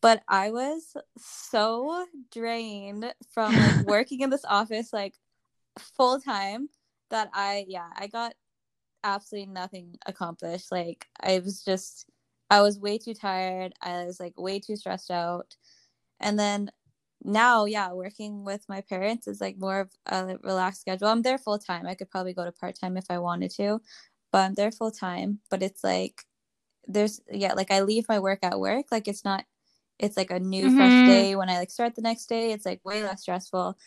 But 0.02 0.24
I 0.28 0.52
was 0.52 0.96
so 1.18 2.06
drained 2.32 3.14
from 3.32 3.56
like 3.56 3.86
working 3.88 4.22
in 4.22 4.30
this 4.30 4.46
office 4.46 4.94
like 4.94 5.16
full 5.96 6.20
time 6.20 6.70
that 7.10 7.30
I 7.34 7.66
yeah, 7.68 7.90
I 7.96 8.08
got 8.08 8.34
absolutely 9.04 9.52
nothing 9.52 9.98
accomplished. 10.06 10.72
Like 10.72 11.08
I 11.20 11.40
was 11.40 11.64
just 11.64 12.10
I 12.50 12.62
was 12.62 12.80
way 12.80 12.98
too 12.98 13.14
tired. 13.14 13.74
I 13.82 14.06
was 14.06 14.20
like 14.20 14.34
way 14.40 14.60
too 14.60 14.76
stressed 14.76 15.12
out. 15.12 15.56
And 16.20 16.40
then 16.40 16.72
now, 17.24 17.66
yeah, 17.66 17.92
working 17.94 18.46
with 18.46 18.64
my 18.70 18.82
parents 18.82 19.28
is 19.28 19.42
like 19.42 19.58
more 19.58 19.82
of 19.82 19.90
a 20.06 20.38
relaxed 20.44 20.82
schedule. 20.82 21.08
I'm 21.08 21.24
there 21.24 21.38
full 21.38 21.60
time. 21.60 21.88
I 21.88 21.96
could 21.96 22.10
probably 22.10 22.34
go 22.34 22.46
to 22.46 22.52
part 22.52 22.80
time 22.80 22.98
if 22.98 23.06
I 23.10 23.20
wanted 23.20 23.52
to, 23.52 23.82
but 24.32 24.40
I'm 24.40 24.54
there 24.54 24.72
full 24.72 24.92
time. 24.92 25.40
But 25.50 25.64
it's 25.64 25.84
like 25.84 26.24
there's 26.88 27.22
yeah, 27.32 27.54
like 27.54 27.72
I 27.72 27.82
leave 27.82 28.08
my 28.08 28.20
work 28.20 28.40
at 28.44 28.60
work. 28.60 28.88
Like 28.92 29.08
it's 29.08 29.26
not 29.26 29.46
it's 30.00 30.18
like 30.18 30.32
a 30.32 30.40
new 30.40 30.68
mm-hmm. 30.68 30.78
fresh 30.78 31.08
day 31.08 31.36
when 31.36 31.50
I 31.50 31.58
like 31.58 31.72
start 31.72 31.96
the 31.96 32.02
next 32.02 32.28
day. 32.28 32.52
It's 32.52 32.66
like 32.66 32.82
way 32.86 33.04
less 33.04 33.22
stressful. 33.22 33.78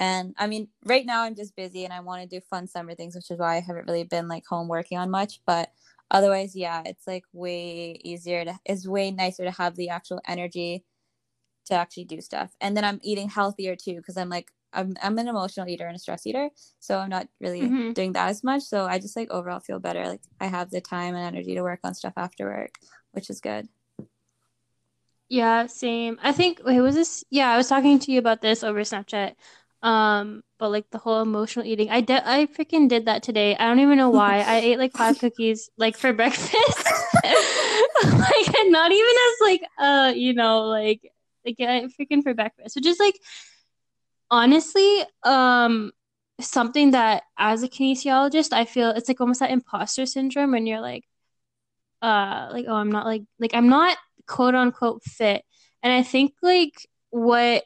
And 0.00 0.34
I 0.38 0.46
mean, 0.46 0.68
right 0.86 1.04
now 1.04 1.22
I'm 1.22 1.34
just 1.34 1.54
busy 1.54 1.84
and 1.84 1.92
I 1.92 2.00
want 2.00 2.22
to 2.22 2.26
do 2.26 2.40
fun 2.40 2.66
summer 2.66 2.94
things, 2.94 3.14
which 3.14 3.30
is 3.30 3.38
why 3.38 3.56
I 3.56 3.60
haven't 3.60 3.86
really 3.86 4.04
been 4.04 4.28
like 4.28 4.46
home 4.46 4.66
working 4.66 4.96
on 4.96 5.10
much. 5.10 5.42
But 5.46 5.70
otherwise, 6.10 6.56
yeah, 6.56 6.82
it's 6.86 7.06
like 7.06 7.24
way 7.34 8.00
easier 8.02 8.46
to, 8.46 8.58
it's 8.64 8.88
way 8.88 9.10
nicer 9.10 9.44
to 9.44 9.50
have 9.50 9.76
the 9.76 9.90
actual 9.90 10.20
energy 10.26 10.84
to 11.66 11.74
actually 11.74 12.06
do 12.06 12.22
stuff. 12.22 12.50
And 12.62 12.74
then 12.74 12.84
I'm 12.84 12.98
eating 13.02 13.28
healthier 13.28 13.76
too, 13.76 13.96
because 13.96 14.16
I'm 14.16 14.30
like, 14.30 14.50
I'm, 14.72 14.96
I'm 15.02 15.18
an 15.18 15.28
emotional 15.28 15.68
eater 15.68 15.86
and 15.86 15.96
a 15.96 15.98
stress 15.98 16.26
eater. 16.26 16.48
So 16.78 16.96
I'm 16.96 17.10
not 17.10 17.28
really 17.38 17.60
mm-hmm. 17.60 17.92
doing 17.92 18.14
that 18.14 18.30
as 18.30 18.42
much. 18.42 18.62
So 18.62 18.86
I 18.86 18.98
just 18.98 19.16
like 19.16 19.30
overall 19.30 19.60
feel 19.60 19.80
better. 19.80 20.08
Like 20.08 20.22
I 20.40 20.46
have 20.46 20.70
the 20.70 20.80
time 20.80 21.14
and 21.14 21.26
energy 21.26 21.54
to 21.56 21.62
work 21.62 21.80
on 21.84 21.92
stuff 21.92 22.14
after 22.16 22.46
work, 22.46 22.76
which 23.12 23.28
is 23.28 23.42
good. 23.42 23.68
Yeah, 25.28 25.66
same. 25.66 26.18
I 26.22 26.32
think 26.32 26.60
wait, 26.64 26.80
was 26.80 26.96
this 26.96 27.24
yeah, 27.30 27.50
I 27.50 27.56
was 27.56 27.68
talking 27.68 28.00
to 28.00 28.10
you 28.10 28.18
about 28.18 28.42
this 28.42 28.64
over 28.64 28.80
Snapchat. 28.80 29.34
Um, 29.82 30.42
but 30.58 30.70
like 30.70 30.90
the 30.90 30.98
whole 30.98 31.22
emotional 31.22 31.64
eating, 31.64 31.90
I 31.90 32.02
did, 32.02 32.22
I 32.24 32.46
freaking 32.46 32.88
did 32.88 33.06
that 33.06 33.22
today. 33.22 33.56
I 33.56 33.66
don't 33.66 33.80
even 33.80 33.96
know 33.96 34.10
why. 34.10 34.40
I 34.40 34.56
ate 34.64 34.78
like 34.78 34.92
five 34.92 35.18
cookies 35.18 35.70
like 35.78 35.96
for 35.96 36.12
breakfast. 36.20 36.52
like 37.24 38.56
not 38.66 38.92
even 38.92 39.14
as 39.28 39.40
like 39.40 39.62
uh, 39.78 40.12
you 40.14 40.34
know, 40.34 40.62
like 40.62 41.10
like 41.44 41.56
freaking 41.58 42.22
for 42.22 42.34
breakfast, 42.34 42.76
which 42.76 42.86
is 42.86 42.98
like 42.98 43.18
honestly, 44.30 45.02
um, 45.24 45.92
something 46.40 46.92
that 46.92 47.24
as 47.38 47.62
a 47.62 47.68
kinesiologist, 47.68 48.52
I 48.52 48.64
feel 48.64 48.90
it's 48.90 49.08
like 49.08 49.20
almost 49.20 49.40
that 49.40 49.50
imposter 49.50 50.06
syndrome 50.06 50.52
when 50.52 50.66
you're 50.66 50.80
like, 50.80 51.04
uh, 52.02 52.48
like 52.52 52.66
oh, 52.68 52.74
I'm 52.74 52.92
not 52.92 53.06
like 53.06 53.22
like 53.38 53.54
I'm 53.54 53.68
not 53.68 53.96
quote 54.26 54.54
unquote 54.54 55.02
fit, 55.04 55.44
and 55.82 55.92
I 55.92 56.02
think 56.02 56.34
like 56.42 56.86
what 57.10 57.64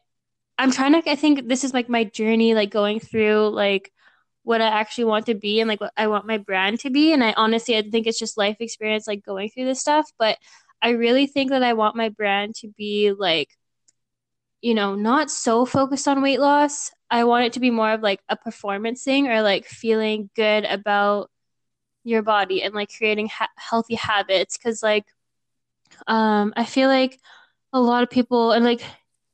I'm 0.58 0.70
trying 0.70 0.92
to 1.00 1.10
I 1.10 1.16
think 1.16 1.48
this 1.48 1.64
is 1.64 1.74
like 1.74 1.88
my 1.88 2.04
journey 2.04 2.54
like 2.54 2.70
going 2.70 3.00
through 3.00 3.48
like 3.48 3.92
what 4.44 4.60
I 4.60 4.66
actually 4.68 5.04
want 5.04 5.26
to 5.26 5.34
be 5.34 5.60
and 5.60 5.68
like 5.68 5.80
what 5.80 5.92
I 5.96 6.06
want 6.08 6.26
my 6.26 6.38
brand 6.38 6.80
to 6.80 6.90
be. 6.90 7.12
And 7.12 7.24
I 7.24 7.32
honestly 7.36 7.76
I 7.76 7.82
think 7.82 8.06
it's 8.06 8.18
just 8.18 8.38
life 8.38 8.56
experience 8.60 9.06
like 9.06 9.24
going 9.24 9.50
through 9.50 9.66
this 9.66 9.80
stuff. 9.80 10.10
But 10.18 10.38
I 10.82 10.90
really 10.90 11.26
think 11.26 11.50
that 11.50 11.62
I 11.62 11.72
want 11.74 11.96
my 11.96 12.10
brand 12.10 12.54
to 12.56 12.68
be 12.68 13.12
like 13.12 13.48
you 14.62 14.74
know 14.74 14.94
not 14.94 15.30
so 15.30 15.64
focused 15.66 16.08
on 16.08 16.22
weight 16.22 16.40
loss. 16.40 16.90
I 17.10 17.24
want 17.24 17.46
it 17.46 17.52
to 17.54 17.60
be 17.60 17.70
more 17.70 17.92
of 17.92 18.02
like 18.02 18.20
a 18.28 18.36
performance 18.36 19.02
thing 19.04 19.28
or 19.28 19.42
like 19.42 19.66
feeling 19.66 20.30
good 20.34 20.64
about 20.64 21.30
your 22.04 22.22
body 22.22 22.62
and 22.62 22.74
like 22.74 22.90
creating 22.96 23.28
ha- 23.28 23.48
healthy 23.56 23.94
habits. 23.96 24.58
Cuz 24.58 24.82
like 24.82 25.06
um 26.06 26.52
I 26.56 26.64
feel 26.64 26.88
like 26.88 27.18
a 27.72 27.80
lot 27.80 28.02
of 28.02 28.10
people 28.10 28.52
and 28.52 28.64
like 28.64 28.82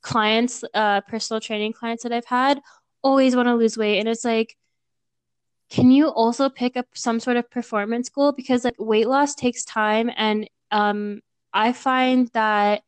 clients, 0.03 0.65
uh, 0.75 1.01
personal 1.03 1.41
training 1.41 1.73
clients 1.73 2.03
that 2.03 2.13
I've 2.13 2.25
had 2.25 2.61
always 3.03 3.35
want 3.35 3.49
to 3.49 3.55
lose 3.55 3.77
weight. 3.77 3.99
And 3.99 4.09
it's 4.09 4.25
like, 4.25 4.57
can 5.71 5.91
you 5.91 6.09
also 6.09 6.49
pick 6.49 6.77
up 6.77 6.87
some 6.95 7.21
sort 7.21 7.37
of 7.37 7.51
performance 7.51 8.09
goal? 8.09 8.33
Because 8.33 8.65
like 8.65 8.75
weight 8.79 9.09
loss 9.09 9.35
takes 9.35 9.65
time. 9.65 10.11
And 10.17 10.49
um, 10.71 11.21
I 11.53 11.73
find 11.73 12.29
that 12.35 12.83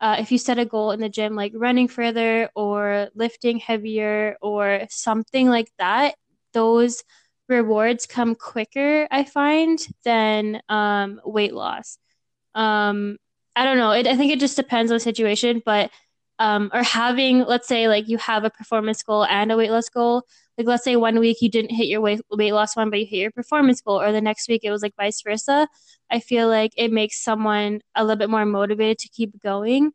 uh, 0.00 0.16
if 0.18 0.32
you 0.32 0.38
set 0.38 0.58
a 0.58 0.64
goal 0.64 0.92
in 0.92 1.00
the 1.00 1.08
gym, 1.08 1.34
like 1.34 1.52
running 1.54 1.88
further 1.88 2.48
or 2.54 3.08
lifting 3.14 3.58
heavier 3.58 4.36
or 4.40 4.86
something 4.88 5.48
like 5.48 5.70
that, 5.78 6.14
those 6.52 7.02
rewards 7.48 8.06
come 8.06 8.34
quicker, 8.34 9.06
I 9.10 9.24
find, 9.24 9.78
than 10.04 10.60
um, 10.68 11.20
weight 11.24 11.54
loss. 11.54 11.98
Um, 12.54 13.16
I 13.54 13.64
don't 13.64 13.78
know. 13.78 13.92
It, 13.92 14.06
I 14.06 14.16
think 14.16 14.32
it 14.32 14.40
just 14.40 14.56
depends 14.56 14.90
on 14.90 14.96
the 14.96 15.00
situation, 15.00 15.62
but 15.64 15.90
um, 16.42 16.70
or 16.74 16.82
having 16.82 17.44
let's 17.44 17.68
say 17.68 17.86
like 17.86 18.08
you 18.08 18.18
have 18.18 18.42
a 18.42 18.50
performance 18.50 19.00
goal 19.04 19.24
and 19.24 19.52
a 19.52 19.56
weight 19.56 19.70
loss 19.70 19.88
goal. 19.88 20.24
Like 20.58 20.66
let's 20.66 20.82
say 20.82 20.96
one 20.96 21.20
week 21.20 21.40
you 21.40 21.48
didn't 21.48 21.70
hit 21.70 21.86
your 21.86 22.00
weight, 22.00 22.20
weight 22.32 22.52
loss 22.52 22.74
one 22.74 22.90
but 22.90 22.98
you 22.98 23.06
hit 23.06 23.18
your 23.18 23.30
performance 23.30 23.80
goal 23.80 24.00
or 24.00 24.10
the 24.10 24.20
next 24.20 24.48
week 24.48 24.62
it 24.64 24.72
was 24.72 24.82
like 24.82 24.94
vice 24.96 25.22
versa 25.22 25.68
i 26.10 26.18
feel 26.18 26.48
like 26.48 26.72
it 26.76 26.92
makes 26.92 27.22
someone 27.22 27.80
a 27.94 28.02
little 28.04 28.18
bit 28.18 28.28
more 28.28 28.44
motivated 28.44 28.98
to 28.98 29.08
keep 29.08 29.40
going. 29.40 29.92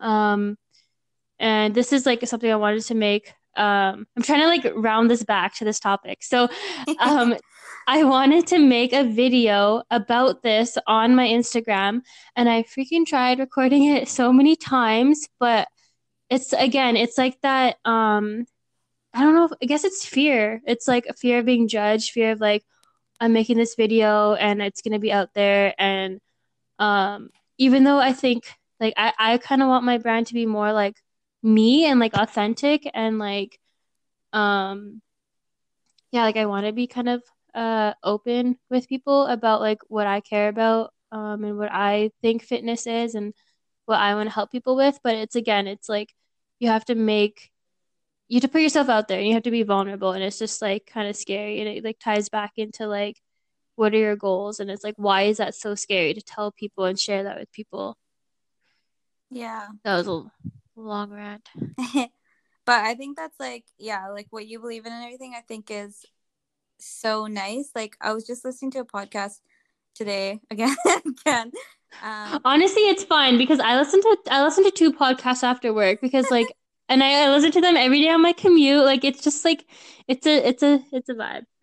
Um 0.00 0.58
and 1.38 1.74
this 1.76 1.92
is 1.92 2.06
like 2.06 2.26
something 2.26 2.50
i 2.50 2.56
wanted 2.56 2.82
to 2.82 2.94
make 2.94 3.32
um 3.56 4.06
i'm 4.16 4.22
trying 4.22 4.40
to 4.40 4.48
like 4.48 4.72
round 4.74 5.08
this 5.08 5.22
back 5.22 5.54
to 5.58 5.64
this 5.64 5.78
topic. 5.78 6.24
So 6.24 6.48
um 6.98 7.36
I 7.86 8.02
wanted 8.04 8.48
to 8.48 8.58
make 8.58 8.92
a 8.92 9.04
video 9.04 9.82
about 9.90 10.42
this 10.42 10.76
on 10.86 11.14
my 11.14 11.26
Instagram 11.28 12.02
and 12.34 12.48
I 12.48 12.64
freaking 12.64 13.06
tried 13.06 13.38
recording 13.38 13.84
it 13.84 14.08
so 14.08 14.32
many 14.32 14.56
times, 14.56 15.28
but 15.38 15.68
it's 16.30 16.52
again, 16.52 16.96
it's 16.96 17.18
like 17.18 17.40
that 17.42 17.78
um 17.84 18.46
I 19.14 19.22
don't 19.22 19.34
know, 19.34 19.50
I 19.62 19.66
guess 19.66 19.84
it's 19.84 20.06
fear. 20.06 20.62
It's 20.66 20.88
like 20.88 21.06
a 21.06 21.14
fear 21.14 21.40
of 21.40 21.46
being 21.46 21.68
judged, 21.68 22.12
fear 22.12 22.32
of 22.32 22.40
like 22.40 22.64
I'm 23.20 23.32
making 23.32 23.58
this 23.58 23.76
video 23.76 24.34
and 24.34 24.62
it's 24.62 24.82
to 24.82 24.98
be 24.98 25.12
out 25.12 25.34
there 25.34 25.74
and 25.78 26.20
um 26.78 27.30
even 27.58 27.84
though 27.84 27.98
I 28.00 28.12
think 28.12 28.44
like 28.80 28.94
I 28.96 29.12
I 29.18 29.38
kind 29.38 29.62
of 29.62 29.68
want 29.68 29.84
my 29.84 29.98
brand 29.98 30.28
to 30.28 30.34
be 30.34 30.46
more 30.46 30.72
like 30.72 30.96
me 31.42 31.86
and 31.86 32.00
like 32.00 32.14
authentic 32.14 32.90
and 32.94 33.18
like 33.18 33.58
um 34.32 35.02
yeah, 36.12 36.22
like 36.24 36.36
I 36.36 36.46
want 36.46 36.66
to 36.66 36.72
be 36.72 36.86
kind 36.86 37.08
of 37.08 37.22
uh 37.56 37.94
open 38.04 38.58
with 38.70 38.88
people 38.88 39.26
about 39.26 39.60
like 39.60 39.78
what 39.88 40.06
I 40.06 40.20
care 40.20 40.48
about 40.48 40.92
um 41.10 41.42
and 41.44 41.58
what 41.58 41.72
I 41.72 42.10
think 42.22 42.42
fitness 42.42 42.86
is 42.86 43.14
and 43.14 43.34
what 43.86 43.98
I 43.98 44.14
want 44.14 44.28
to 44.28 44.34
help 44.34 44.52
people 44.52 44.76
with 44.76 44.98
but 45.02 45.14
it's 45.14 45.36
again 45.36 45.66
it's 45.66 45.88
like 45.88 46.12
you 46.60 46.68
have 46.68 46.84
to 46.86 46.94
make 46.94 47.50
you 48.28 48.36
have 48.36 48.42
to 48.42 48.48
put 48.48 48.62
yourself 48.62 48.88
out 48.88 49.08
there 49.08 49.18
and 49.18 49.26
you 49.26 49.34
have 49.34 49.44
to 49.44 49.50
be 49.50 49.62
vulnerable 49.62 50.12
and 50.12 50.22
it's 50.22 50.38
just 50.38 50.60
like 50.60 50.86
kind 50.86 51.08
of 51.08 51.16
scary 51.16 51.60
and 51.60 51.68
it 51.68 51.84
like 51.84 51.98
ties 51.98 52.28
back 52.28 52.52
into 52.56 52.86
like 52.86 53.20
what 53.76 53.94
are 53.94 53.98
your 53.98 54.16
goals 54.16 54.60
and 54.60 54.70
it's 54.70 54.84
like 54.84 54.94
why 54.96 55.22
is 55.22 55.36
that 55.38 55.54
so 55.54 55.74
scary 55.74 56.14
to 56.14 56.22
tell 56.22 56.50
people 56.50 56.84
and 56.84 56.98
share 56.98 57.24
that 57.24 57.38
with 57.38 57.52
people? 57.52 57.96
Yeah. 59.30 59.68
That 59.84 59.96
was 59.96 60.08
a 60.08 60.24
long 60.76 61.10
rant. 61.10 61.48
But 62.66 62.82
i 62.84 62.94
think 62.94 63.16
that's 63.16 63.38
like 63.38 63.64
yeah 63.78 64.08
like 64.08 64.26
what 64.30 64.46
you 64.46 64.58
believe 64.58 64.84
in 64.86 64.92
and 64.92 65.04
everything 65.04 65.34
i 65.36 65.40
think 65.40 65.70
is 65.70 66.04
so 66.78 67.26
nice. 67.26 67.70
Like 67.74 67.96
I 68.00 68.12
was 68.12 68.26
just 68.26 68.44
listening 68.44 68.70
to 68.72 68.80
a 68.80 68.84
podcast 68.84 69.40
today 69.94 70.40
again. 70.50 70.76
again. 70.86 71.52
Um, 72.02 72.40
Honestly, 72.44 72.82
it's 72.82 73.04
fine 73.04 73.38
because 73.38 73.60
I 73.60 73.78
listen 73.78 74.00
to 74.02 74.18
I 74.30 74.42
listen 74.42 74.64
to 74.64 74.70
two 74.70 74.92
podcasts 74.92 75.42
after 75.42 75.72
work 75.72 76.00
because 76.00 76.30
like 76.30 76.48
and 76.88 77.02
I, 77.02 77.24
I 77.24 77.30
listen 77.30 77.50
to 77.52 77.60
them 77.60 77.76
every 77.76 78.02
day 78.02 78.10
on 78.10 78.22
my 78.22 78.32
commute. 78.32 78.84
Like 78.84 79.04
it's 79.04 79.22
just 79.22 79.44
like 79.44 79.64
it's 80.08 80.26
a 80.26 80.48
it's 80.48 80.62
a 80.62 80.80
it's 80.92 81.08
a 81.08 81.14
vibe. 81.14 81.44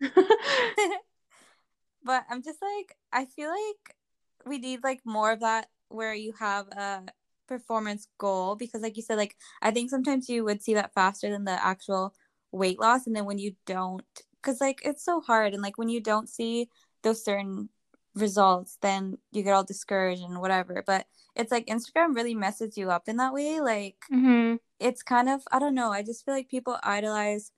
but 2.04 2.24
I'm 2.28 2.42
just 2.42 2.60
like 2.60 2.96
I 3.12 3.24
feel 3.26 3.50
like 3.50 3.96
we 4.46 4.58
need 4.58 4.80
like 4.82 5.00
more 5.04 5.32
of 5.32 5.40
that 5.40 5.68
where 5.88 6.14
you 6.14 6.32
have 6.38 6.68
a 6.68 7.04
performance 7.46 8.08
goal 8.18 8.56
because 8.56 8.82
like 8.82 8.96
you 8.96 9.02
said 9.02 9.16
like 9.16 9.36
I 9.62 9.70
think 9.70 9.90
sometimes 9.90 10.28
you 10.28 10.44
would 10.44 10.62
see 10.62 10.74
that 10.74 10.94
faster 10.94 11.30
than 11.30 11.44
the 11.44 11.64
actual 11.64 12.14
weight 12.52 12.78
loss 12.78 13.06
and 13.06 13.14
then 13.14 13.24
when 13.26 13.38
you 13.38 13.54
don't 13.66 14.04
because 14.44 14.60
like 14.60 14.80
it's 14.84 15.04
so 15.04 15.20
hard 15.20 15.52
and 15.54 15.62
like 15.62 15.78
when 15.78 15.88
you 15.88 16.00
don't 16.00 16.28
see 16.28 16.68
those 17.02 17.24
certain 17.24 17.68
results 18.14 18.78
then 18.80 19.18
you 19.32 19.42
get 19.42 19.54
all 19.54 19.64
discouraged 19.64 20.22
and 20.22 20.40
whatever 20.40 20.84
but 20.86 21.06
it's 21.34 21.50
like 21.50 21.66
instagram 21.66 22.14
really 22.14 22.34
messes 22.34 22.76
you 22.76 22.90
up 22.90 23.08
in 23.08 23.16
that 23.16 23.32
way 23.32 23.60
like 23.60 23.96
mm-hmm. 24.12 24.56
it's 24.78 25.02
kind 25.02 25.28
of 25.28 25.42
i 25.50 25.58
don't 25.58 25.74
know 25.74 25.90
i 25.90 26.02
just 26.02 26.24
feel 26.24 26.34
like 26.34 26.48
people 26.48 26.78
idolize 26.82 27.50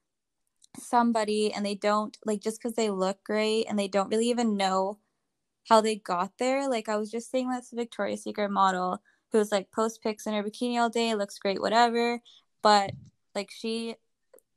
somebody 0.79 1.53
and 1.53 1.65
they 1.65 1.75
don't 1.75 2.17
like 2.25 2.41
just 2.41 2.61
because 2.61 2.75
they 2.75 2.91
look 2.91 3.23
great 3.25 3.67
and 3.69 3.79
they 3.79 3.89
don't 3.89 4.11
really 4.11 4.31
even 4.31 4.57
know 4.57 4.99
how 5.69 5.81
they 5.81 5.97
got 5.97 6.33
there 6.39 6.69
like 6.69 6.89
i 6.89 6.97
was 6.97 7.11
just 7.11 7.31
saying 7.31 7.51
this 7.51 7.71
victoria's 7.75 8.23
secret 8.23 8.51
model 8.51 8.99
who's 9.33 9.53
like 9.53 9.71
post 9.73 10.03
pics 10.03 10.27
in 10.27 10.33
her 10.33 10.43
bikini 10.43 10.79
all 10.79 10.91
day 10.91 11.15
looks 11.15 11.39
great 11.39 11.61
whatever 11.61 12.21
but 12.63 12.93
like 13.35 13.51
she 13.51 13.95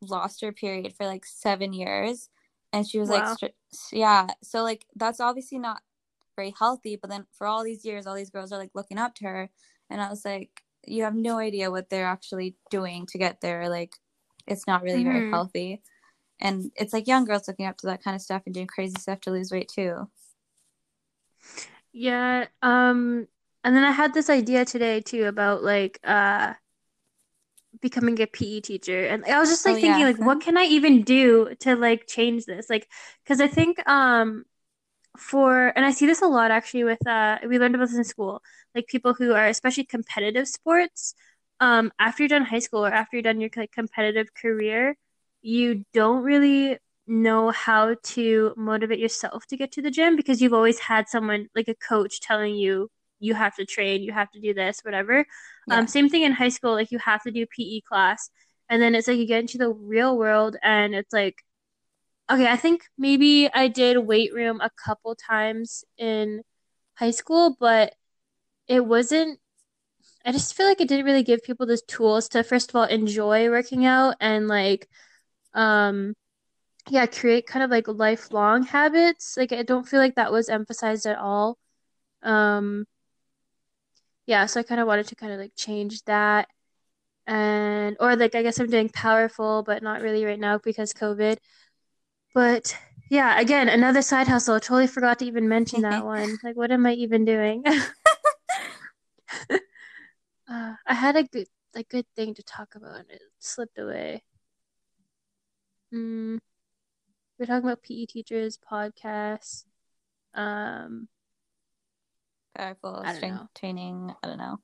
lost 0.01 0.41
her 0.41 0.51
period 0.51 0.93
for 0.95 1.05
like 1.05 1.25
seven 1.25 1.73
years 1.73 2.29
and 2.73 2.87
she 2.87 2.99
was 2.99 3.09
Wow. 3.09 3.15
like 3.15 3.25
stri- 3.25 3.53
yeah 3.91 4.27
so 4.43 4.63
like 4.63 4.85
that's 4.95 5.19
obviously 5.19 5.59
not 5.59 5.81
very 6.35 6.53
healthy 6.57 6.95
but 6.95 7.09
then 7.09 7.25
for 7.37 7.47
all 7.47 7.63
these 7.63 7.85
years 7.85 8.07
all 8.07 8.15
these 8.15 8.29
girls 8.29 8.51
are 8.51 8.59
like 8.59 8.71
looking 8.73 8.97
up 8.97 9.13
to 9.15 9.25
her 9.25 9.49
and 9.89 10.01
i 10.01 10.09
was 10.09 10.23
like 10.25 10.63
you 10.87 11.03
have 11.03 11.15
no 11.15 11.37
idea 11.37 11.69
what 11.71 11.89
they're 11.89 12.05
actually 12.05 12.55
doing 12.71 13.05
to 13.05 13.17
get 13.17 13.41
there 13.41 13.67
like 13.69 13.93
it's 14.47 14.65
not 14.67 14.81
really 14.83 15.03
very 15.03 15.19
Mhm. 15.19 15.31
healthy 15.31 15.81
and 16.41 16.71
it's 16.75 16.93
like 16.93 17.07
young 17.07 17.25
girls 17.25 17.47
looking 17.47 17.65
up 17.65 17.77
to 17.77 17.87
that 17.87 18.03
kind 18.03 18.15
of 18.15 18.21
stuff 18.21 18.43
and 18.45 18.55
doing 18.55 18.67
crazy 18.67 18.95
stuff 18.99 19.21
to 19.21 19.31
lose 19.31 19.51
weight 19.51 19.69
too 19.69 20.07
Yeah, 21.91 22.47
um, 22.61 23.27
and 23.63 23.75
then 23.75 23.83
I 23.83 23.91
had 23.91 24.13
this 24.13 24.29
idea 24.29 24.65
today 24.65 25.01
too 25.01 25.25
about 25.25 25.63
like 25.63 25.99
uh 26.03 26.53
becoming 27.81 28.19
a 28.21 28.27
PE 28.27 28.61
teacher. 28.61 29.05
And 29.05 29.25
I 29.25 29.39
was 29.39 29.49
just 29.49 29.65
like 29.65 29.75
Oh, 29.75 29.75
thinking 29.79 30.03
yeah. 30.03 30.05
like 30.05 30.17
what 30.19 30.41
can 30.41 30.57
I 30.57 30.63
even 30.65 31.03
do 31.03 31.55
to 31.61 31.75
like 31.75 32.07
change 32.07 32.45
this? 32.45 32.69
Like 32.69 32.87
because 33.23 33.41
I 33.41 33.47
think 33.47 33.79
um 33.87 34.45
for 35.17 35.67
and 35.75 35.85
I 35.85 35.91
see 35.91 36.05
this 36.05 36.21
a 36.21 36.27
lot 36.27 36.51
actually 36.51 36.83
with 36.85 37.05
uh 37.07 37.39
we 37.47 37.59
learned 37.59 37.75
about 37.75 37.89
this 37.89 37.97
in 37.97 38.03
school, 38.03 38.41
like 38.75 38.87
people 38.87 39.13
who 39.13 39.33
are 39.33 39.47
especially 39.47 39.85
competitive 39.85 40.47
sports, 40.47 41.15
um 41.59 41.91
after 41.99 42.23
you're 42.23 42.29
done 42.29 42.45
high 42.45 42.59
school 42.59 42.85
or 42.85 42.91
after 42.93 43.17
you're 43.17 43.23
done 43.23 43.41
your 43.41 43.49
like 43.57 43.71
competitive 43.71 44.33
career, 44.33 44.97
you 45.41 45.85
don't 45.93 46.23
really 46.23 46.77
know 47.07 47.49
how 47.51 47.95
to 48.03 48.53
motivate 48.55 48.99
yourself 48.99 49.45
to 49.47 49.57
get 49.57 49.71
to 49.73 49.81
the 49.81 49.91
gym 49.91 50.15
because 50.15 50.41
you've 50.41 50.53
always 50.53 50.79
had 50.79 51.09
someone 51.09 51.47
like 51.55 51.67
a 51.67 51.75
coach 51.75 52.21
telling 52.21 52.55
you 52.55 52.89
you 53.19 53.33
have 53.33 53.55
to 53.55 53.65
train, 53.65 54.01
you 54.01 54.11
have 54.11 54.31
to 54.31 54.39
do 54.39 54.53
this, 54.53 54.79
whatever. 54.81 55.25
Yeah. 55.67 55.79
Um, 55.79 55.87
same 55.87 56.09
thing 56.09 56.23
in 56.23 56.31
high 56.31 56.49
school, 56.49 56.73
like 56.73 56.91
you 56.91 56.99
have 56.99 57.23
to 57.23 57.31
do 57.31 57.45
PE 57.45 57.81
class, 57.81 58.29
and 58.69 58.81
then 58.81 58.95
it's 58.95 59.07
like 59.07 59.17
you 59.17 59.27
get 59.27 59.41
into 59.41 59.57
the 59.57 59.69
real 59.69 60.17
world, 60.17 60.57
and 60.63 60.95
it's 60.95 61.13
like, 61.13 61.35
okay, 62.29 62.47
I 62.47 62.57
think 62.57 62.83
maybe 62.97 63.49
I 63.53 63.67
did 63.67 63.97
weight 63.99 64.33
room 64.33 64.61
a 64.61 64.69
couple 64.83 65.15
times 65.15 65.83
in 65.97 66.43
high 66.95 67.11
school, 67.11 67.55
but 67.59 67.95
it 68.67 68.85
wasn't. 68.85 69.39
I 70.25 70.31
just 70.31 70.55
feel 70.55 70.67
like 70.67 70.81
it 70.81 70.87
didn't 70.87 71.05
really 71.05 71.23
give 71.23 71.43
people 71.43 71.65
the 71.65 71.77
tools 71.87 72.29
to 72.29 72.43
first 72.43 72.69
of 72.69 72.75
all 72.75 72.83
enjoy 72.85 73.49
working 73.49 73.85
out 73.85 74.15
and 74.19 74.47
like, 74.47 74.89
um, 75.53 76.15
yeah, 76.89 77.05
create 77.05 77.47
kind 77.47 77.63
of 77.63 77.71
like 77.71 77.87
lifelong 77.87 78.63
habits. 78.63 79.37
Like 79.37 79.51
I 79.53 79.63
don't 79.63 79.87
feel 79.87 79.99
like 79.99 80.15
that 80.15 80.31
was 80.31 80.49
emphasized 80.49 81.05
at 81.05 81.17
all. 81.17 81.57
Um, 82.23 82.85
yeah, 84.29 84.45
so 84.45 84.59
I 84.59 84.63
kind 84.63 84.79
of 84.79 84.85
wanted 84.85 85.07
to 85.07 85.15
kind 85.15 85.33
of 85.33 85.39
like 85.39 85.53
change 85.55 86.03
that. 86.03 86.47
And 87.25 87.97
or 87.99 88.15
like 88.15 88.35
I 88.35 88.43
guess 88.43 88.59
I'm 88.59 88.69
doing 88.69 88.89
powerful, 88.89 89.63
but 89.63 89.81
not 89.81 90.01
really 90.01 90.23
right 90.23 90.39
now 90.39 90.59
because 90.59 90.93
COVID. 90.93 91.37
But 92.35 92.77
yeah, 93.09 93.39
again, 93.39 93.69
another 93.69 94.03
side 94.03 94.27
hustle. 94.27 94.55
I 94.55 94.59
totally 94.59 94.85
forgot 94.85 95.17
to 95.19 95.25
even 95.25 95.49
mention 95.49 95.81
that 95.81 96.05
one. 96.13 96.37
Like 96.43 96.55
what 96.55 96.71
am 96.71 96.85
I 96.85 96.93
even 96.93 97.25
doing? 97.25 97.63
uh, 99.49 100.75
I 100.85 100.93
had 100.93 101.15
a 101.15 101.23
good 101.23 101.47
a 101.75 101.81
good 101.81 102.05
thing 102.15 102.35
to 102.35 102.43
talk 102.43 102.75
about 102.75 102.99
and 102.99 103.09
it 103.09 103.21
slipped 103.39 103.79
away. 103.79 104.21
Mm, 105.91 106.37
we're 107.39 107.47
talking 107.47 107.67
about 107.67 107.81
PE 107.81 108.05
teachers, 108.05 108.59
podcasts. 108.59 109.65
Um, 110.35 111.07
powerful 112.59 113.01
I 113.03 113.07
don't 113.07 113.15
strength 113.15 113.39
know. 113.39 113.47
training. 113.55 114.13
I 114.23 114.27
don't 114.27 114.37
know. 114.37 114.59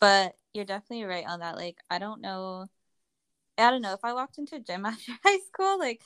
But 0.00 0.34
you're 0.54 0.64
definitely 0.64 1.04
right 1.04 1.26
on 1.26 1.40
that. 1.40 1.56
Like, 1.56 1.78
I 1.90 1.98
don't 1.98 2.20
know. 2.20 2.66
I 3.58 3.70
don't 3.70 3.82
know. 3.82 3.92
If 3.92 4.04
I 4.04 4.12
walked 4.14 4.38
into 4.38 4.56
a 4.56 4.60
gym 4.60 4.86
after 4.86 5.12
high 5.24 5.38
school, 5.46 5.78
like, 5.78 6.00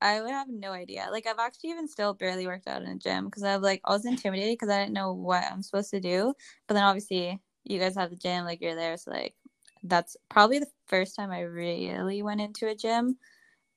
I 0.00 0.22
would 0.22 0.30
have 0.30 0.48
no 0.48 0.72
idea. 0.72 1.08
Like, 1.10 1.26
I've 1.26 1.38
actually 1.38 1.70
even 1.70 1.88
still 1.88 2.14
barely 2.14 2.46
worked 2.46 2.68
out 2.68 2.82
in 2.82 2.88
a 2.88 2.96
gym 2.96 3.26
because 3.26 3.42
I've, 3.42 3.62
like, 3.62 3.82
I 3.84 3.92
was 3.92 4.06
intimidated 4.06 4.54
because 4.54 4.70
I 4.70 4.80
didn't 4.80 4.94
know 4.94 5.12
what 5.12 5.44
I'm 5.44 5.62
supposed 5.62 5.90
to 5.90 6.00
do. 6.00 6.34
But 6.66 6.74
then 6.74 6.84
obviously, 6.84 7.38
you 7.64 7.78
guys 7.78 7.96
have 7.96 8.10
the 8.10 8.16
gym, 8.16 8.44
like, 8.44 8.60
you're 8.62 8.76
there. 8.76 8.96
So, 8.96 9.10
like, 9.10 9.34
that's 9.82 10.16
probably 10.30 10.58
the 10.58 10.70
first 10.86 11.16
time 11.16 11.30
I 11.30 11.40
really 11.40 12.22
went 12.22 12.40
into 12.40 12.68
a 12.68 12.74
gym. 12.74 13.18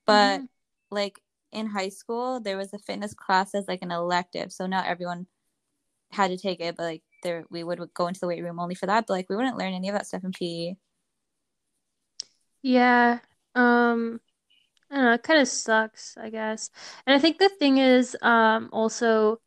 But, 0.05 0.43
Mhm. 0.43 0.47
like, 0.91 1.21
in 1.51 1.67
high 1.67 1.89
school, 1.89 2.39
there 2.39 2.57
was 2.57 2.73
a 2.73 2.79
fitness 2.79 3.13
class 3.13 3.53
as, 3.55 3.67
like, 3.67 3.81
an 3.81 3.91
elective. 3.91 4.51
So, 4.53 4.65
not 4.67 4.87
everyone 4.87 5.27
had 6.13 6.29
to 6.31 6.37
take 6.37 6.59
it, 6.61 6.75
but 6.77 6.83
like 6.83 7.03
there 7.23 7.45
we 7.49 7.63
would 7.63 7.79
go 7.93 8.07
into 8.07 8.19
the 8.19 8.27
weight 8.27 8.43
room 8.43 8.59
only 8.59 8.75
for 8.75 8.85
that. 8.87 9.07
But 9.07 9.13
like 9.13 9.29
we 9.29 9.35
wouldn't 9.35 9.57
learn 9.57 9.73
any 9.73 9.89
of 9.89 9.95
that 9.95 10.07
stuff 10.07 10.23
in. 10.23 10.31
PE. 10.31 10.75
Yeah. 12.61 13.19
Um, 13.55 14.19
I 14.91 14.95
don't 14.95 15.05
know, 15.05 15.13
it 15.13 15.23
kind 15.23 15.41
of 15.41 15.47
sucks, 15.47 16.17
I 16.17 16.29
guess. 16.29 16.69
And 17.07 17.15
I 17.15 17.19
think 17.19 17.39
the 17.39 17.49
thing 17.49 17.77
is, 17.79 18.17
um, 18.21 18.69
also 18.73 19.39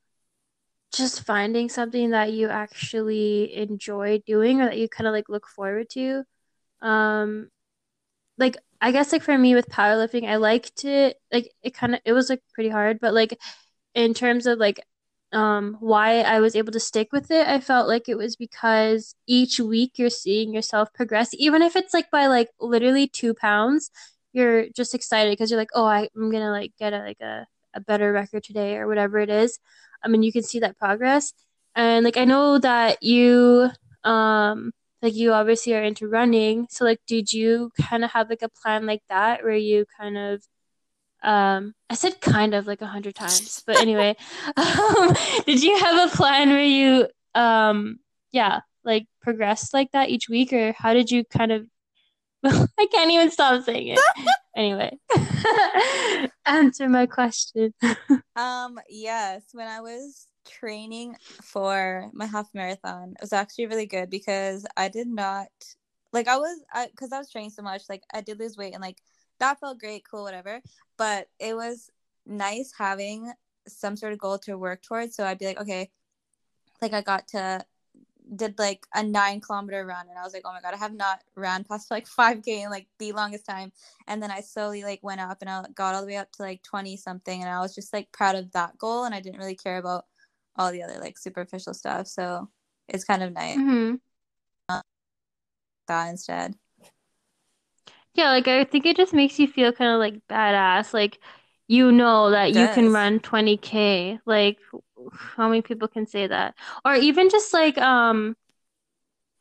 just 0.93 1.25
finding 1.25 1.69
something 1.69 2.11
that 2.11 2.33
you 2.33 2.49
actually 2.49 3.55
enjoy 3.57 4.19
doing 4.27 4.61
or 4.61 4.67
that 4.67 4.79
you 4.79 4.89
kind 4.89 5.07
of 5.07 5.13
like 5.13 5.29
look 5.29 5.47
forward 5.49 5.89
to. 5.91 6.25
Um, 6.83 7.51
like 8.39 8.57
I 8.81 8.93
guess 8.93 9.13
like 9.13 9.23
for 9.23 9.37
me 9.39 9.55
with 9.55 9.69
powerlifting, 9.71 10.29
I 10.29 10.37
liked 10.37 10.85
it. 10.85 11.19
Like 11.33 11.53
it 11.63 11.75
kind 11.75 11.95
of 11.95 12.01
it 12.05 12.13
was 12.13 12.31
like 12.31 12.43
pretty 12.55 12.71
hard, 12.71 13.01
but 13.01 13.15
like 13.15 13.39
in 13.95 14.15
terms 14.15 14.47
of 14.47 14.59
like 14.59 14.81
um 15.33 15.77
why 15.81 16.21
I 16.23 16.41
was 16.41 16.57
able 16.57 16.73
to 16.73 16.81
stick 16.81 17.09
with 17.13 17.31
it, 17.31 17.47
I 17.49 17.61
felt 17.61 17.89
like 17.89 18.09
it 18.09 18.17
was 18.17 18.37
because 18.37 19.15
each 19.27 19.61
week 19.61 19.93
you're 19.99 20.11
seeing 20.11 20.55
yourself 20.55 20.93
progress, 20.95 21.31
even 21.35 21.63
if 21.63 21.77
it's 21.77 21.95
like 21.95 22.11
by 22.11 22.27
like 22.27 22.51
literally 22.61 23.07
two 23.09 23.35
pounds, 23.35 23.91
you're 24.33 24.69
just 24.71 24.95
excited 24.95 25.33
because 25.33 25.51
you're 25.51 25.61
like, 25.61 25.71
oh, 25.75 25.87
I, 25.87 26.09
I'm 26.17 26.31
gonna 26.31 26.51
like 26.51 26.73
get 26.79 26.93
a 26.93 26.99
like 27.01 27.21
a, 27.21 27.47
a 27.75 27.81
better 27.81 28.13
record 28.13 28.45
today 28.45 28.77
or 28.77 28.87
whatever 28.87 29.19
it 29.19 29.31
is. 29.31 29.59
I 30.03 30.09
mean, 30.09 30.23
you 30.23 30.33
can 30.33 30.43
see 30.43 30.61
that 30.61 30.79
progress. 30.79 31.33
And 31.75 32.05
like 32.05 32.17
I 32.17 32.25
know 32.25 32.59
that 32.59 33.03
you 33.03 33.71
um 34.05 34.73
like 35.03 35.15
you 35.15 35.33
obviously 35.33 35.75
are 35.75 35.83
into 35.83 36.09
running. 36.09 36.67
So 36.71 36.85
like 36.85 37.01
did 37.07 37.33
you 37.33 37.71
kind 37.81 38.05
of 38.05 38.11
have 38.13 38.31
like 38.31 38.43
a 38.43 38.49
plan 38.49 38.87
like 38.87 39.03
that 39.09 39.43
where 39.45 39.55
you 39.57 39.87
kind 39.99 40.17
of 40.17 40.43
um 41.27 41.75
I 41.91 41.95
said 41.95 42.21
kind 42.21 42.55
of 42.55 42.67
like 42.67 42.81
a 42.81 42.87
hundred 42.87 43.15
times, 43.15 43.63
but 43.67 43.77
anyway, 43.81 44.17
um, 44.57 45.15
did 45.45 45.63
you 45.63 45.77
have 45.79 46.11
a 46.11 46.17
plan 46.17 46.51
where 46.51 46.65
you 46.65 47.09
um 47.35 47.99
yeah, 48.33 48.61
like 48.85 49.07
progressed 49.21 49.75
like 49.75 49.91
that 49.93 50.09
each 50.09 50.29
week 50.29 50.53
or 50.53 50.73
how 50.79 50.95
did 50.95 51.11
you 51.11 51.25
kind 51.25 51.53
of 51.53 51.67
I 52.45 52.87
can't 52.93 53.11
even 53.11 53.31
stop 53.31 53.65
saying 53.65 53.89
it. 53.89 54.01
Anyway, 54.57 54.97
answer 56.47 56.89
my 56.89 57.05
question. 57.05 57.75
Um, 58.37 58.81
yes, 58.89 59.43
when 59.53 59.69
I 59.69 59.83
was 59.83 60.29
training 60.49 61.15
for 61.43 62.09
my 62.15 62.25
half 62.25 62.49
marathon, 62.55 63.11
it 63.11 63.21
was 63.21 63.35
actually 63.35 63.67
really 63.67 63.85
good 63.85 64.09
because 64.09 64.65
I 64.75 64.89
did 64.89 65.09
not 65.09 65.49
like 66.11 66.27
I 66.27 66.39
was 66.39 66.59
I 66.73 66.87
because 66.87 67.13
I 67.13 67.19
was 67.19 67.31
training 67.31 67.51
so 67.51 67.61
much, 67.61 67.83
like 67.91 68.03
I 68.15 68.23
did 68.23 68.41
lose 68.41 68.57
weight 68.57 68.73
and 68.73 68.81
like 68.81 68.97
that 69.41 69.61
felt 69.61 69.79
great, 69.79 70.05
cool, 70.11 70.23
whatever. 70.23 70.63
But 70.99 71.29
it 71.39 71.55
was 71.55 71.91
nice 72.27 72.73
having 72.77 73.33
some 73.69 73.97
sort 73.97 74.13
of 74.13 74.19
goal 74.19 74.39
to 74.41 74.59
work 74.59 74.83
towards. 74.83 75.17
So 75.17 75.25
I'd 75.25 75.39
be 75.39 75.47
like, 75.47 75.61
okay, 75.61 75.91
like 76.83 76.93
I 76.93 77.03
got 77.03 77.29
to 77.29 77.65
did 78.35 78.59
like 78.59 78.87
a 78.95 79.03
nine 79.03 79.41
kilometer 79.41 79.87
run 79.87 80.09
and 80.09 80.19
I 80.19 80.25
was 80.25 80.33
like, 80.35 80.43
oh 80.45 80.53
my 80.53 80.61
god, 80.61 80.75
I 80.75 80.79
have 80.79 80.95
not 80.95 81.21
ran 81.37 81.65
past 81.65 81.91
like 81.91 82.07
5k 82.19 82.63
in 82.65 82.71
like 82.71 82.89
the 82.99 83.13
longest 83.13 83.47
time. 83.47 83.73
And 84.09 84.23
then 84.23 84.31
I 84.31 84.41
slowly 84.41 84.83
like 84.83 85.01
went 85.03 85.21
up 85.21 85.39
and 85.41 85.51
I 85.51 85.65
got 85.75 85.95
all 85.95 86.01
the 86.03 86.09
way 86.09 86.17
up 86.17 86.33
to 86.33 86.43
like 86.43 86.63
20 86.63 86.97
something 86.97 87.41
and 87.41 87.51
I 87.51 87.61
was 87.61 87.75
just 87.75 87.93
like 87.93 88.11
proud 88.13 88.35
of 88.37 88.53
that 88.53 88.79
goal 88.79 89.05
and 89.05 89.15
I 89.15 89.21
didn't 89.21 89.39
really 89.39 89.55
care 89.57 89.79
about 89.79 90.07
all 90.57 90.73
the 90.73 90.83
other 90.83 90.99
like 91.01 91.19
superficial 91.19 91.75
stuff. 91.75 92.07
So 92.09 92.49
it's 92.89 93.05
kind 93.05 93.23
of 93.23 93.33
nice 93.33 93.57
hmm 93.57 93.95
that 95.89 96.09
instead. 96.09 96.55
Yeah, 98.17 98.31
like 98.31 98.49
I 98.49 98.65
think 98.65 98.87
it 98.87 98.97
just 98.97 99.13
makes 99.13 99.39
you 99.39 99.47
feel 99.49 99.73
kind 99.73 99.91
of 99.93 99.99
like 99.99 100.27
badass. 100.29 100.95
Like 100.95 101.19
you 101.69 101.93
know 101.93 102.31
that 102.31 102.53
you 102.53 102.69
can 102.69 102.91
run 102.93 103.21
20k. 103.21 104.19
Like 104.27 104.59
how 105.13 105.49
many 105.49 105.63
people 105.63 105.89
can 105.89 106.07
say 106.07 106.27
that? 106.27 106.55
Or 106.85 106.95
even 106.95 107.29
just 107.31 107.53
like 107.53 107.77
um 107.79 108.37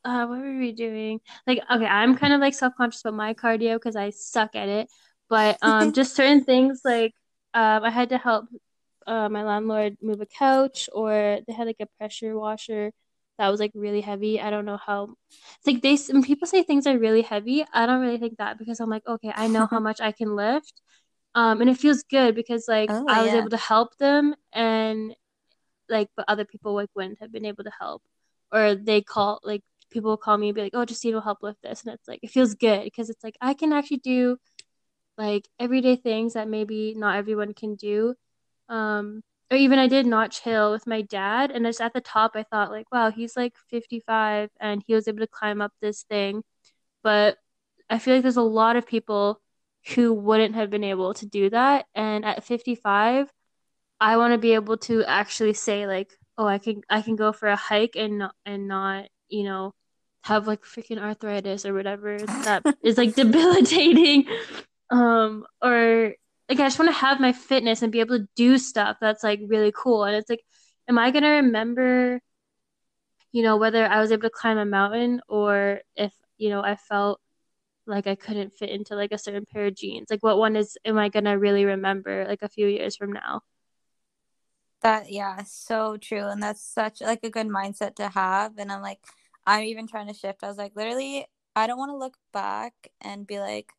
uh 0.04 0.26
what 0.26 0.38
were 0.40 0.58
we 0.58 0.72
doing? 0.72 1.20
Like 1.46 1.60
okay, 1.72 1.86
I'm 1.86 2.16
kind 2.16 2.32
of 2.32 2.40
like 2.40 2.54
self-conscious 2.54 3.02
about 3.02 3.14
my 3.14 3.34
cardio 3.34 3.74
because 3.76 3.96
I 3.96 4.10
suck 4.10 4.54
at 4.54 4.68
it. 4.68 4.88
But 5.28 5.58
um 5.62 5.92
just 5.92 6.14
certain 6.14 6.44
things 6.44 6.82
like 6.84 7.12
um 7.54 7.84
I 7.84 7.90
had 7.90 8.10
to 8.10 8.18
help 8.18 8.46
uh 9.06 9.28
my 9.28 9.42
landlord 9.44 9.96
move 10.02 10.20
a 10.20 10.26
couch 10.26 10.88
or 10.92 11.40
they 11.46 11.52
had 11.52 11.66
like 11.66 11.80
a 11.80 11.86
pressure 11.98 12.38
washer 12.38 12.92
that 13.38 13.48
was 13.48 13.60
like 13.60 13.72
really 13.74 14.00
heavy. 14.00 14.40
I 14.40 14.50
don't 14.50 14.64
know 14.64 14.78
how 14.78 15.14
it's 15.30 15.66
like 15.66 15.82
they 15.82 15.96
when 16.12 16.22
people 16.22 16.46
say 16.46 16.62
things 16.62 16.86
are 16.86 16.98
really 16.98 17.22
heavy, 17.22 17.64
I 17.72 17.86
don't 17.86 18.00
really 18.00 18.18
think 18.18 18.38
that 18.38 18.58
because 18.58 18.80
I'm 18.80 18.90
like, 18.90 19.06
okay, 19.06 19.32
I 19.34 19.48
know 19.48 19.66
how 19.66 19.80
much 19.80 20.00
I 20.00 20.12
can 20.12 20.36
lift. 20.36 20.80
Um, 21.34 21.60
and 21.60 21.68
it 21.70 21.78
feels 21.78 22.02
good 22.04 22.34
because 22.34 22.66
like 22.68 22.90
Oh, 22.90 23.06
I 23.08 23.22
was 23.22 23.32
yeah. 23.32 23.38
able 23.40 23.50
to 23.50 23.56
help 23.58 23.96
them 23.98 24.34
and 24.52 25.14
like 25.88 26.08
but 26.16 26.24
other 26.28 26.44
people 26.44 26.74
like 26.74 26.90
wouldn't 26.94 27.20
have 27.20 27.32
been 27.32 27.44
able 27.44 27.64
to 27.64 27.72
help. 27.78 28.02
Or 28.52 28.74
they 28.74 29.02
call 29.02 29.40
like 29.44 29.62
people 29.90 30.10
will 30.10 30.16
call 30.16 30.38
me 30.38 30.48
and 30.48 30.54
be 30.54 30.62
like, 30.62 30.74
"Oh, 30.74 30.84
Justine 30.84 31.14
will 31.14 31.20
help 31.22 31.42
lift 31.42 31.62
this," 31.62 31.84
and 31.84 31.94
it's 31.94 32.08
like 32.08 32.20
it 32.22 32.30
feels 32.30 32.54
good 32.54 32.84
because 32.84 33.10
it's 33.10 33.24
like 33.24 33.36
I 33.40 33.54
can 33.54 33.72
actually 33.72 33.98
do 33.98 34.38
like 35.18 35.48
everyday 35.58 35.96
things 35.96 36.34
that 36.34 36.48
maybe 36.48 36.94
not 36.96 37.16
everyone 37.16 37.54
can 37.54 37.74
do. 37.76 38.14
Um, 38.68 39.22
or 39.50 39.56
even 39.56 39.78
I 39.78 39.88
did 39.88 40.06
notch 40.06 40.40
hill 40.40 40.72
with 40.72 40.86
my 40.86 41.02
dad, 41.02 41.50
and 41.50 41.66
it's 41.66 41.80
at 41.80 41.92
the 41.94 42.00
top. 42.00 42.32
I 42.34 42.42
thought 42.44 42.70
like, 42.70 42.90
wow, 42.92 43.10
he's 43.10 43.36
like 43.36 43.54
55 43.70 44.50
and 44.60 44.82
he 44.86 44.94
was 44.94 45.08
able 45.08 45.20
to 45.20 45.26
climb 45.26 45.60
up 45.60 45.72
this 45.80 46.02
thing, 46.04 46.42
but 47.02 47.38
I 47.90 47.98
feel 47.98 48.14
like 48.14 48.22
there's 48.22 48.36
a 48.36 48.42
lot 48.42 48.76
of 48.76 48.86
people 48.86 49.40
who 49.94 50.12
wouldn't 50.12 50.56
have 50.56 50.70
been 50.70 50.84
able 50.84 51.14
to 51.14 51.26
do 51.26 51.50
that, 51.50 51.86
and 51.94 52.24
at 52.24 52.44
55, 52.44 53.32
I 54.00 54.16
want 54.16 54.32
to 54.34 54.38
be 54.38 54.54
able 54.54 54.76
to 54.78 55.04
actually 55.04 55.54
say 55.54 55.86
like, 55.86 56.12
oh, 56.38 56.46
I 56.46 56.58
can 56.58 56.82
I 56.90 57.02
can 57.02 57.16
go 57.16 57.32
for 57.32 57.48
a 57.48 57.56
hike 57.56 57.96
and 57.96 58.18
not 58.18 58.34
and 58.44 58.68
not 58.68 59.06
you 59.28 59.44
know 59.44 59.74
have 60.24 60.46
like 60.46 60.62
freaking 60.62 60.98
arthritis 61.00 61.64
or 61.64 61.72
whatever 61.72 62.18
that 62.18 62.64
is 62.82 62.98
like 62.98 63.14
debilitating 63.16 64.26
um 64.90 65.46
or 65.62 66.14
like 66.48 66.60
I 66.60 66.64
just 66.66 66.78
want 66.78 66.90
to 66.90 66.98
have 66.98 67.20
my 67.20 67.32
fitness 67.32 67.82
and 67.82 67.92
be 67.92 68.00
able 68.00 68.18
to 68.18 68.28
do 68.36 68.58
stuff 68.58 68.98
that's 69.00 69.24
like 69.24 69.40
really 69.46 69.72
cool. 69.76 70.04
And 70.04 70.16
it's 70.16 70.30
like 70.30 70.44
am 70.88 70.98
I 70.98 71.10
to 71.24 71.28
remember 71.28 72.20
you 73.32 73.42
know 73.42 73.56
whether 73.56 73.86
I 73.86 74.00
was 74.00 74.12
able 74.12 74.22
to 74.22 74.30
climb 74.30 74.58
a 74.58 74.64
mountain 74.64 75.20
or 75.28 75.80
if 75.96 76.12
you 76.38 76.48
know 76.50 76.62
I 76.62 76.76
felt 76.76 77.20
like 77.86 78.06
I 78.06 78.14
couldn't 78.16 78.54
fit 78.54 78.70
into 78.70 78.96
like 78.96 79.12
a 79.12 79.18
certain 79.18 79.44
pair 79.46 79.66
of 79.66 79.76
jeans? 79.76 80.08
Like 80.10 80.22
what 80.22 80.38
one 80.38 80.56
is 80.56 80.76
am 80.84 80.98
I 80.98 81.08
to 81.10 81.20
really 81.32 81.64
remember 81.64 82.26
like 82.28 82.42
a 82.42 82.48
few 82.48 82.66
years 82.66 82.96
from 82.96 83.12
now? 83.12 83.42
That 84.82 85.10
yeah 85.10 85.42
so 85.44 85.96
true. 85.96 86.26
And 86.28 86.42
that's 86.42 86.62
such 86.62 87.00
like 87.00 87.20
a 87.24 87.30
good 87.30 87.48
mindset 87.48 87.96
to 87.96 88.08
have. 88.08 88.58
And 88.58 88.70
I'm 88.70 88.82
like 88.82 89.00
I'm 89.46 89.64
even 89.64 89.86
trying 89.86 90.08
to 90.08 90.14
shift. 90.14 90.44
I 90.44 90.48
was 90.48 90.58
like 90.58 90.72
literally 90.76 91.26
I 91.54 91.66
don't 91.66 91.78
want 91.78 91.90
to 91.90 91.96
look 91.96 92.16
back 92.32 92.74
and 93.00 93.26
be 93.26 93.40
like 93.40 93.72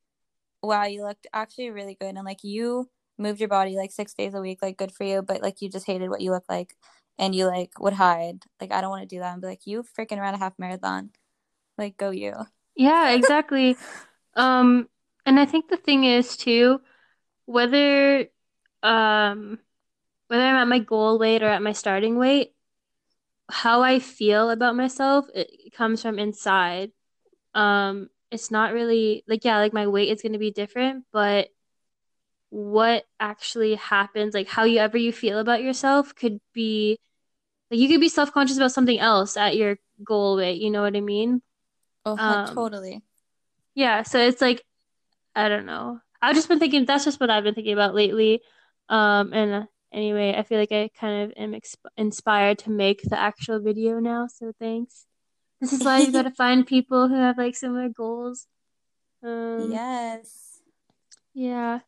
wow, 0.68 0.86
you 0.86 1.04
looked 1.04 1.28
actually 1.34 1.70
really 1.70 1.96
good. 2.00 2.16
And 2.16 2.26
like 2.26 2.44
you 2.44 2.90
moved 3.18 3.40
your 3.40 3.50
body 3.50 3.76
like 3.76 3.92
six 3.92 4.14
days 4.14 4.34
a 4.34 4.42
week, 4.42 4.60
like 4.62 4.78
good 4.78 4.92
for 4.92 5.04
you. 5.04 5.22
But 5.22 5.42
like 5.42 5.62
you 5.62 5.70
just 5.70 5.88
hated 5.88 6.10
what 6.10 6.22
you 6.22 6.32
look 6.32 6.46
like 6.50 6.76
and 7.18 7.34
you 7.34 7.46
like 7.46 7.80
would 7.80 7.94
hide. 7.94 8.44
Like, 8.62 8.72
I 8.72 8.82
don't 8.82 8.90
want 8.90 9.08
to 9.08 9.16
do 9.16 9.20
that. 9.20 9.34
And 9.34 9.42
be 9.42 9.48
like, 9.48 9.66
you 9.66 9.84
freaking 9.98 10.20
ran 10.20 10.34
a 10.34 10.38
half 10.38 10.54
marathon. 10.60 11.12
Like, 11.78 11.98
go 11.98 12.12
you. 12.12 12.34
Yeah, 12.76 13.12
exactly. 13.12 13.76
um, 14.36 14.88
and 15.26 15.40
I 15.40 15.46
think 15.46 15.70
the 15.70 15.78
thing 15.78 16.04
is 16.04 16.38
too, 16.38 16.80
whether 17.46 18.28
um 18.84 19.60
whether 20.28 20.44
I'm 20.44 20.56
at 20.58 20.68
my 20.68 20.80
goal 20.80 21.18
weight 21.18 21.42
or 21.42 21.48
at 21.48 21.62
my 21.62 21.72
starting 21.72 22.18
weight, 22.18 22.54
how 23.50 23.82
I 23.82 24.00
feel 24.00 24.50
about 24.50 24.76
myself, 24.76 25.26
it 25.34 25.74
comes 25.74 26.02
from 26.02 26.20
inside. 26.20 26.92
Um, 27.54 28.10
it's 28.32 28.52
not 28.52 28.74
really 28.74 29.24
like 29.28 29.46
yeah, 29.46 29.58
like 29.60 29.74
my 29.74 29.88
weight 29.88 30.10
is 30.10 30.22
going 30.22 30.34
to 30.34 30.40
be 30.40 30.52
different, 30.52 31.06
but 31.12 31.50
what 32.50 33.04
actually 33.20 33.76
happens, 33.76 34.34
like 34.34 34.48
how 34.48 34.64
you 34.64 34.80
ever 34.80 34.98
you 34.98 35.12
feel 35.12 35.40
about 35.40 35.62
yourself 35.64 36.16
could 36.16 36.40
be 36.54 36.98
like 37.72 37.80
you 37.80 37.90
could 37.90 38.02
be 38.02 38.10
self-conscious 38.10 38.58
about 38.58 38.72
something 38.72 39.00
else 39.00 39.38
at 39.38 39.58
your 39.58 39.78
goal 40.04 40.38
weight, 40.38 40.62
you 40.62 40.72
know 40.72 40.82
what 40.82 40.96
I 40.96 41.02
mean? 41.02 41.42
Oh, 42.06 42.18
um, 42.18 42.46
totally. 42.46 43.04
Yeah, 43.76 44.04
so 44.04 44.20
it's 44.20 44.42
like 44.42 44.64
I 45.36 45.50
don't 45.50 45.66
know. 45.66 46.02
I've 46.22 46.36
just 46.36 46.50
been 46.50 46.60
thinking 46.60 46.86
that's 46.86 47.06
just 47.06 47.20
what 47.20 47.30
I've 47.30 47.44
been 47.44 47.56
thinking 47.56 47.74
about 47.74 47.96
lately. 47.96 48.42
Um 48.90 49.34
and 49.34 49.54
uh, 49.54 49.66
anyway, 49.94 50.36
I 50.38 50.44
feel 50.44 50.60
like 50.60 50.72
I 50.72 50.90
kind 51.00 51.32
of 51.32 51.38
am 51.38 51.54
exp- 51.54 51.76
inspired 51.98 52.60
to 52.60 52.72
make 52.72 53.02
the 53.04 53.20
actual 53.20 53.60
video 53.60 54.00
now, 54.00 54.28
so 54.28 54.54
thanks. 54.60 55.06
This 55.60 55.74
is 55.74 55.84
why 55.84 56.00
you 56.00 56.12
gotta 56.12 56.32
find 56.38 56.66
people 56.66 57.08
who 57.08 57.16
have 57.16 57.38
like 57.38 57.56
similar 57.56 57.90
goals. 57.90 58.48
Um, 59.24 59.72
yes. 59.72 60.60
Yeah. 61.34 61.80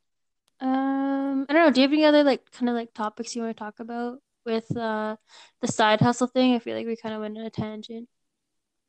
Um, 0.59 1.45
I 1.47 1.53
don't 1.53 1.65
know. 1.65 1.72
Do 1.72 1.82
you 1.82 1.88
have 1.88 1.93
any 1.93 2.05
other 2.05 2.24
like 2.24 2.51
kind 2.51 2.70
of 2.70 2.76
like 2.76 2.93
topics 2.93 3.36
you 3.36 3.41
want 3.43 3.55
to 3.55 3.63
talk 3.63 3.80
about 3.80 4.20
with 4.45 4.76
uh 4.76 5.15
the 5.61 5.67
side 5.67 6.01
hustle 6.01 6.28
thing? 6.28 6.55
I 6.55 6.59
feel 6.59 6.76
like 6.76 6.88
we 6.88 6.95
kind 6.95 7.15
of 7.15 7.22
went 7.22 7.38
on 7.38 7.45
a 7.45 7.49
tangent. 7.49 8.09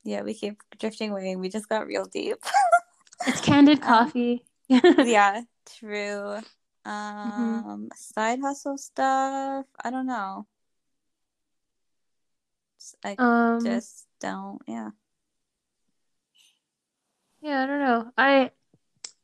Yeah, 0.03 0.23
we 0.23 0.35
keep 0.35 0.63
drifting 0.79 1.11
away. 1.11 1.37
We 1.37 1.49
just 1.49 1.69
got 1.69 1.87
real 1.87 2.07
deep. 2.07 2.39
it's 3.27 3.41
candid 3.41 3.83
um, 3.83 3.89
coffee. 3.89 4.45
Um, 4.71 4.81
yeah, 5.07 5.43
true. 5.79 6.39
Um, 6.85 7.65
mm-hmm. 7.65 7.87
side 7.95 8.41
hustle 8.41 8.79
stuff. 8.79 9.67
I 9.85 9.91
don't 9.91 10.07
know. 10.07 10.47
I 13.05 13.15
um, 13.19 13.65
just 13.65 14.07
don't. 14.21 14.61
Yeah. 14.67 14.91
Yeah, 17.41 17.63
I 17.63 17.67
don't 17.67 17.79
know. 17.81 18.13
I 18.19 18.51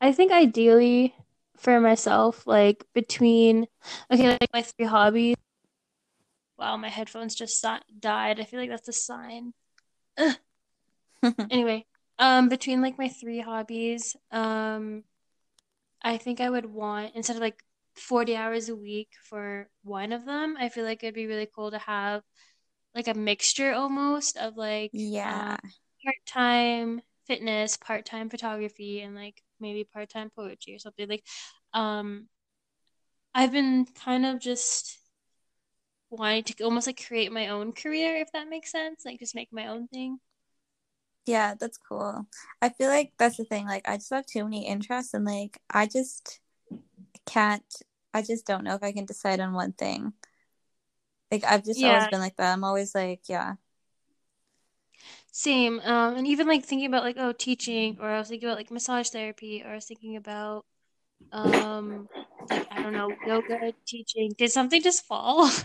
I 0.00 0.12
think 0.12 0.32
ideally 0.32 1.14
for 1.56 1.80
myself, 1.80 2.46
like 2.46 2.84
between 2.94 3.66
okay, 4.12 4.38
like 4.40 4.50
my 4.52 4.62
three 4.62 4.86
hobbies. 4.86 5.36
Wow, 6.58 6.76
my 6.76 6.88
headphones 6.88 7.34
just 7.34 7.64
died. 8.00 8.40
I 8.40 8.44
feel 8.44 8.60
like 8.60 8.70
that's 8.70 8.88
a 8.88 8.92
sign. 8.92 9.52
anyway, 11.50 11.84
um, 12.18 12.48
between 12.48 12.80
like 12.82 12.98
my 12.98 13.08
three 13.08 13.40
hobbies, 13.40 14.16
um, 14.30 15.04
I 16.02 16.16
think 16.18 16.40
I 16.40 16.50
would 16.50 16.66
want 16.66 17.14
instead 17.14 17.36
of 17.36 17.42
like 17.42 17.62
forty 17.94 18.36
hours 18.36 18.68
a 18.68 18.76
week 18.76 19.10
for 19.24 19.68
one 19.82 20.12
of 20.12 20.24
them. 20.24 20.56
I 20.58 20.68
feel 20.68 20.84
like 20.84 21.02
it'd 21.02 21.14
be 21.14 21.26
really 21.26 21.48
cool 21.54 21.70
to 21.70 21.78
have 21.78 22.22
like 22.96 23.08
a 23.08 23.14
mixture 23.14 23.74
almost 23.74 24.38
of 24.38 24.56
like 24.56 24.92
yeah. 24.92 25.56
um, 25.62 25.72
part-time 26.04 27.02
fitness 27.26 27.76
part-time 27.76 28.30
photography 28.30 29.02
and 29.02 29.14
like 29.14 29.42
maybe 29.60 29.84
part-time 29.84 30.30
poetry 30.34 30.74
or 30.74 30.78
something 30.78 31.08
like 31.08 31.24
um 31.74 32.28
i've 33.34 33.52
been 33.52 33.86
kind 34.04 34.26
of 34.26 34.40
just 34.40 34.98
wanting 36.10 36.44
to 36.44 36.64
almost 36.64 36.86
like 36.86 37.04
create 37.06 37.32
my 37.32 37.48
own 37.48 37.72
career 37.72 38.16
if 38.16 38.32
that 38.32 38.48
makes 38.48 38.72
sense 38.72 39.04
like 39.04 39.18
just 39.18 39.34
make 39.34 39.52
my 39.52 39.66
own 39.68 39.88
thing. 39.88 40.18
Yeah 41.26 41.54
that's 41.58 41.78
cool. 41.78 42.26
I 42.62 42.68
feel 42.68 42.88
like 42.88 43.12
that's 43.18 43.36
the 43.36 43.44
thing 43.44 43.66
like 43.66 43.88
i 43.88 43.96
just 43.96 44.10
have 44.10 44.26
too 44.26 44.44
many 44.44 44.66
interests 44.66 45.14
and 45.14 45.24
like 45.24 45.60
i 45.70 45.86
just 45.86 46.40
can't 47.26 47.64
i 48.14 48.22
just 48.22 48.46
don't 48.46 48.64
know 48.64 48.74
if 48.76 48.82
i 48.82 48.92
can 48.92 49.04
decide 49.06 49.40
on 49.40 49.52
one 49.54 49.72
thing 49.72 50.12
like 51.30 51.44
I've 51.44 51.64
just 51.64 51.80
yeah. 51.80 51.94
always 51.94 52.08
been 52.08 52.20
like 52.20 52.36
that. 52.36 52.52
I'm 52.52 52.64
always 52.64 52.94
like, 52.94 53.22
yeah. 53.28 53.54
Same. 55.32 55.80
Um, 55.80 56.16
and 56.16 56.26
even 56.26 56.46
like 56.46 56.64
thinking 56.64 56.86
about 56.86 57.04
like 57.04 57.16
oh 57.18 57.32
teaching, 57.32 57.98
or 58.00 58.08
I 58.08 58.18
was 58.18 58.28
thinking 58.28 58.48
about 58.48 58.58
like 58.58 58.70
massage 58.70 59.08
therapy, 59.10 59.62
or 59.64 59.72
I 59.72 59.74
was 59.74 59.86
thinking 59.86 60.16
about 60.16 60.64
um 61.32 62.08
like 62.50 62.66
I 62.70 62.82
don't 62.82 62.92
know 62.92 63.10
yoga 63.26 63.72
teaching. 63.86 64.32
Did 64.38 64.50
something 64.50 64.82
just 64.82 65.04
fall? 65.04 65.50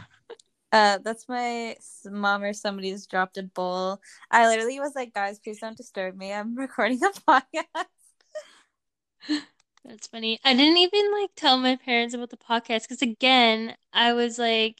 Uh, 0.73 0.97
that's 1.03 1.27
my 1.27 1.75
mom 2.05 2.43
or 2.43 2.53
somebody's 2.53 3.05
dropped 3.05 3.37
a 3.37 3.43
bowl. 3.43 3.99
I 4.29 4.47
literally 4.47 4.79
was 4.79 4.93
like, 4.95 5.13
guys, 5.13 5.37
please 5.37 5.59
don't 5.59 5.75
disturb 5.75 6.15
me. 6.15 6.31
I'm 6.31 6.55
recording 6.57 7.01
a 7.03 7.09
podcast. 7.29 7.85
That's 9.83 10.07
funny. 10.07 10.39
I 10.45 10.53
didn't 10.53 10.77
even 10.77 11.11
like 11.11 11.31
tell 11.35 11.57
my 11.57 11.75
parents 11.75 12.13
about 12.13 12.29
the 12.29 12.37
podcast 12.37 12.83
because 12.83 13.01
again, 13.01 13.75
I 13.91 14.13
was 14.13 14.39
like, 14.39 14.77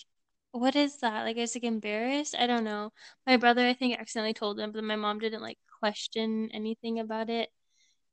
what 0.52 0.76
is 0.76 0.98
that? 1.00 1.24
Like, 1.24 1.38
I 1.38 1.42
was 1.42 1.56
like 1.56 1.64
embarrassed. 1.64 2.36
I 2.38 2.48
don't 2.48 2.64
know. 2.64 2.92
My 3.26 3.38
brother, 3.38 3.66
I 3.66 3.74
think, 3.74 4.00
accidentally 4.00 4.34
told 4.34 4.60
him, 4.60 4.72
but 4.72 4.84
my 4.84 4.96
mom 4.96 5.20
didn't 5.20 5.42
like 5.42 5.58
question 5.80 6.50
anything 6.54 7.00
about 7.00 7.30
it. 7.30 7.50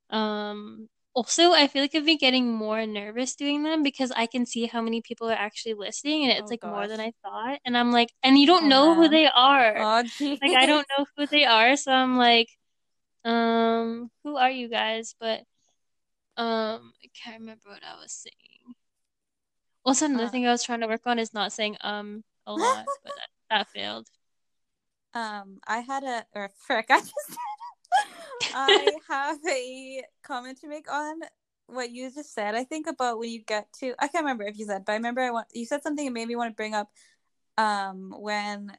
Um, 0.09 0.89
also, 1.13 1.51
I 1.51 1.67
feel 1.67 1.81
like 1.81 1.95
I've 1.95 2.05
been 2.05 2.17
getting 2.17 2.53
more 2.53 2.85
nervous 2.85 3.35
doing 3.35 3.63
them 3.63 3.83
because 3.83 4.11
I 4.11 4.25
can 4.25 4.45
see 4.45 4.67
how 4.67 4.81
many 4.81 5.01
people 5.01 5.29
are 5.29 5.33
actually 5.33 5.73
listening, 5.73 6.23
and 6.23 6.31
it's 6.31 6.43
oh, 6.43 6.49
like 6.49 6.61
gosh. 6.61 6.71
more 6.71 6.87
than 6.87 6.99
I 6.99 7.11
thought. 7.23 7.59
And 7.65 7.77
I'm 7.77 7.91
like, 7.91 8.13
and 8.23 8.37
you 8.37 8.47
don't 8.47 8.65
oh, 8.65 8.67
know 8.67 8.87
man. 8.89 8.95
who 8.95 9.09
they 9.09 9.27
are. 9.27 9.77
Oh, 9.77 10.03
like, 10.21 10.55
I 10.55 10.65
don't 10.65 10.87
know 10.97 11.05
who 11.17 11.25
they 11.27 11.45
are, 11.45 11.75
so 11.75 11.91
I'm 11.91 12.17
like, 12.17 12.49
um, 13.25 14.09
who 14.23 14.37
are 14.37 14.51
you 14.51 14.69
guys? 14.69 15.15
But 15.19 15.39
um, 16.37 16.93
I 17.03 17.09
can't 17.21 17.41
remember 17.41 17.69
what 17.69 17.83
I 17.83 17.99
was 17.99 18.13
saying. 18.13 18.75
Also, 19.83 20.05
another 20.05 20.25
uh, 20.25 20.29
thing 20.29 20.47
I 20.47 20.51
was 20.51 20.63
trying 20.63 20.81
to 20.81 20.87
work 20.87 21.01
on 21.05 21.19
is 21.19 21.33
not 21.33 21.51
saying 21.51 21.75
um 21.81 22.23
a 22.49 22.53
lot, 22.59 22.85
but 23.03 23.13
that, 23.15 23.29
that 23.49 23.67
failed. 23.69 24.07
Um, 25.13 25.59
I 25.67 25.79
had 25.79 26.03
a 26.03 26.25
or 26.35 26.49
frick, 26.67 26.87
I 26.89 26.99
just 26.99 27.37
I 28.53 28.91
have 29.09 29.37
a 29.47 30.03
comment 30.23 30.59
to 30.61 30.67
make 30.67 30.91
on 30.91 31.21
what 31.67 31.91
you 31.91 32.11
just 32.11 32.33
said. 32.33 32.55
I 32.55 32.63
think 32.63 32.87
about 32.87 33.19
when 33.19 33.29
you 33.29 33.43
get 33.43 33.71
to 33.79 33.93
I 33.99 34.07
can't 34.07 34.23
remember 34.23 34.43
if 34.43 34.57
you 34.57 34.65
said, 34.65 34.85
but 34.85 34.93
I 34.93 34.95
remember 34.95 35.21
I 35.21 35.31
want 35.31 35.47
you 35.53 35.65
said 35.65 35.83
something 35.83 36.05
that 36.05 36.11
made 36.11 36.27
me 36.27 36.35
want 36.35 36.51
to 36.51 36.55
bring 36.55 36.73
up 36.73 36.89
um 37.57 38.13
when 38.17 38.71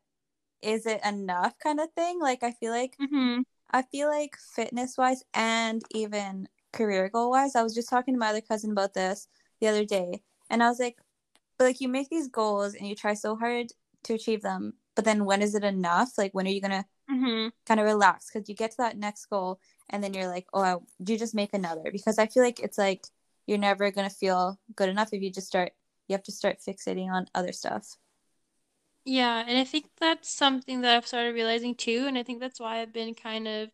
is 0.63 0.87
it 0.87 1.01
enough 1.05 1.55
kind 1.59 1.81
of 1.81 1.91
thing. 1.93 2.21
Like 2.21 2.43
I 2.43 2.53
feel 2.53 2.73
like 2.73 2.97
mm-hmm. 3.01 3.43
I 3.71 3.83
feel 3.83 4.09
like 4.09 4.37
fitness 4.55 4.99
wise 4.99 5.23
and 5.35 5.83
even 5.93 6.49
career 6.73 7.09
goal 7.09 7.31
wise, 7.31 7.57
I 7.57 7.63
was 7.63 7.75
just 7.75 7.89
talking 7.89 8.15
to 8.15 8.19
my 8.19 8.29
other 8.29 8.41
cousin 8.41 8.73
about 8.73 8.95
this 8.95 9.29
the 9.61 9.69
other 9.69 9.85
day, 9.85 10.23
and 10.49 10.63
I 10.63 10.69
was 10.69 10.79
like, 10.79 10.97
but 11.61 11.67
like 11.67 11.81
you 11.83 11.89
make 11.89 12.09
these 12.09 12.29
goals 12.29 12.75
and 12.75 12.89
you 12.89 12.95
try 12.95 13.13
so 13.13 13.37
hard 13.37 13.67
to 14.03 14.15
achieve 14.15 14.41
them 14.41 14.73
but 14.97 15.05
then 15.05 15.27
when 15.27 15.43
is 15.43 15.55
it 15.55 15.63
enough 15.63 16.17
like 16.17 16.33
when 16.33 16.47
are 16.47 16.51
you 16.51 16.61
gonna 16.63 16.87
mm-hmm. 17.11 17.49
kind 17.67 17.81
of 17.81 17.87
relax 17.87 18.31
because 18.33 18.49
you 18.49 18.55
get 18.55 18.71
to 18.71 18.77
that 18.79 18.97
next 18.97 19.27
goal 19.27 19.61
and 19.91 20.03
then 20.03 20.15
you're 20.15 20.29
like, 20.29 20.47
oh, 20.55 20.63
I, 20.63 20.77
you 21.07 21.19
just 21.19 21.35
make 21.35 21.53
another 21.53 21.91
because 21.93 22.19
I 22.19 22.27
feel 22.27 22.43
like 22.43 22.61
it's 22.61 22.79
like 22.79 23.05
you're 23.47 23.59
never 23.59 23.91
gonna 23.91 24.11
feel 24.11 24.59
good 24.77 24.89
enough 24.89 25.13
if 25.13 25.23
you 25.23 25.31
just 25.31 25.49
start. 25.49 25.73
You 26.09 26.15
have 26.15 26.23
to 26.25 26.33
start 26.33 26.59
fixating 26.67 27.09
on 27.11 27.27
other 27.35 27.53
stuff. 27.53 27.87
Yeah, 29.05 29.45
and 29.47 29.59
I 29.59 29.65
think 29.65 29.87
that's 29.99 30.29
something 30.29 30.81
that 30.81 30.97
I've 30.97 31.07
started 31.07 31.35
realizing 31.35 31.75
too, 31.75 32.05
and 32.07 32.19
I 32.19 32.23
think 32.23 32.41
that's 32.41 32.61
why 32.61 32.81
I've 32.81 32.93
been 32.93 33.15
kind 33.15 33.49
of 33.49 33.71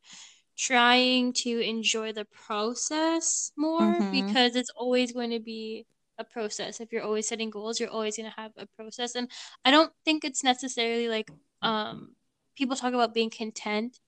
trying 0.56 1.32
to 1.32 1.60
enjoy 1.60 2.12
the 2.12 2.24
process 2.26 3.52
more 3.56 3.80
Mhm. 3.80 4.12
because 4.12 4.56
it's 4.56 4.70
always 4.76 5.12
going 5.12 5.30
to 5.30 5.40
be 5.40 5.86
a 6.18 6.24
process. 6.24 6.80
If 6.80 6.92
you're 6.92 7.02
always 7.02 7.28
setting 7.28 7.50
goals, 7.50 7.80
you're 7.80 7.90
always 7.90 8.16
going 8.16 8.30
to 8.30 8.40
have 8.40 8.52
a 8.56 8.66
process. 8.76 9.14
And 9.14 9.30
I 9.64 9.70
don't 9.70 9.92
think 10.04 10.24
it's 10.24 10.44
necessarily 10.44 11.08
like 11.08 11.30
um 11.62 12.14
people 12.56 12.76
talk 12.76 12.94
about 12.94 13.14
being 13.14 13.30
content 13.30 13.98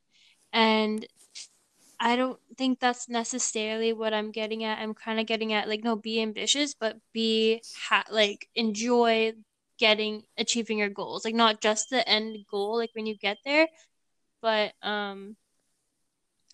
and 0.52 1.06
I 2.00 2.16
don't 2.16 2.38
think 2.56 2.80
that's 2.80 3.08
necessarily 3.08 3.92
what 3.92 4.14
I'm 4.14 4.30
getting 4.30 4.64
at. 4.64 4.78
I'm 4.78 4.94
kind 4.94 5.18
of 5.20 5.26
getting 5.26 5.52
at 5.52 5.68
like 5.68 5.82
no, 5.84 5.96
be 5.96 6.22
ambitious, 6.22 6.74
but 6.74 6.96
be 7.12 7.62
ha- 7.76 8.04
like 8.10 8.48
enjoy 8.54 9.32
getting 9.78 10.24
achieving 10.36 10.78
your 10.78 10.90
goals. 10.90 11.24
Like 11.24 11.34
not 11.34 11.60
just 11.60 11.90
the 11.90 12.08
end 12.08 12.38
goal 12.50 12.76
like 12.76 12.90
when 12.94 13.06
you 13.06 13.16
get 13.16 13.38
there, 13.44 13.68
but 14.42 14.72
um 14.82 15.36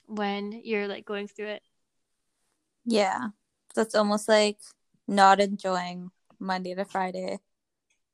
when 0.07 0.61
you're 0.65 0.89
like 0.89 1.05
going 1.05 1.29
through 1.29 1.49
it. 1.49 1.63
Yeah, 2.85 3.29
that's 3.75 3.95
almost 3.95 4.29
like 4.29 4.59
not 5.07 5.41
enjoying 5.41 6.11
Monday 6.39 6.75
to 6.75 6.85
Friday, 6.85 7.39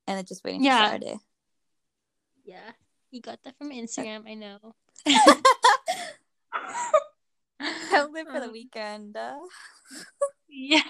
and 0.07 0.17
then 0.19 0.25
just 0.25 0.45
waiting 0.45 0.63
Yeah. 0.65 0.79
for 0.87 0.91
Saturday. 0.93 1.19
Yeah. 2.45 2.73
You 3.11 3.21
got 3.21 3.43
that 3.45 3.57
from 3.59 3.71
Instagram, 3.71 4.29
I 4.29 4.35
know. 4.35 4.75
Don't 7.91 8.13
live 8.13 8.27
for 8.29 8.41
the 8.41 8.47
Um, 8.47 8.53
weekend. 8.53 9.17
Uh, 9.17 9.37
Yeah. 10.49 10.83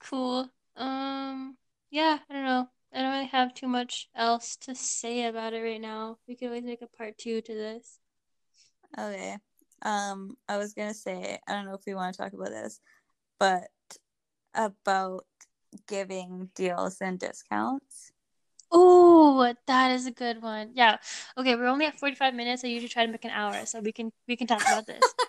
Cool. 0.00 0.48
Um, 0.76 1.56
yeah, 1.90 2.18
I 2.28 2.32
don't 2.32 2.44
know. 2.44 2.68
I 2.92 3.00
don't 3.02 3.12
really 3.12 3.26
have 3.26 3.54
too 3.54 3.66
much 3.68 4.08
else 4.14 4.56
to 4.62 4.74
say 4.74 5.24
about 5.26 5.52
it 5.54 5.62
right 5.62 5.80
now. 5.80 6.18
We 6.26 6.36
could 6.36 6.48
always 6.48 6.64
make 6.64 6.82
a 6.82 6.86
part 6.86 7.18
two 7.18 7.40
to 7.40 7.54
this. 7.54 7.98
okay. 8.98 9.36
Um, 9.82 10.36
I 10.48 10.56
was 10.58 10.74
gonna 10.74 10.94
say 10.94 11.38
I 11.48 11.52
don't 11.52 11.64
know 11.66 11.74
if 11.74 11.82
we 11.86 11.94
want 11.94 12.14
to 12.14 12.22
talk 12.22 12.32
about 12.32 12.50
this, 12.50 12.80
but 13.38 13.68
about 14.54 15.26
giving 15.86 16.50
deals 16.54 17.00
and 17.00 17.18
discounts. 17.18 18.12
Oh, 18.72 19.52
that 19.66 19.90
is 19.90 20.06
a 20.06 20.10
good 20.12 20.42
one. 20.42 20.70
Yeah. 20.74 20.98
Okay, 21.36 21.56
we're 21.56 21.66
only 21.66 21.86
at 21.86 21.98
45 21.98 22.34
minutes. 22.34 22.64
I 22.64 22.68
usually 22.68 22.88
try 22.88 23.04
to 23.04 23.10
make 23.10 23.24
an 23.24 23.30
hour, 23.30 23.66
so 23.66 23.80
we 23.80 23.92
can 23.92 24.12
we 24.28 24.36
can 24.36 24.46
talk 24.46 24.62
about 24.62 24.86
this. 24.86 25.02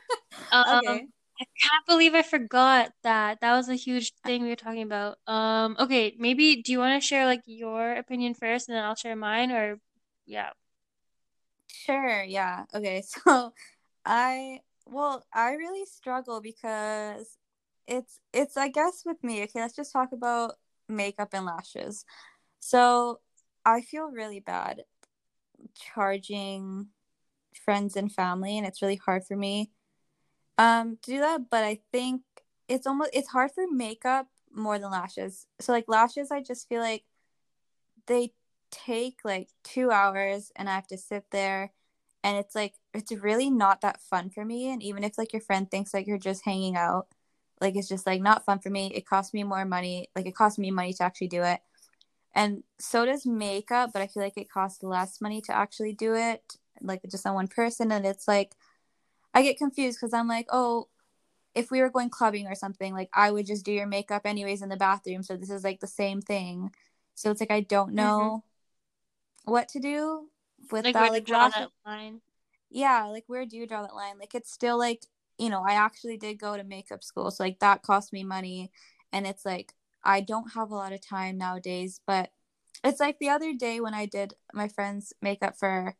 Um, 0.53 0.80
okay. 0.80 1.07
I 1.39 1.45
can't 1.59 1.86
believe 1.88 2.13
I 2.13 2.22
forgot 2.22 2.91
that. 3.03 3.41
That 3.41 3.55
was 3.55 3.69
a 3.69 3.76
huge 3.76 4.13
thing 4.26 4.43
we 4.43 4.49
were 4.49 4.55
talking 4.55 4.84
about. 4.84 5.17
Um, 5.28 5.76
okay, 5.80 6.13
maybe 6.19 6.61
do 6.61 6.72
you 6.72 6.80
want 6.80 7.01
to 7.01 7.05
share 7.05 7.26
like 7.26 7.41
your 7.45 7.93
opinion 7.95 8.34
first 8.34 8.67
and 8.69 8.76
then 8.76 8.84
I'll 8.84 8.95
share 8.95 9.15
mine 9.15 9.51
or 9.51 9.80
yeah. 10.26 10.51
Sure, 11.67 12.22
yeah. 12.24 12.65
Okay, 12.74 13.01
so 13.05 13.53
I 14.05 14.59
well, 14.86 15.26
I 15.34 15.53
really 15.53 15.86
struggle 15.86 16.41
because 16.41 17.38
it's 17.88 18.19
it's 18.34 18.57
I 18.57 18.69
guess 18.69 19.03
with 19.05 19.23
me, 19.23 19.43
okay, 19.43 19.61
let's 19.61 19.75
just 19.75 19.93
talk 19.93 20.11
about 20.13 20.55
makeup 20.89 21.29
and 21.34 21.45
lashes. 21.45 22.05
So 22.59 23.19
I 23.65 23.82
feel 23.82 24.11
really 24.11 24.39
bad 24.39 24.84
charging 25.75 26.88
friends 27.65 27.95
and 27.95 28.11
family 28.11 28.57
and 28.57 28.65
it's 28.65 28.82
really 28.82 28.95
hard 28.95 29.23
for 29.25 29.36
me 29.36 29.71
um 30.57 30.97
to 31.03 31.11
do 31.11 31.19
that, 31.19 31.49
but 31.49 31.63
I 31.63 31.79
think 31.91 32.21
it's 32.67 32.88
almost 32.88 33.11
it's 33.13 33.29
hard 33.29 33.51
for 33.51 33.65
makeup 33.71 34.27
more 34.53 34.79
than 34.79 34.91
lashes. 34.91 35.47
So 35.59 35.71
like 35.73 35.86
lashes 35.88 36.32
I 36.32 36.41
just 36.41 36.67
feel 36.69 36.82
like 36.82 37.03
they 38.07 38.34
take 38.71 39.19
like 39.23 39.49
two 39.63 39.91
hours 39.91 40.51
and 40.55 40.69
I 40.69 40.75
have 40.75 40.88
to 40.88 40.97
sit 40.97 41.25
there 41.32 41.73
and 42.23 42.38
it's 42.38 42.55
like 42.55 42.75
it's 42.93 43.11
really 43.11 43.49
not 43.49 43.82
that 43.82 44.01
fun 44.01 44.29
for 44.29 44.45
me. 44.45 44.71
And 44.71 44.82
even 44.84 45.03
if 45.03 45.17
like 45.17 45.34
your 45.34 45.41
friend 45.41 45.69
thinks 45.69 45.93
like 45.93 46.07
you're 46.07 46.17
just 46.17 46.45
hanging 46.45 46.75
out, 46.75 47.07
like 47.62 47.76
it's 47.78 47.89
just 47.89 48.07
like 48.07 48.22
not 48.22 48.45
fun 48.45 48.59
for 48.59 48.70
me. 48.70 48.91
It 48.95 49.05
costs 49.07 49.34
me 49.34 49.43
more 49.43 49.66
money. 49.66 50.09
Like 50.16 50.26
it 50.28 50.36
costs 50.36 50.59
me 50.59 50.72
money 50.72 50.93
to 50.95 51.03
actually 51.03 51.30
do 51.30 51.43
it. 51.43 51.62
And 52.36 52.64
so 52.80 53.05
does 53.05 53.26
makeup, 53.26 53.91
but 53.93 54.01
I 54.01 54.07
feel 54.07 54.24
like 54.24 54.38
it 54.38 54.49
costs 54.51 54.84
less 54.84 55.22
money 55.22 55.41
to 55.43 55.55
actually 55.55 55.93
do 55.93 56.16
it, 56.16 56.57
like 56.82 57.01
just 57.09 57.28
on 57.28 57.36
one 57.36 57.47
person. 57.47 57.91
And 57.91 58.05
it's 58.05 58.28
like 58.28 58.55
I 59.34 59.43
get 59.43 59.57
confused 59.57 59.99
because 59.99 60.14
I'm 60.14 60.28
like, 60.28 60.47
oh, 60.51 60.89
if 61.55 61.72
we 61.72 61.82
were 61.82 61.89
going 61.89 62.09
clubbing 62.09 62.47
or 62.47 62.55
something, 62.55 62.93
like 62.93 63.09
I 63.14 63.32
would 63.32 63.45
just 63.47 63.66
do 63.66 63.72
your 63.74 63.88
makeup 63.88 64.24
anyways 64.26 64.62
in 64.62 64.70
the 64.70 64.78
bathroom. 64.78 65.24
So 65.24 65.38
this 65.38 65.49
is 65.51 65.64
like 65.64 65.80
the 65.82 65.88
same 65.88 66.22
thing. 66.22 66.72
So 67.16 67.32
it's 67.32 67.41
like 67.41 67.51
I 67.51 67.62
don't 67.62 67.93
Mm-hmm. 67.97 68.30
know 68.30 68.43
what 69.45 69.68
to 69.70 69.80
do 69.80 70.30
with 70.72 70.86
Like 70.86 70.93
that. 70.93 71.12
Like 71.12 71.26
draw 71.26 71.47
that 71.49 71.70
line. 71.86 72.22
yeah, 72.70 73.05
like 73.05 73.26
where 73.28 73.45
do 73.45 73.57
you 73.57 73.68
draw 73.68 73.82
that 73.82 73.95
line? 73.95 74.18
Like 74.20 74.34
it's 74.36 74.51
still 74.51 74.78
like, 74.78 75.05
you 75.42 75.50
know, 75.50 75.64
I 75.68 75.74
actually 75.76 76.18
did 76.18 76.39
go 76.39 76.58
to 76.58 76.64
makeup 76.66 77.04
school, 77.04 77.32
so 77.32 77.44
like 77.44 77.60
that 77.62 77.84
cost 77.84 78.14
me 78.14 78.24
money 78.24 78.72
and 79.14 79.28
it's 79.28 79.46
like 79.46 79.74
I 80.04 80.22
don't 80.22 80.54
have 80.54 80.72
a 80.72 80.76
lot 80.76 80.94
of 80.94 81.02
time 81.08 81.38
nowadays, 81.39 82.02
but 82.08 82.32
it's 82.84 83.00
like 83.02 83.20
the 83.20 83.30
other 83.30 83.54
day 83.54 83.82
when 83.82 83.94
I 83.96 84.06
did 84.08 84.36
my 84.54 84.68
friend's 84.70 85.14
makeup 85.22 85.56
for 85.60 85.96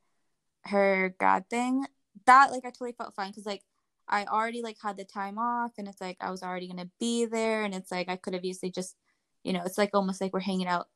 her 0.66 1.16
grad 1.20 1.50
thing, 1.50 1.86
that 2.26 2.52
like 2.52 2.66
I 2.66 2.70
totally 2.72 2.94
felt 2.94 3.16
fine 3.16 3.34
cuz 3.34 3.46
like 3.46 3.64
I 4.08 4.26
already 4.26 4.62
like 4.64 4.78
had 4.84 4.98
the 4.98 5.06
time 5.06 5.38
off 5.40 5.74
and 5.78 5.88
it's 5.88 6.02
like 6.02 6.18
I 6.22 6.32
was 6.32 6.44
already 6.44 6.68
going 6.68 6.86
to 6.86 6.92
be 7.00 7.26
there 7.26 7.64
and 7.64 7.74
it's 7.76 7.92
like 7.92 8.10
I 8.10 8.18
could 8.18 8.34
have 8.34 8.46
easily 8.46 8.72
just, 8.72 8.96
you 9.44 9.54
know, 9.54 9.64
it's 9.66 9.78
like 9.78 9.92
almost 9.94 10.22
like 10.22 10.34
we're 10.34 10.42
hanging 10.42 10.68
out 10.68 10.90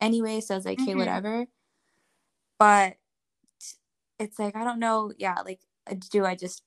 anyway, 0.00 0.40
so 0.40 0.54
I 0.54 0.58
was 0.58 0.66
like, 0.66 0.80
"Okay, 0.82 0.94
Mhm. 0.94 0.98
whatever." 0.98 1.48
But 2.58 2.98
it's 4.18 4.38
like 4.38 4.56
I 4.56 4.64
don't 4.64 4.78
know. 4.78 5.12
Yeah, 5.18 5.36
like 5.44 5.60
uh, 5.90 5.94
do 6.10 6.24
I 6.24 6.34
just, 6.34 6.62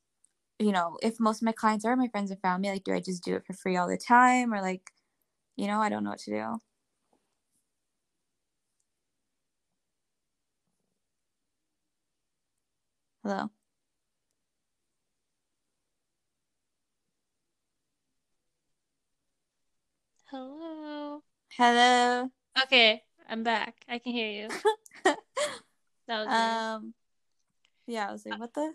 you 0.60 0.72
know, 0.72 0.98
if 1.02 1.20
most 1.20 1.42
of 1.42 1.46
my 1.46 1.52
clients 1.54 1.86
are 1.86 1.96
my 1.96 2.08
friends 2.10 2.32
and 2.32 2.42
family, 2.42 2.70
like 2.70 2.84
do 2.84 2.94
I 2.94 3.00
just 3.00 3.24
do 3.24 3.36
it 3.36 3.46
for 3.46 3.54
free 3.54 3.78
all 3.78 3.88
the 3.88 3.98
time 3.98 4.54
or 4.54 4.62
like, 4.62 4.92
you 5.56 5.68
know, 5.68 5.80
I 5.82 5.90
don't 5.90 6.04
know 6.04 6.12
what 6.12 6.20
to 6.20 6.32
do. 6.32 6.60
Hello. 13.24 13.50
Hello. 20.32 21.24
Hello. 21.58 22.30
Okay, 22.64 23.04
I'm 23.28 23.44
back. 23.44 23.76
I 23.88 24.00
can 24.00 24.12
hear 24.14 24.30
you. 24.30 24.50
That 26.08 26.26
was 26.26 26.28
weird. 26.28 26.84
um. 26.84 26.94
Yeah, 27.86 28.10
I 28.10 28.12
was 28.12 28.26
like, 28.26 28.40
what 28.40 28.54
the? 28.54 28.74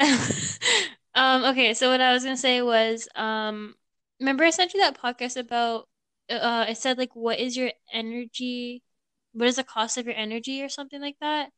Um, 1.18 1.42
okay, 1.46 1.74
so 1.74 1.90
what 1.90 2.00
I 2.00 2.12
was 2.12 2.22
gonna 2.22 2.36
say 2.36 2.62
was, 2.62 3.08
um, 3.16 3.74
remember 4.20 4.44
I 4.44 4.50
sent 4.50 4.72
you 4.72 4.80
that 4.80 4.96
podcast 4.96 5.36
about, 5.36 5.88
uh, 6.30 6.66
it 6.68 6.78
said 6.78 6.96
like, 6.96 7.16
what 7.16 7.40
is 7.40 7.56
your 7.56 7.72
energy? 7.92 8.84
What 9.32 9.48
is 9.48 9.56
the 9.56 9.64
cost 9.64 9.98
of 9.98 10.06
your 10.06 10.14
energy 10.14 10.62
or 10.62 10.68
something 10.68 11.00
like 11.00 11.16
that? 11.20 11.50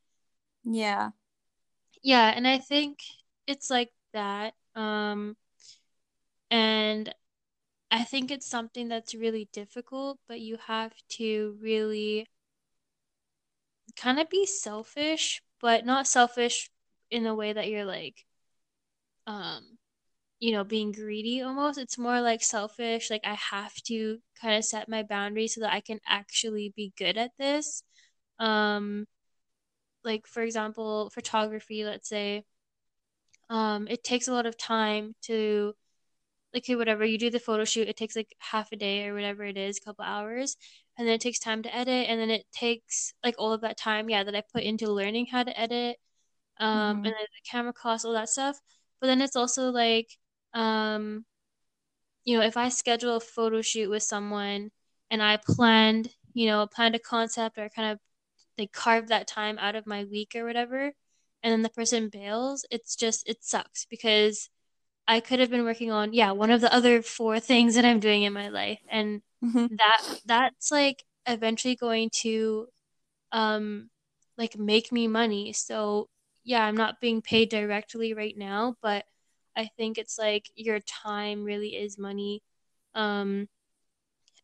Yeah. 0.65 1.11
Yeah, 2.03 2.33
and 2.35 2.49
I 2.49 2.57
think 2.57 3.01
it's 3.47 3.69
like 3.69 3.91
that. 4.15 4.55
Um, 4.75 5.37
and 6.51 7.15
I 7.91 8.05
think 8.05 8.31
it's 8.31 8.49
something 8.49 8.89
that's 8.89 9.15
really 9.15 9.51
difficult, 9.53 10.21
but 10.27 10.41
you 10.41 10.57
have 10.69 10.95
to 11.19 11.59
really 11.61 12.27
kind 13.95 14.19
of 14.19 14.31
be 14.31 14.47
selfish, 14.47 15.43
but 15.61 15.85
not 15.85 16.07
selfish 16.07 16.71
in 17.11 17.25
the 17.25 17.35
way 17.35 17.53
that 17.53 17.69
you're 17.69 17.85
like, 17.85 18.25
um, 19.31 19.78
you 20.41 20.53
know, 20.53 20.64
being 20.64 20.93
greedy 20.93 21.43
almost. 21.43 21.78
It's 21.78 21.99
more 21.99 22.20
like 22.20 22.43
selfish, 22.43 23.11
like 23.11 23.22
I 23.24 23.35
have 23.35 23.74
to 23.89 24.18
kind 24.41 24.57
of 24.57 24.64
set 24.64 24.89
my 24.89 25.03
boundaries 25.05 25.55
so 25.55 25.62
that 25.62 25.72
I 25.74 25.81
can 25.81 26.01
actually 26.09 26.72
be 26.76 26.93
good 26.99 27.16
at 27.18 27.33
this. 27.39 27.83
Um, 28.41 29.07
like 30.05 30.26
for 30.26 30.43
example, 30.43 31.11
photography, 31.11 31.85
let's 31.85 32.09
say, 32.09 32.45
um, 33.49 33.89
it 33.89 34.05
takes 34.05 34.28
a 34.28 34.33
lot 34.33 34.47
of 34.47 34.57
time 34.57 35.14
to 35.22 35.74
like 36.55 36.66
whatever, 36.68 37.05
you 37.05 37.18
do 37.18 37.31
the 37.31 37.41
photo 37.41 37.64
shoot, 37.64 37.89
it 37.89 37.97
takes 37.97 38.16
like 38.16 38.35
half 38.41 38.72
a 38.72 38.76
day 38.76 39.07
or 39.09 39.14
whatever 39.14 39.45
it 39.45 39.57
is, 39.59 39.78
a 39.78 39.83
couple 39.83 40.05
hours, 40.05 40.57
and 40.99 41.07
then 41.07 41.14
it 41.14 41.20
takes 41.20 41.39
time 41.39 41.62
to 41.64 41.74
edit, 41.76 42.09
and 42.09 42.20
then 42.20 42.31
it 42.31 42.45
takes 42.53 43.14
like 43.24 43.37
all 43.39 43.53
of 43.53 43.62
that 43.62 43.78
time, 43.78 44.11
yeah, 44.11 44.24
that 44.24 44.35
I 44.37 44.43
put 44.53 44.64
into 44.64 44.93
learning 44.93 45.26
how 45.33 45.45
to 45.45 45.61
edit, 45.61 45.99
um, 46.61 46.99
and 47.05 47.05
Mhm. 47.05 47.05
then 47.07 47.14
the 47.14 47.51
camera 47.51 47.72
costs, 47.74 48.05
all 48.07 48.14
that 48.14 48.28
stuff. 48.31 48.61
But 49.01 49.09
then 49.09 49.20
it's 49.22 49.36
also 49.36 49.70
like, 49.70 50.09
um, 50.55 51.24
you 52.24 52.36
know, 52.38 52.44
if 52.44 52.57
I 52.57 52.68
schedule 52.68 53.16
a 53.16 53.20
photo 53.20 53.62
shoot 53.62 53.88
with 53.90 54.03
someone 54.03 54.70
and 55.11 55.22
I 55.22 55.38
planned, 55.38 56.11
you 56.34 56.46
know, 56.46 56.66
planned 56.66 56.94
a 56.94 56.98
concept 56.98 57.59
or 57.59 57.68
kind 57.70 57.92
of 57.92 57.98
like 58.59 58.72
carved 58.72 59.09
that 59.09 59.28
time 59.28 59.59
out 59.59 59.76
of 59.76 59.86
my 59.86 60.05
week 60.05 60.34
or 60.36 60.44
whatever, 60.46 60.92
and 61.42 61.53
then 61.53 61.62
the 61.62 61.70
person 61.70 62.09
bails, 62.11 62.66
it's 62.70 62.96
just 62.96 63.28
it 63.28 63.44
sucks 63.44 63.86
because 63.86 64.51
I 65.09 65.20
could 65.20 65.40
have 65.40 65.51
been 65.51 65.64
working 65.64 65.92
on 65.92 66.12
yeah, 66.14 66.32
one 66.32 66.51
of 66.51 66.61
the 66.62 66.74
other 66.74 67.03
four 67.03 67.40
things 67.40 67.74
that 67.76 67.84
I'm 67.86 68.01
doing 68.01 68.22
in 68.24 68.32
my 68.34 68.48
life 68.51 68.80
and 68.90 69.22
Mhm. 69.44 69.78
that 69.78 70.03
that's 70.26 70.70
like 70.72 71.05
eventually 71.26 71.76
going 71.76 72.11
to 72.22 72.68
um 73.32 73.90
like 74.38 74.59
make 74.59 74.92
me 74.92 75.09
money. 75.09 75.53
So 75.53 76.09
yeah, 76.51 76.64
I'm 76.66 76.76
not 76.76 77.01
being 77.01 77.22
paid 77.22 77.48
directly 77.51 78.12
right 78.12 78.36
now, 78.36 78.76
but 78.82 79.05
I 79.57 79.70
think 79.76 79.98
it's 79.98 80.18
like 80.18 80.51
your 80.57 80.80
time 80.80 81.44
really 81.44 81.76
is 81.76 81.96
money. 81.98 82.42
Um 82.94 83.48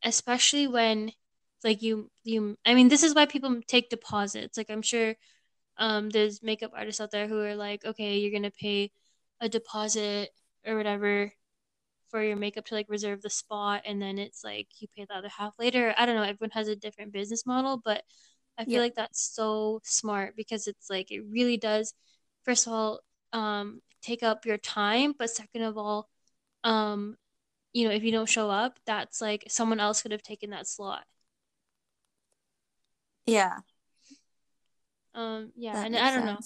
especially 0.03 0.67
when 0.69 1.13
like 1.65 1.83
you 1.83 2.11
you 2.25 2.57
I 2.65 2.75
mean 2.75 2.89
this 2.89 3.03
is 3.03 3.15
why 3.15 3.27
people 3.27 3.61
take 3.67 3.91
deposits. 3.91 4.57
Like 4.57 4.71
I'm 4.71 4.83
sure 4.83 5.17
um 5.79 6.11
there's 6.11 6.43
makeup 6.43 6.73
artists 6.77 7.01
out 7.01 7.11
there 7.13 7.29
who 7.29 7.41
are 7.41 7.57
like, 7.57 7.85
okay, 7.85 8.19
you're 8.19 8.33
gonna 8.33 8.53
pay 8.53 8.93
a 9.41 9.49
deposit 9.49 10.31
or 10.67 10.77
whatever 10.77 11.33
for 12.11 12.23
your 12.23 12.37
makeup 12.37 12.67
to 12.67 12.75
like 12.75 12.89
reserve 12.89 13.23
the 13.23 13.31
spot 13.31 13.83
and 13.87 14.01
then 14.03 14.19
it's 14.19 14.45
like 14.45 14.69
you 14.81 14.89
pay 14.97 15.07
the 15.09 15.15
other 15.17 15.29
half 15.31 15.55
later. 15.59 15.95
I 15.99 16.07
don't 16.07 16.17
know, 16.17 16.23
everyone 16.23 16.51
has 16.53 16.69
a 16.69 16.77
different 16.77 17.13
business 17.13 17.47
model, 17.47 17.81
but 17.85 18.05
I 18.59 18.65
feel 18.65 18.73
Yeah. 18.75 18.81
like 18.83 18.95
that's 18.95 19.21
so 19.23 19.81
smart 19.85 20.37
because 20.37 20.67
it's 20.67 20.89
like 20.91 21.11
it 21.11 21.23
really 21.31 21.57
does 21.57 21.95
first 22.45 22.67
of 22.67 22.73
all 22.73 23.01
um 23.33 23.83
take 24.03 24.23
up 24.23 24.47
your 24.47 24.59
time, 24.59 25.15
but 25.19 25.31
second 25.31 25.63
of 25.63 25.77
all, 25.79 26.09
um 26.65 27.17
you 27.75 27.87
know, 27.89 27.95
if 27.95 28.05
you 28.05 28.13
don't 28.13 28.29
show 28.29 28.51
up, 28.51 28.79
that's 28.87 29.21
like 29.23 29.45
someone 29.49 29.81
else 29.81 30.03
could 30.03 30.13
have 30.13 30.23
taken 30.23 30.51
that 30.51 30.69
slot. 30.69 31.05
Yeah. 33.27 33.61
Um 35.15 35.53
yeah, 35.57 35.77
That 35.77 35.83
and 35.83 35.97
I 35.97 36.11
don't 36.13 36.25
know. 36.25 36.41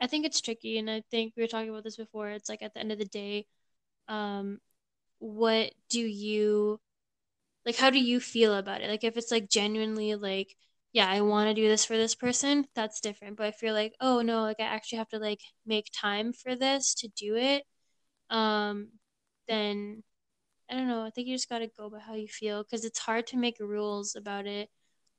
I 0.00 0.06
think 0.06 0.24
it's 0.24 0.40
tricky 0.40 0.78
and 0.78 0.90
I 0.90 1.02
think 1.10 1.34
we 1.36 1.42
were 1.42 1.46
talking 1.48 1.70
about 1.70 1.84
this 1.84 1.96
before. 1.96 2.30
It's 2.30 2.48
like 2.48 2.62
at 2.62 2.74
the 2.74 2.80
end 2.80 2.92
of 2.92 2.98
the 2.98 3.04
day, 3.04 3.46
um 4.08 4.60
what 5.20 5.72
do 5.90 6.00
you 6.00 6.80
like 7.66 7.76
how 7.76 7.90
do 7.90 8.00
you 8.00 8.20
feel 8.20 8.54
about 8.56 8.82
it? 8.82 8.90
Like 8.90 9.04
if 9.04 9.16
it's 9.16 9.32
like 9.32 9.48
genuinely 9.50 10.14
like 10.16 10.56
yeah, 10.92 11.08
I 11.08 11.20
want 11.22 11.48
to 11.48 11.54
do 11.54 11.68
this 11.68 11.84
for 11.84 11.96
this 11.96 12.14
person, 12.14 12.66
that's 12.74 13.00
different. 13.00 13.36
But 13.36 13.48
if 13.48 13.62
you're 13.62 13.72
like, 13.72 13.94
"Oh 14.00 14.22
no, 14.22 14.42
like 14.42 14.60
I 14.60 14.64
actually 14.64 14.98
have 14.98 15.08
to 15.10 15.18
like 15.18 15.40
make 15.66 15.90
time 15.94 16.32
for 16.32 16.56
this 16.56 16.94
to 16.96 17.08
do 17.16 17.36
it," 17.36 17.64
um 18.30 18.90
then 19.48 20.02
I 20.70 20.74
don't 20.74 20.88
know. 20.88 21.04
I 21.04 21.10
think 21.10 21.28
you 21.28 21.34
just 21.36 21.48
got 21.48 21.58
to 21.60 21.68
go 21.68 21.90
by 21.90 21.98
how 22.00 22.14
you 22.14 22.28
feel 22.28 22.62
because 22.62 22.84
it's 22.84 22.98
hard 23.00 23.26
to 23.28 23.36
make 23.36 23.58
rules 23.60 24.14
about 24.16 24.46
it. 24.46 24.70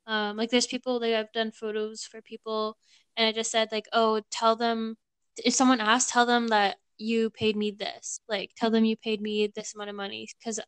Um, 0.08 0.38
like 0.38 0.50
there's 0.52 0.68
people 0.68 1.00
that 1.02 1.16
I've 1.20 1.32
done 1.34 1.52
photos 1.52 2.04
for 2.06 2.22
people, 2.22 2.78
and 3.18 3.28
I 3.28 3.32
just 3.34 3.52
said 3.52 3.70
like, 3.72 3.88
oh, 3.94 4.22
tell 4.32 4.56
them 4.58 4.98
if 5.46 5.54
someone 5.56 5.82
asks, 5.82 6.12
tell 6.12 6.26
them 6.28 6.50
that 6.50 6.78
you 6.98 7.30
paid 7.32 7.56
me 7.58 7.72
this. 7.72 8.22
Like 8.30 8.52
tell 8.58 8.72
them 8.72 8.86
you 8.86 8.98
paid 8.98 9.22
me 9.22 9.48
this 9.56 9.76
amount 9.76 9.90
of 9.92 9.96
money 9.98 10.28
because 10.40 10.60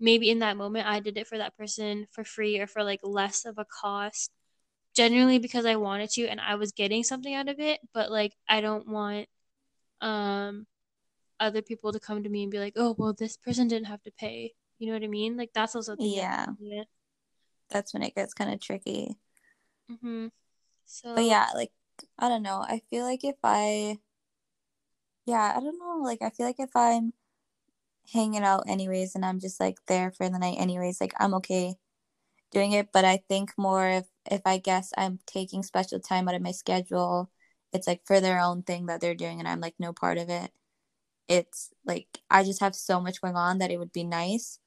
maybe 0.00 0.30
in 0.30 0.40
that 0.40 0.56
moment 0.56 0.86
I 0.86 1.00
did 1.00 1.16
it 1.16 1.26
for 1.26 1.38
that 1.38 1.56
person 1.56 2.06
for 2.10 2.24
free 2.24 2.58
or 2.58 2.66
for 2.66 2.82
like 2.82 3.00
less 3.02 3.44
of 3.44 3.58
a 3.58 3.64
cost. 3.64 4.30
Genuinely 4.94 5.40
because 5.40 5.66
I 5.66 5.74
wanted 5.76 6.10
to 6.10 6.28
and 6.28 6.40
I 6.40 6.54
was 6.54 6.70
getting 6.70 7.02
something 7.02 7.34
out 7.34 7.48
of 7.48 7.58
it, 7.58 7.80
but 7.92 8.12
like 8.12 8.32
I 8.48 8.60
don't 8.60 8.88
want 8.88 9.28
um 10.00 10.66
other 11.40 11.62
people 11.62 11.92
to 11.92 12.00
come 12.00 12.22
to 12.22 12.28
me 12.28 12.44
and 12.44 12.52
be 12.52 12.60
like, 12.60 12.74
oh, 12.76 12.94
well, 12.96 13.12
this 13.12 13.36
person 13.36 13.66
didn't 13.66 13.86
have 13.88 14.02
to 14.04 14.12
pay. 14.12 14.54
You 14.78 14.86
know 14.86 14.92
what 14.94 15.02
I 15.02 15.08
mean? 15.08 15.36
Like 15.36 15.50
that's 15.52 15.74
also. 15.74 15.96
Yeah. 15.98 16.46
That's 17.70 17.92
when 17.92 18.02
it 18.02 18.14
gets 18.14 18.34
kind 18.34 18.52
of 18.52 18.60
tricky. 18.60 19.16
Mm-hmm. 19.90 20.26
So. 20.84 21.14
But 21.14 21.24
yeah, 21.24 21.48
like 21.54 21.72
I 22.18 22.28
don't 22.28 22.42
know. 22.42 22.60
I 22.60 22.82
feel 22.90 23.04
like 23.04 23.24
if 23.24 23.36
I 23.42 23.98
yeah, 25.26 25.54
I 25.56 25.60
don't 25.60 25.78
know, 25.78 26.00
like 26.02 26.22
I 26.22 26.30
feel 26.30 26.46
like 26.46 26.60
if 26.60 26.70
I'm 26.74 27.12
hanging 28.12 28.42
out 28.42 28.64
anyways 28.68 29.14
and 29.14 29.24
I'm 29.24 29.40
just 29.40 29.60
like 29.60 29.78
there 29.86 30.10
for 30.10 30.28
the 30.28 30.38
night 30.38 30.56
anyways, 30.58 31.00
like 31.00 31.14
I'm 31.18 31.34
okay 31.34 31.76
doing 32.50 32.72
it, 32.72 32.90
but 32.92 33.04
I 33.04 33.18
think 33.28 33.52
more 33.58 33.86
if 33.88 34.06
if 34.30 34.42
I 34.46 34.58
guess 34.58 34.92
I'm 34.96 35.18
taking 35.26 35.62
special 35.62 36.00
time 36.00 36.28
out 36.28 36.34
of 36.34 36.42
my 36.42 36.52
schedule, 36.52 37.30
it's 37.72 37.86
like 37.86 38.02
for 38.06 38.20
their 38.20 38.40
own 38.40 38.62
thing 38.62 38.86
that 38.86 39.00
they're 39.00 39.14
doing 39.14 39.38
and 39.40 39.48
I'm 39.48 39.60
like 39.60 39.74
no 39.78 39.92
part 39.92 40.18
of 40.18 40.30
it. 40.30 40.50
It's 41.28 41.70
like 41.84 42.06
I 42.30 42.44
just 42.44 42.60
have 42.60 42.74
so 42.74 43.00
much 43.00 43.20
going 43.20 43.36
on 43.36 43.58
that 43.58 43.70
it 43.70 43.78
would 43.78 43.92
be 43.92 44.04
nice 44.04 44.58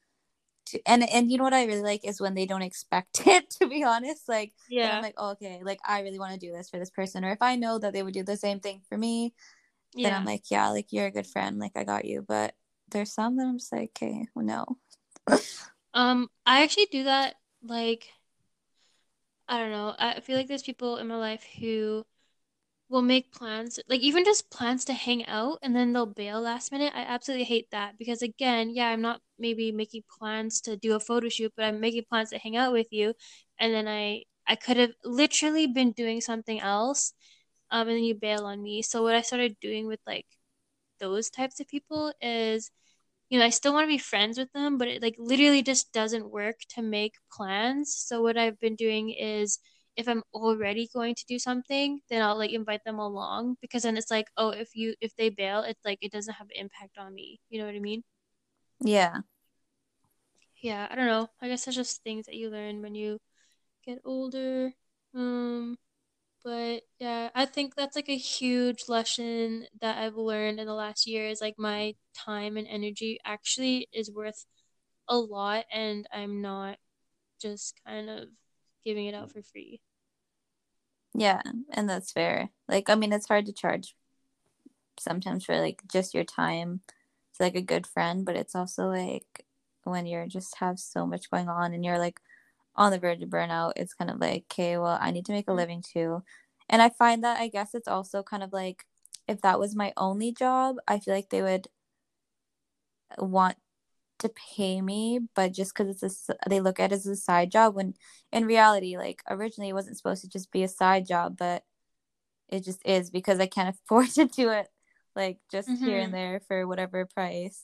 to, 0.68 0.82
and 0.86 1.08
and 1.10 1.32
you 1.32 1.38
know 1.38 1.44
what 1.44 1.54
I 1.54 1.66
really 1.66 1.82
like 1.82 2.06
is 2.06 2.22
when 2.22 2.36
they 2.36 2.46
don't 2.46 2.62
expect 2.62 3.22
it 3.28 3.50
to 3.52 3.68
be 3.68 3.84
honest 3.84 4.28
like 4.28 4.54
yeah. 4.70 4.98
I'm 4.98 5.04
like 5.04 5.16
oh, 5.18 5.32
okay 5.32 5.62
like 5.64 5.80
I 5.86 6.02
really 6.02 6.20
want 6.20 6.34
to 6.34 6.40
do 6.40 6.52
this 6.52 6.70
for 6.70 6.78
this 6.78 6.90
person 6.90 7.24
or 7.24 7.32
if 7.32 7.42
I 7.42 7.56
know 7.56 7.80
that 7.80 7.94
they 7.94 8.04
would 8.04 8.14
do 8.14 8.24
the 8.24 8.38
same 8.38 8.60
thing 8.60 8.82
for 8.90 8.98
me 8.98 9.34
yeah. 9.94 10.10
then 10.10 10.20
I'm 10.20 10.26
like 10.26 10.52
yeah 10.52 10.70
like 10.70 10.92
you're 10.92 11.08
a 11.08 11.12
good 11.12 11.28
friend 11.28 11.58
like 11.60 11.74
I 11.76 11.84
got 11.84 12.06
you 12.06 12.24
but 12.28 12.54
there's 12.92 13.14
some 13.14 13.38
that 13.38 13.46
I'm 13.46 13.58
just 13.60 13.72
like 13.72 13.92
okay 13.98 14.28
well 14.36 14.46
no. 14.46 15.38
Um 15.94 16.30
I 16.46 16.64
actually 16.64 16.88
do 16.92 17.04
that 17.06 17.36
like 17.64 18.10
I 19.48 19.60
don't 19.60 19.72
know 19.72 19.96
I 19.98 20.20
feel 20.20 20.36
like 20.38 20.48
there's 20.48 20.64
people 20.64 20.98
in 20.98 21.08
my 21.08 21.18
life 21.18 21.44
who 21.60 22.06
will 22.90 23.02
make 23.02 23.32
plans 23.34 23.80
like 23.90 24.00
even 24.02 24.24
just 24.24 24.50
plans 24.50 24.86
to 24.86 24.94
hang 24.94 25.26
out 25.28 25.60
and 25.62 25.76
then 25.76 25.92
they'll 25.94 26.06
bail 26.06 26.40
last 26.42 26.72
minute. 26.72 26.94
I 26.96 27.02
absolutely 27.02 27.46
hate 27.46 27.70
that 27.72 27.98
because 27.98 28.22
again 28.22 28.70
yeah 28.70 28.88
i'm 28.90 29.02
not 29.02 29.22
maybe 29.40 29.72
making 29.72 30.04
plans 30.20 30.62
to 30.62 30.78
do 30.78 30.96
a 30.96 31.00
photo 31.00 31.30
shoot 31.30 31.54
but 31.56 31.66
i'm 31.66 31.80
making 31.82 32.04
plans 32.10 32.30
to 32.32 32.38
hang 32.38 32.56
out 32.58 32.74
with 32.74 32.88
you. 32.92 33.14
And 33.60 33.74
then 33.74 33.88
i 33.88 34.24
i 34.48 34.56
could 34.56 34.78
have 34.78 34.92
literally 35.04 35.68
been 35.68 35.92
doing 35.92 36.22
something 36.22 36.60
else 36.62 37.14
um 37.72 37.88
and 37.88 37.98
then 37.98 38.04
you 38.04 38.16
bail 38.16 38.46
on 38.46 38.62
me. 38.64 38.82
So 38.82 39.04
what 39.04 39.16
i 39.16 39.22
started 39.22 39.58
doing 39.62 39.88
with 39.88 40.00
like 40.08 40.26
those 41.00 41.30
types 41.30 41.60
of 41.60 41.68
people 41.68 42.14
is 42.22 42.72
you 43.30 43.40
know 43.40 43.46
i 43.46 43.50
still 43.50 43.74
want 43.74 43.84
to 43.84 43.88
be 43.88 43.98
friends 43.98 44.38
with 44.38 44.52
them 44.54 44.78
but 44.78 44.88
it 44.88 45.02
like 45.02 45.16
literally 45.18 45.62
just 45.62 45.92
doesn't 45.94 46.32
work 46.32 46.56
to 46.70 46.82
make 46.82 47.16
plans 47.32 47.94
so 47.96 48.22
what 48.22 48.38
i've 48.38 48.60
been 48.60 48.76
doing 48.76 49.10
is 49.10 49.60
if 49.98 50.08
I'm 50.08 50.24
already 50.34 50.88
going 50.94 51.16
to 51.16 51.26
do 51.28 51.40
something, 51.40 52.02
then 52.10 52.22
I'll 52.22 52.38
like 52.38 52.52
invite 52.52 52.84
them 52.86 53.00
along 53.00 53.58
because 53.62 53.82
then 53.84 53.98
it's 53.98 54.12
like, 54.12 54.28
oh, 54.38 54.52
if 54.52 54.76
you 54.76 54.94
if 55.02 55.16
they 55.16 55.30
bail, 55.30 55.62
it's 55.62 55.84
like 55.84 55.98
it 56.02 56.12
doesn't 56.12 56.36
have 56.36 56.48
impact 56.54 57.00
on 57.00 57.16
me. 57.16 57.42
You 57.50 57.60
know 57.60 57.66
what 57.66 57.76
I 57.76 57.80
mean? 57.80 58.04
Yeah. 58.80 59.22
Yeah, 60.62 60.88
I 60.90 60.96
don't 60.96 61.08
know. 61.08 61.30
I 61.42 61.48
guess 61.48 61.66
that's 61.66 61.76
just 61.78 62.04
things 62.04 62.26
that 62.28 62.36
you 62.36 62.50
learn 62.50 62.82
when 62.82 62.96
you 62.96 63.20
get 63.86 64.00
older. 64.06 64.74
Um 65.16 65.78
but 66.48 66.84
yeah, 66.98 67.30
I 67.36 67.46
think 67.46 67.76
that's 67.76 67.98
like 67.98 68.08
a 68.08 68.16
huge 68.16 68.88
lesson 68.88 69.66
that 69.82 69.98
I've 69.98 70.16
learned 70.16 70.62
in 70.62 70.66
the 70.66 70.74
last 70.74 71.06
year 71.06 71.28
is 71.28 71.42
like 71.42 71.56
my 71.58 71.96
time 72.16 72.56
and 72.56 72.66
energy 72.70 73.20
actually 73.26 73.90
is 73.92 74.10
worth 74.10 74.46
a 75.10 75.18
lot 75.18 75.66
and 75.74 76.08
I'm 76.10 76.42
not 76.42 76.78
just 77.42 77.78
kind 77.86 78.10
of 78.10 78.30
giving 78.86 79.08
it 79.08 79.14
out 79.14 79.30
for 79.30 79.42
free. 79.44 79.82
Yeah, 81.14 81.42
and 81.72 81.90
that's 81.90 82.14
fair. 82.14 82.52
Like, 82.70 82.90
I 82.90 82.96
mean, 82.96 83.12
it's 83.12 83.28
hard 83.28 83.46
to 83.48 83.54
charge 83.54 83.94
sometimes 84.98 85.44
for 85.44 85.60
like 85.60 85.82
just 85.92 86.14
your 86.14 86.24
time 86.24 86.80
to 87.36 87.44
like 87.44 87.56
a 87.56 87.62
good 87.62 87.86
friend, 87.86 88.24
but 88.26 88.38
it's 88.38 88.56
also 88.56 88.88
like 88.88 89.46
when 89.84 90.06
you're 90.06 90.28
just 90.28 90.56
have 90.60 90.80
so 90.80 91.06
much 91.06 91.30
going 91.30 91.50
on 91.50 91.74
and 91.74 91.84
you're 91.84 92.00
like 92.00 92.22
on 92.78 92.92
the 92.92 93.00
verge 93.00 93.22
of 93.22 93.30
burnout, 93.30 93.74
it's 93.76 93.94
kind 93.94 94.12
of 94.12 94.20
like, 94.20 94.46
okay, 94.52 94.78
well, 94.78 94.98
I 95.02 95.12
need 95.12 95.26
to 95.26 95.32
make 95.32 95.48
a 95.48 95.54
living 95.54 95.82
too. 95.82 96.24
And 96.70 96.82
I 96.82 96.90
find 96.90 97.24
that 97.24 97.40
I 97.40 97.48
guess 97.48 97.74
it's 97.74 97.88
also 97.88 98.24
kind 98.24 98.44
of 98.44 98.54
like 98.54 98.86
if 99.28 99.42
that 99.42 99.60
was 99.60 99.76
my 99.76 99.94
only 99.98 100.32
job, 100.32 100.78
I 100.88 101.00
feel 101.00 101.14
like 101.14 101.30
they 101.30 101.42
would 101.42 101.68
want 103.18 103.58
to 104.20 104.30
pay 104.30 104.82
me, 104.82 105.20
but 105.36 105.54
just 105.54 105.76
because 105.76 106.02
it's 106.02 106.30
a, 106.30 106.36
they 106.50 106.60
look 106.60 106.80
at 106.80 106.92
it 106.92 106.96
as 106.96 107.06
a 107.06 107.16
side 107.16 107.52
job 107.52 107.76
when 107.76 107.94
in 108.32 108.46
reality, 108.46 108.98
like 108.98 109.22
originally 109.30 109.70
it 109.70 109.74
wasn't 109.74 109.98
supposed 109.98 110.22
to 110.22 110.30
just 110.30 110.52
be 110.52 110.64
a 110.64 110.68
side 110.68 111.06
job, 111.08 111.38
but 111.38 111.64
it 112.50 112.64
just 112.64 112.82
is 112.86 113.10
because 113.10 113.40
I 113.40 113.48
can't 113.48 113.76
afford 113.86 114.10
to 114.12 114.26
do 114.26 114.50
it 114.50 114.68
like 115.16 115.40
just 115.52 115.70
mm-hmm. 115.70 115.86
here 115.86 116.00
and 116.00 116.14
there 116.14 116.42
for 116.48 116.68
whatever 116.68 117.06
price. 117.06 117.62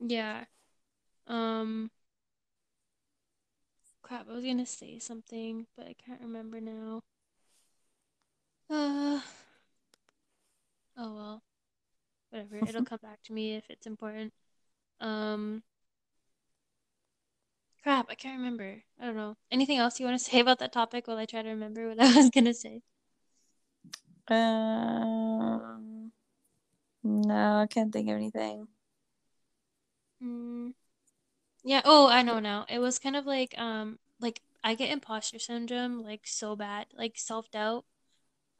Yeah. 0.00 0.44
Um 1.26 1.90
crap, 4.06 4.28
I 4.28 4.32
was 4.34 4.44
gonna 4.44 4.64
say 4.66 4.98
something, 5.00 5.66
but 5.76 5.86
I 5.86 5.94
can't 5.94 6.20
remember 6.20 6.60
now. 6.60 7.02
Uh 8.70 9.20
oh 10.96 11.14
well. 11.14 11.42
Whatever. 12.30 12.58
It'll 12.58 12.82
come 12.82 13.00
back 13.02 13.22
to 13.24 13.32
me 13.32 13.54
if 13.54 13.64
it's 13.70 13.86
important. 13.86 14.32
Um, 15.00 15.62
crap, 17.82 18.06
I 18.10 18.14
can't 18.14 18.38
remember. 18.38 18.82
I 19.00 19.06
don't 19.06 19.16
know. 19.16 19.36
Anything 19.50 19.78
else 19.78 19.98
you 19.98 20.06
want 20.06 20.18
to 20.18 20.24
say 20.24 20.40
about 20.40 20.58
that 20.60 20.72
topic 20.72 21.06
while 21.08 21.18
I 21.18 21.26
try 21.26 21.42
to 21.42 21.48
remember 21.48 21.88
what 21.88 22.00
I 22.00 22.14
was 22.16 22.30
gonna 22.30 22.54
say? 22.54 22.82
Um, 24.28 26.12
no, 27.04 27.60
I 27.62 27.66
can't 27.68 27.92
think 27.92 28.08
of 28.08 28.16
anything. 28.16 28.68
Mm, 30.22 30.72
yeah. 31.66 31.82
Oh, 31.86 32.08
I 32.08 32.22
know 32.22 32.40
now. 32.40 32.66
It 32.70 32.80
was 32.80 33.00
kind 33.00 33.16
of 33.16 33.26
like 33.26 33.58
um, 33.58 34.00
like 34.20 34.42
I 34.64 34.76
get 34.76 34.90
imposter 34.90 35.40
syndrome 35.40 36.02
like 36.04 36.22
so 36.26 36.56
bad, 36.56 36.88
like 36.94 37.18
self 37.18 37.50
doubt. 37.52 37.86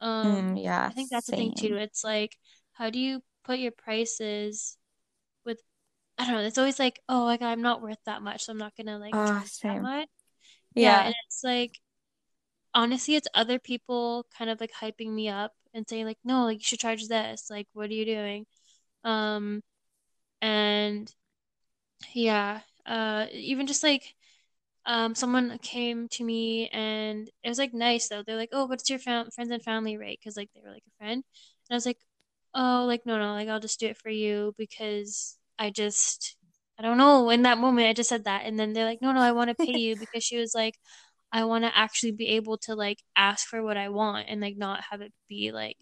Um, 0.01 0.47
Mm, 0.47 0.61
yeah, 0.61 0.91
I 0.91 0.93
think 0.93 1.11
that's 1.11 1.27
the 1.27 1.33
thing 1.33 1.53
too. 1.55 1.77
It's 1.77 2.03
like, 2.05 2.37
how 2.73 2.89
do 2.91 2.99
you 2.99 3.23
put 3.45 3.59
your 3.59 3.71
prices 3.73 4.77
with, 5.45 5.61
I 6.19 6.25
don't 6.27 6.35
know, 6.35 6.41
it's 6.47 6.57
always 6.59 6.79
like, 6.79 7.01
oh, 7.09 7.25
like 7.25 7.41
I'm 7.43 7.61
not 7.63 7.81
worth 7.83 7.99
that 8.05 8.21
much, 8.23 8.45
so 8.45 8.51
I'm 8.53 8.59
not 8.59 8.75
gonna 8.77 8.99
like 8.99 9.17
charge 9.25 9.59
that 9.63 9.79
much. 9.81 10.09
Yeah, 10.75 11.01
Yeah. 11.01 11.05
and 11.05 11.15
it's 11.27 11.43
like 11.45 11.79
honestly, 12.73 13.15
it's 13.15 13.27
other 13.33 13.59
people 13.59 14.25
kind 14.37 14.49
of 14.49 14.59
like 14.61 14.71
hyping 14.73 15.11
me 15.13 15.29
up 15.29 15.53
and 15.73 15.87
saying 15.89 16.05
like, 16.05 16.19
no, 16.23 16.43
like 16.45 16.59
you 16.59 16.63
should 16.63 16.79
charge 16.79 17.07
this. 17.07 17.49
Like, 17.49 17.67
what 17.73 17.89
are 17.89 17.93
you 17.93 18.05
doing? 18.05 18.45
Um, 19.05 19.63
and 20.41 21.13
yeah, 22.13 22.61
uh, 22.87 23.27
even 23.33 23.67
just 23.67 23.83
like 23.83 24.15
um, 24.85 25.15
someone 25.15 25.57
came 25.61 26.07
to 26.09 26.23
me 26.23 26.69
and 26.69 27.29
it 27.43 27.49
was 27.49 27.59
like 27.59 27.73
nice 27.73 28.09
though. 28.09 28.23
They're 28.23 28.37
like, 28.37 28.49
oh, 28.53 28.65
what's 28.65 28.89
your 28.89 28.99
fam- 28.99 29.31
friends 29.31 29.51
and 29.51 29.63
family 29.63 29.97
rate? 29.97 30.19
Because 30.21 30.37
like 30.37 30.49
they 30.55 30.61
were 30.63 30.71
like 30.71 30.83
a 30.87 30.97
friend, 30.97 31.23
and 31.23 31.23
I 31.71 31.75
was 31.75 31.85
like, 31.85 31.99
oh, 32.55 32.85
like 32.87 33.05
no, 33.05 33.17
no, 33.19 33.33
like 33.33 33.49
I'll 33.49 33.59
just 33.59 33.79
do 33.79 33.87
it 33.87 33.97
for 33.97 34.09
you 34.09 34.53
because 34.57 35.37
I 35.59 35.69
just 35.71 36.37
I 36.79 36.83
don't 36.83 36.97
know. 36.97 37.29
In 37.31 37.43
that 37.43 37.57
moment, 37.59 37.87
I 37.87 37.93
just 37.93 38.09
said 38.09 38.25
that, 38.25 38.43
and 38.45 38.59
then 38.59 38.73
they're 38.73 38.85
like, 38.85 39.01
no, 39.01 39.11
no, 39.11 39.21
I 39.21 39.31
want 39.33 39.49
to 39.49 39.55
pay 39.55 39.73
you 39.73 39.95
because 39.97 40.23
she 40.23 40.37
was 40.37 40.53
like, 40.55 40.75
I 41.31 41.45
want 41.45 41.65
to 41.65 41.77
actually 41.77 42.13
be 42.13 42.27
able 42.29 42.57
to 42.59 42.75
like 42.75 43.03
ask 43.15 43.47
for 43.47 43.63
what 43.63 43.77
I 43.77 43.89
want 43.89 44.27
and 44.29 44.41
like 44.41 44.57
not 44.57 44.83
have 44.91 45.01
it 45.01 45.13
be 45.29 45.51
like 45.51 45.77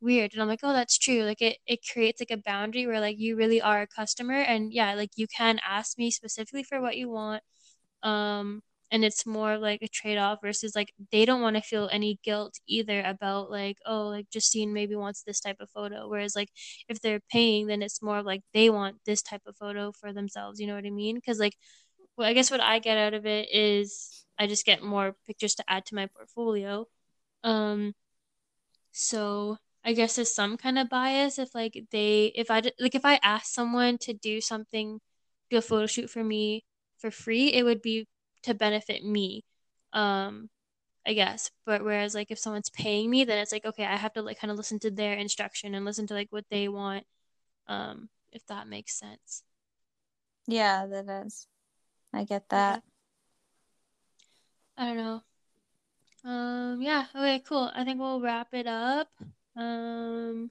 weird. 0.00 0.32
And 0.32 0.42
I'm 0.42 0.48
like, 0.48 0.60
oh, 0.62 0.72
that's 0.72 0.98
true. 0.98 1.24
Like 1.24 1.42
it 1.42 1.58
it 1.66 1.80
creates 1.92 2.20
like 2.20 2.30
a 2.30 2.42
boundary 2.42 2.86
where 2.86 3.00
like 3.00 3.18
you 3.18 3.36
really 3.36 3.60
are 3.60 3.82
a 3.82 3.86
customer 3.86 4.34
and 4.40 4.72
yeah, 4.72 4.94
like 4.94 5.10
you 5.16 5.26
can 5.28 5.58
ask 5.66 5.98
me 5.98 6.10
specifically 6.10 6.62
for 6.64 6.80
what 6.80 6.96
you 6.96 7.08
want. 7.10 7.42
Um 8.02 8.62
and 8.90 9.04
it's 9.04 9.26
more 9.26 9.58
like 9.58 9.82
a 9.82 9.88
trade-off 9.88 10.38
versus 10.42 10.74
like 10.74 10.92
they 11.12 11.24
don't 11.26 11.42
want 11.42 11.56
to 11.56 11.62
feel 11.62 11.88
any 11.92 12.18
guilt 12.24 12.54
either 12.66 13.02
about 13.02 13.50
like 13.50 13.76
oh 13.86 14.06
like 14.08 14.30
Justine 14.30 14.72
maybe 14.72 14.96
wants 14.96 15.22
this 15.22 15.40
type 15.40 15.58
of 15.60 15.70
photo 15.70 16.08
whereas 16.08 16.34
like 16.36 16.50
if 16.88 17.00
they're 17.00 17.20
paying 17.30 17.66
then 17.66 17.82
it's 17.82 18.02
more 18.02 18.22
like 18.22 18.42
they 18.54 18.70
want 18.70 18.96
this 19.04 19.22
type 19.22 19.42
of 19.46 19.56
photo 19.56 19.92
for 19.92 20.12
themselves 20.12 20.58
you 20.60 20.66
know 20.66 20.74
what 20.74 20.86
I 20.86 20.90
mean 20.90 21.16
because 21.16 21.38
like 21.38 21.56
well 22.16 22.28
I 22.28 22.32
guess 22.34 22.50
what 22.50 22.60
I 22.60 22.78
get 22.78 22.98
out 22.98 23.14
of 23.14 23.26
it 23.26 23.48
is 23.52 24.24
I 24.38 24.46
just 24.46 24.64
get 24.66 24.82
more 24.82 25.16
pictures 25.26 25.54
to 25.56 25.64
add 25.68 25.86
to 25.86 25.94
my 25.94 26.06
portfolio 26.06 26.86
um 27.44 27.94
so 28.92 29.58
I 29.84 29.92
guess 29.94 30.16
there's 30.16 30.34
some 30.34 30.56
kind 30.56 30.78
of 30.78 30.88
bias 30.90 31.38
if 31.38 31.54
like 31.54 31.84
they 31.90 32.26
if 32.34 32.50
I 32.50 32.62
like 32.80 32.94
if 32.94 33.04
I 33.04 33.18
ask 33.22 33.46
someone 33.52 33.98
to 33.98 34.12
do 34.14 34.40
something, 34.40 35.00
do 35.50 35.58
a 35.58 35.62
photo 35.62 35.86
shoot 35.86 36.10
for 36.10 36.24
me 36.24 36.64
for 36.98 37.10
free, 37.10 37.48
it 37.52 37.64
would 37.64 37.82
be 37.82 38.06
to 38.44 38.54
benefit 38.54 39.04
me. 39.04 39.44
Um, 39.92 40.50
I 41.06 41.14
guess. 41.14 41.50
But 41.66 41.84
whereas 41.84 42.14
like 42.14 42.30
if 42.30 42.38
someone's 42.38 42.70
paying 42.70 43.10
me, 43.10 43.24
then 43.24 43.38
it's 43.38 43.52
like 43.52 43.64
okay, 43.66 43.84
I 43.86 43.96
have 43.96 44.12
to 44.14 44.22
like 44.22 44.40
kind 44.40 44.50
of 44.50 44.56
listen 44.58 44.78
to 44.80 44.90
their 44.90 45.14
instruction 45.14 45.74
and 45.74 45.84
listen 45.84 46.06
to 46.08 46.14
like 46.14 46.28
what 46.32 46.46
they 46.50 46.68
want. 46.68 47.06
Um, 47.68 48.10
if 48.32 48.46
that 48.48 48.68
makes 48.68 48.98
sense. 48.98 49.44
Yeah, 50.48 50.86
that 50.86 51.08
is. 51.26 51.46
I 52.12 52.24
get 52.24 52.48
Yeah. 52.52 52.76
that. 52.76 52.82
I 54.78 54.86
don't 54.86 54.96
know. 54.96 55.22
Um, 56.24 56.80
yeah. 56.82 57.06
Okay, 57.14 57.40
cool. 57.40 57.70
I 57.74 57.84
think 57.84 57.98
we'll 58.00 58.20
wrap 58.20 58.54
it 58.54 58.66
up. 58.66 59.08
Um, 59.58 60.50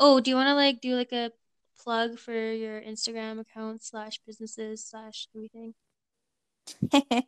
Oh, 0.00 0.20
do 0.20 0.30
you 0.30 0.36
want 0.36 0.46
to 0.48 0.54
like 0.54 0.80
do 0.80 0.94
like 0.94 1.12
a 1.12 1.32
plug 1.82 2.18
for 2.18 2.32
your 2.32 2.80
Instagram 2.80 3.40
account 3.40 3.82
slash 3.82 4.20
businesses 4.24 4.84
slash 4.84 5.26
everything? 5.34 5.74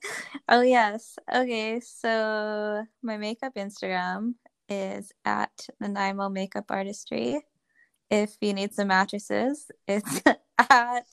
oh 0.49 0.61
yes. 0.61 1.19
Okay, 1.33 1.81
so 1.81 2.85
my 3.03 3.17
makeup 3.17 3.55
Instagram 3.57 4.35
is 4.69 5.11
at 5.25 5.67
Nanaimo 5.81 6.29
Makeup 6.29 6.67
Artistry. 6.71 7.45
If 8.09 8.37
you 8.41 8.55
need 8.55 8.73
some 8.73 8.89
mattresses, 8.89 9.69
it's 9.89 10.23
at 10.59 11.07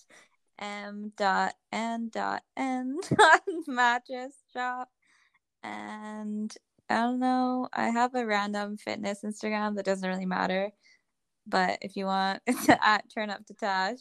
m 0.59 1.11
dot 1.17 1.55
n 1.71 2.09
dot 2.13 2.43
n 2.55 2.99
mattress 3.67 4.35
shop. 4.53 4.89
And 5.63 6.55
I 6.89 7.01
don't 7.01 7.19
know, 7.19 7.67
I 7.73 7.89
have 7.89 8.15
a 8.15 8.25
random 8.25 8.77
fitness 8.77 9.21
Instagram 9.23 9.75
that 9.75 9.85
doesn't 9.85 10.07
really 10.07 10.25
matter. 10.25 10.71
But 11.45 11.79
if 11.81 11.95
you 11.95 12.05
want, 12.05 12.41
it's 12.47 12.69
at 12.69 13.09
turn 13.13 13.29
up 13.29 13.45
to 13.47 13.53
Tash. 13.53 13.99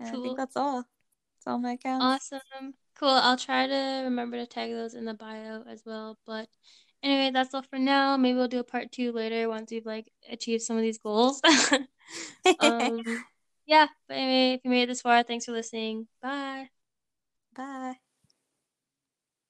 And 0.00 0.08
I 0.08 0.12
think 0.12 0.36
that's 0.36 0.56
all. 0.56 0.76
That's 0.76 1.46
all 1.46 1.58
my 1.58 1.72
accounts. 1.72 2.32
Awesome. 2.32 2.74
Cool. 2.96 3.08
I'll 3.08 3.36
try 3.36 3.66
to 3.66 4.02
remember 4.04 4.36
to 4.36 4.46
tag 4.46 4.70
those 4.70 4.94
in 4.94 5.04
the 5.04 5.14
bio 5.14 5.62
as 5.68 5.82
well. 5.84 6.18
But 6.26 6.48
anyway, 7.02 7.30
that's 7.32 7.54
all 7.54 7.62
for 7.62 7.78
now. 7.78 8.16
Maybe 8.16 8.36
we'll 8.36 8.48
do 8.48 8.60
a 8.60 8.64
part 8.64 8.92
two 8.92 9.12
later 9.12 9.48
once 9.48 9.70
we've 9.70 9.86
like 9.86 10.10
achieved 10.30 10.62
some 10.62 10.76
of 10.76 10.82
these 10.82 10.98
goals. 10.98 11.40
um 12.60 13.02
yeah, 13.66 13.86
but 14.08 14.14
anyway, 14.14 14.54
if 14.54 14.64
you 14.64 14.70
made 14.70 14.82
it 14.84 14.86
this 14.86 15.02
far, 15.02 15.22
thanks 15.22 15.44
for 15.44 15.52
listening. 15.52 16.06
Bye. 16.22 16.68
Bye. 17.54 18.03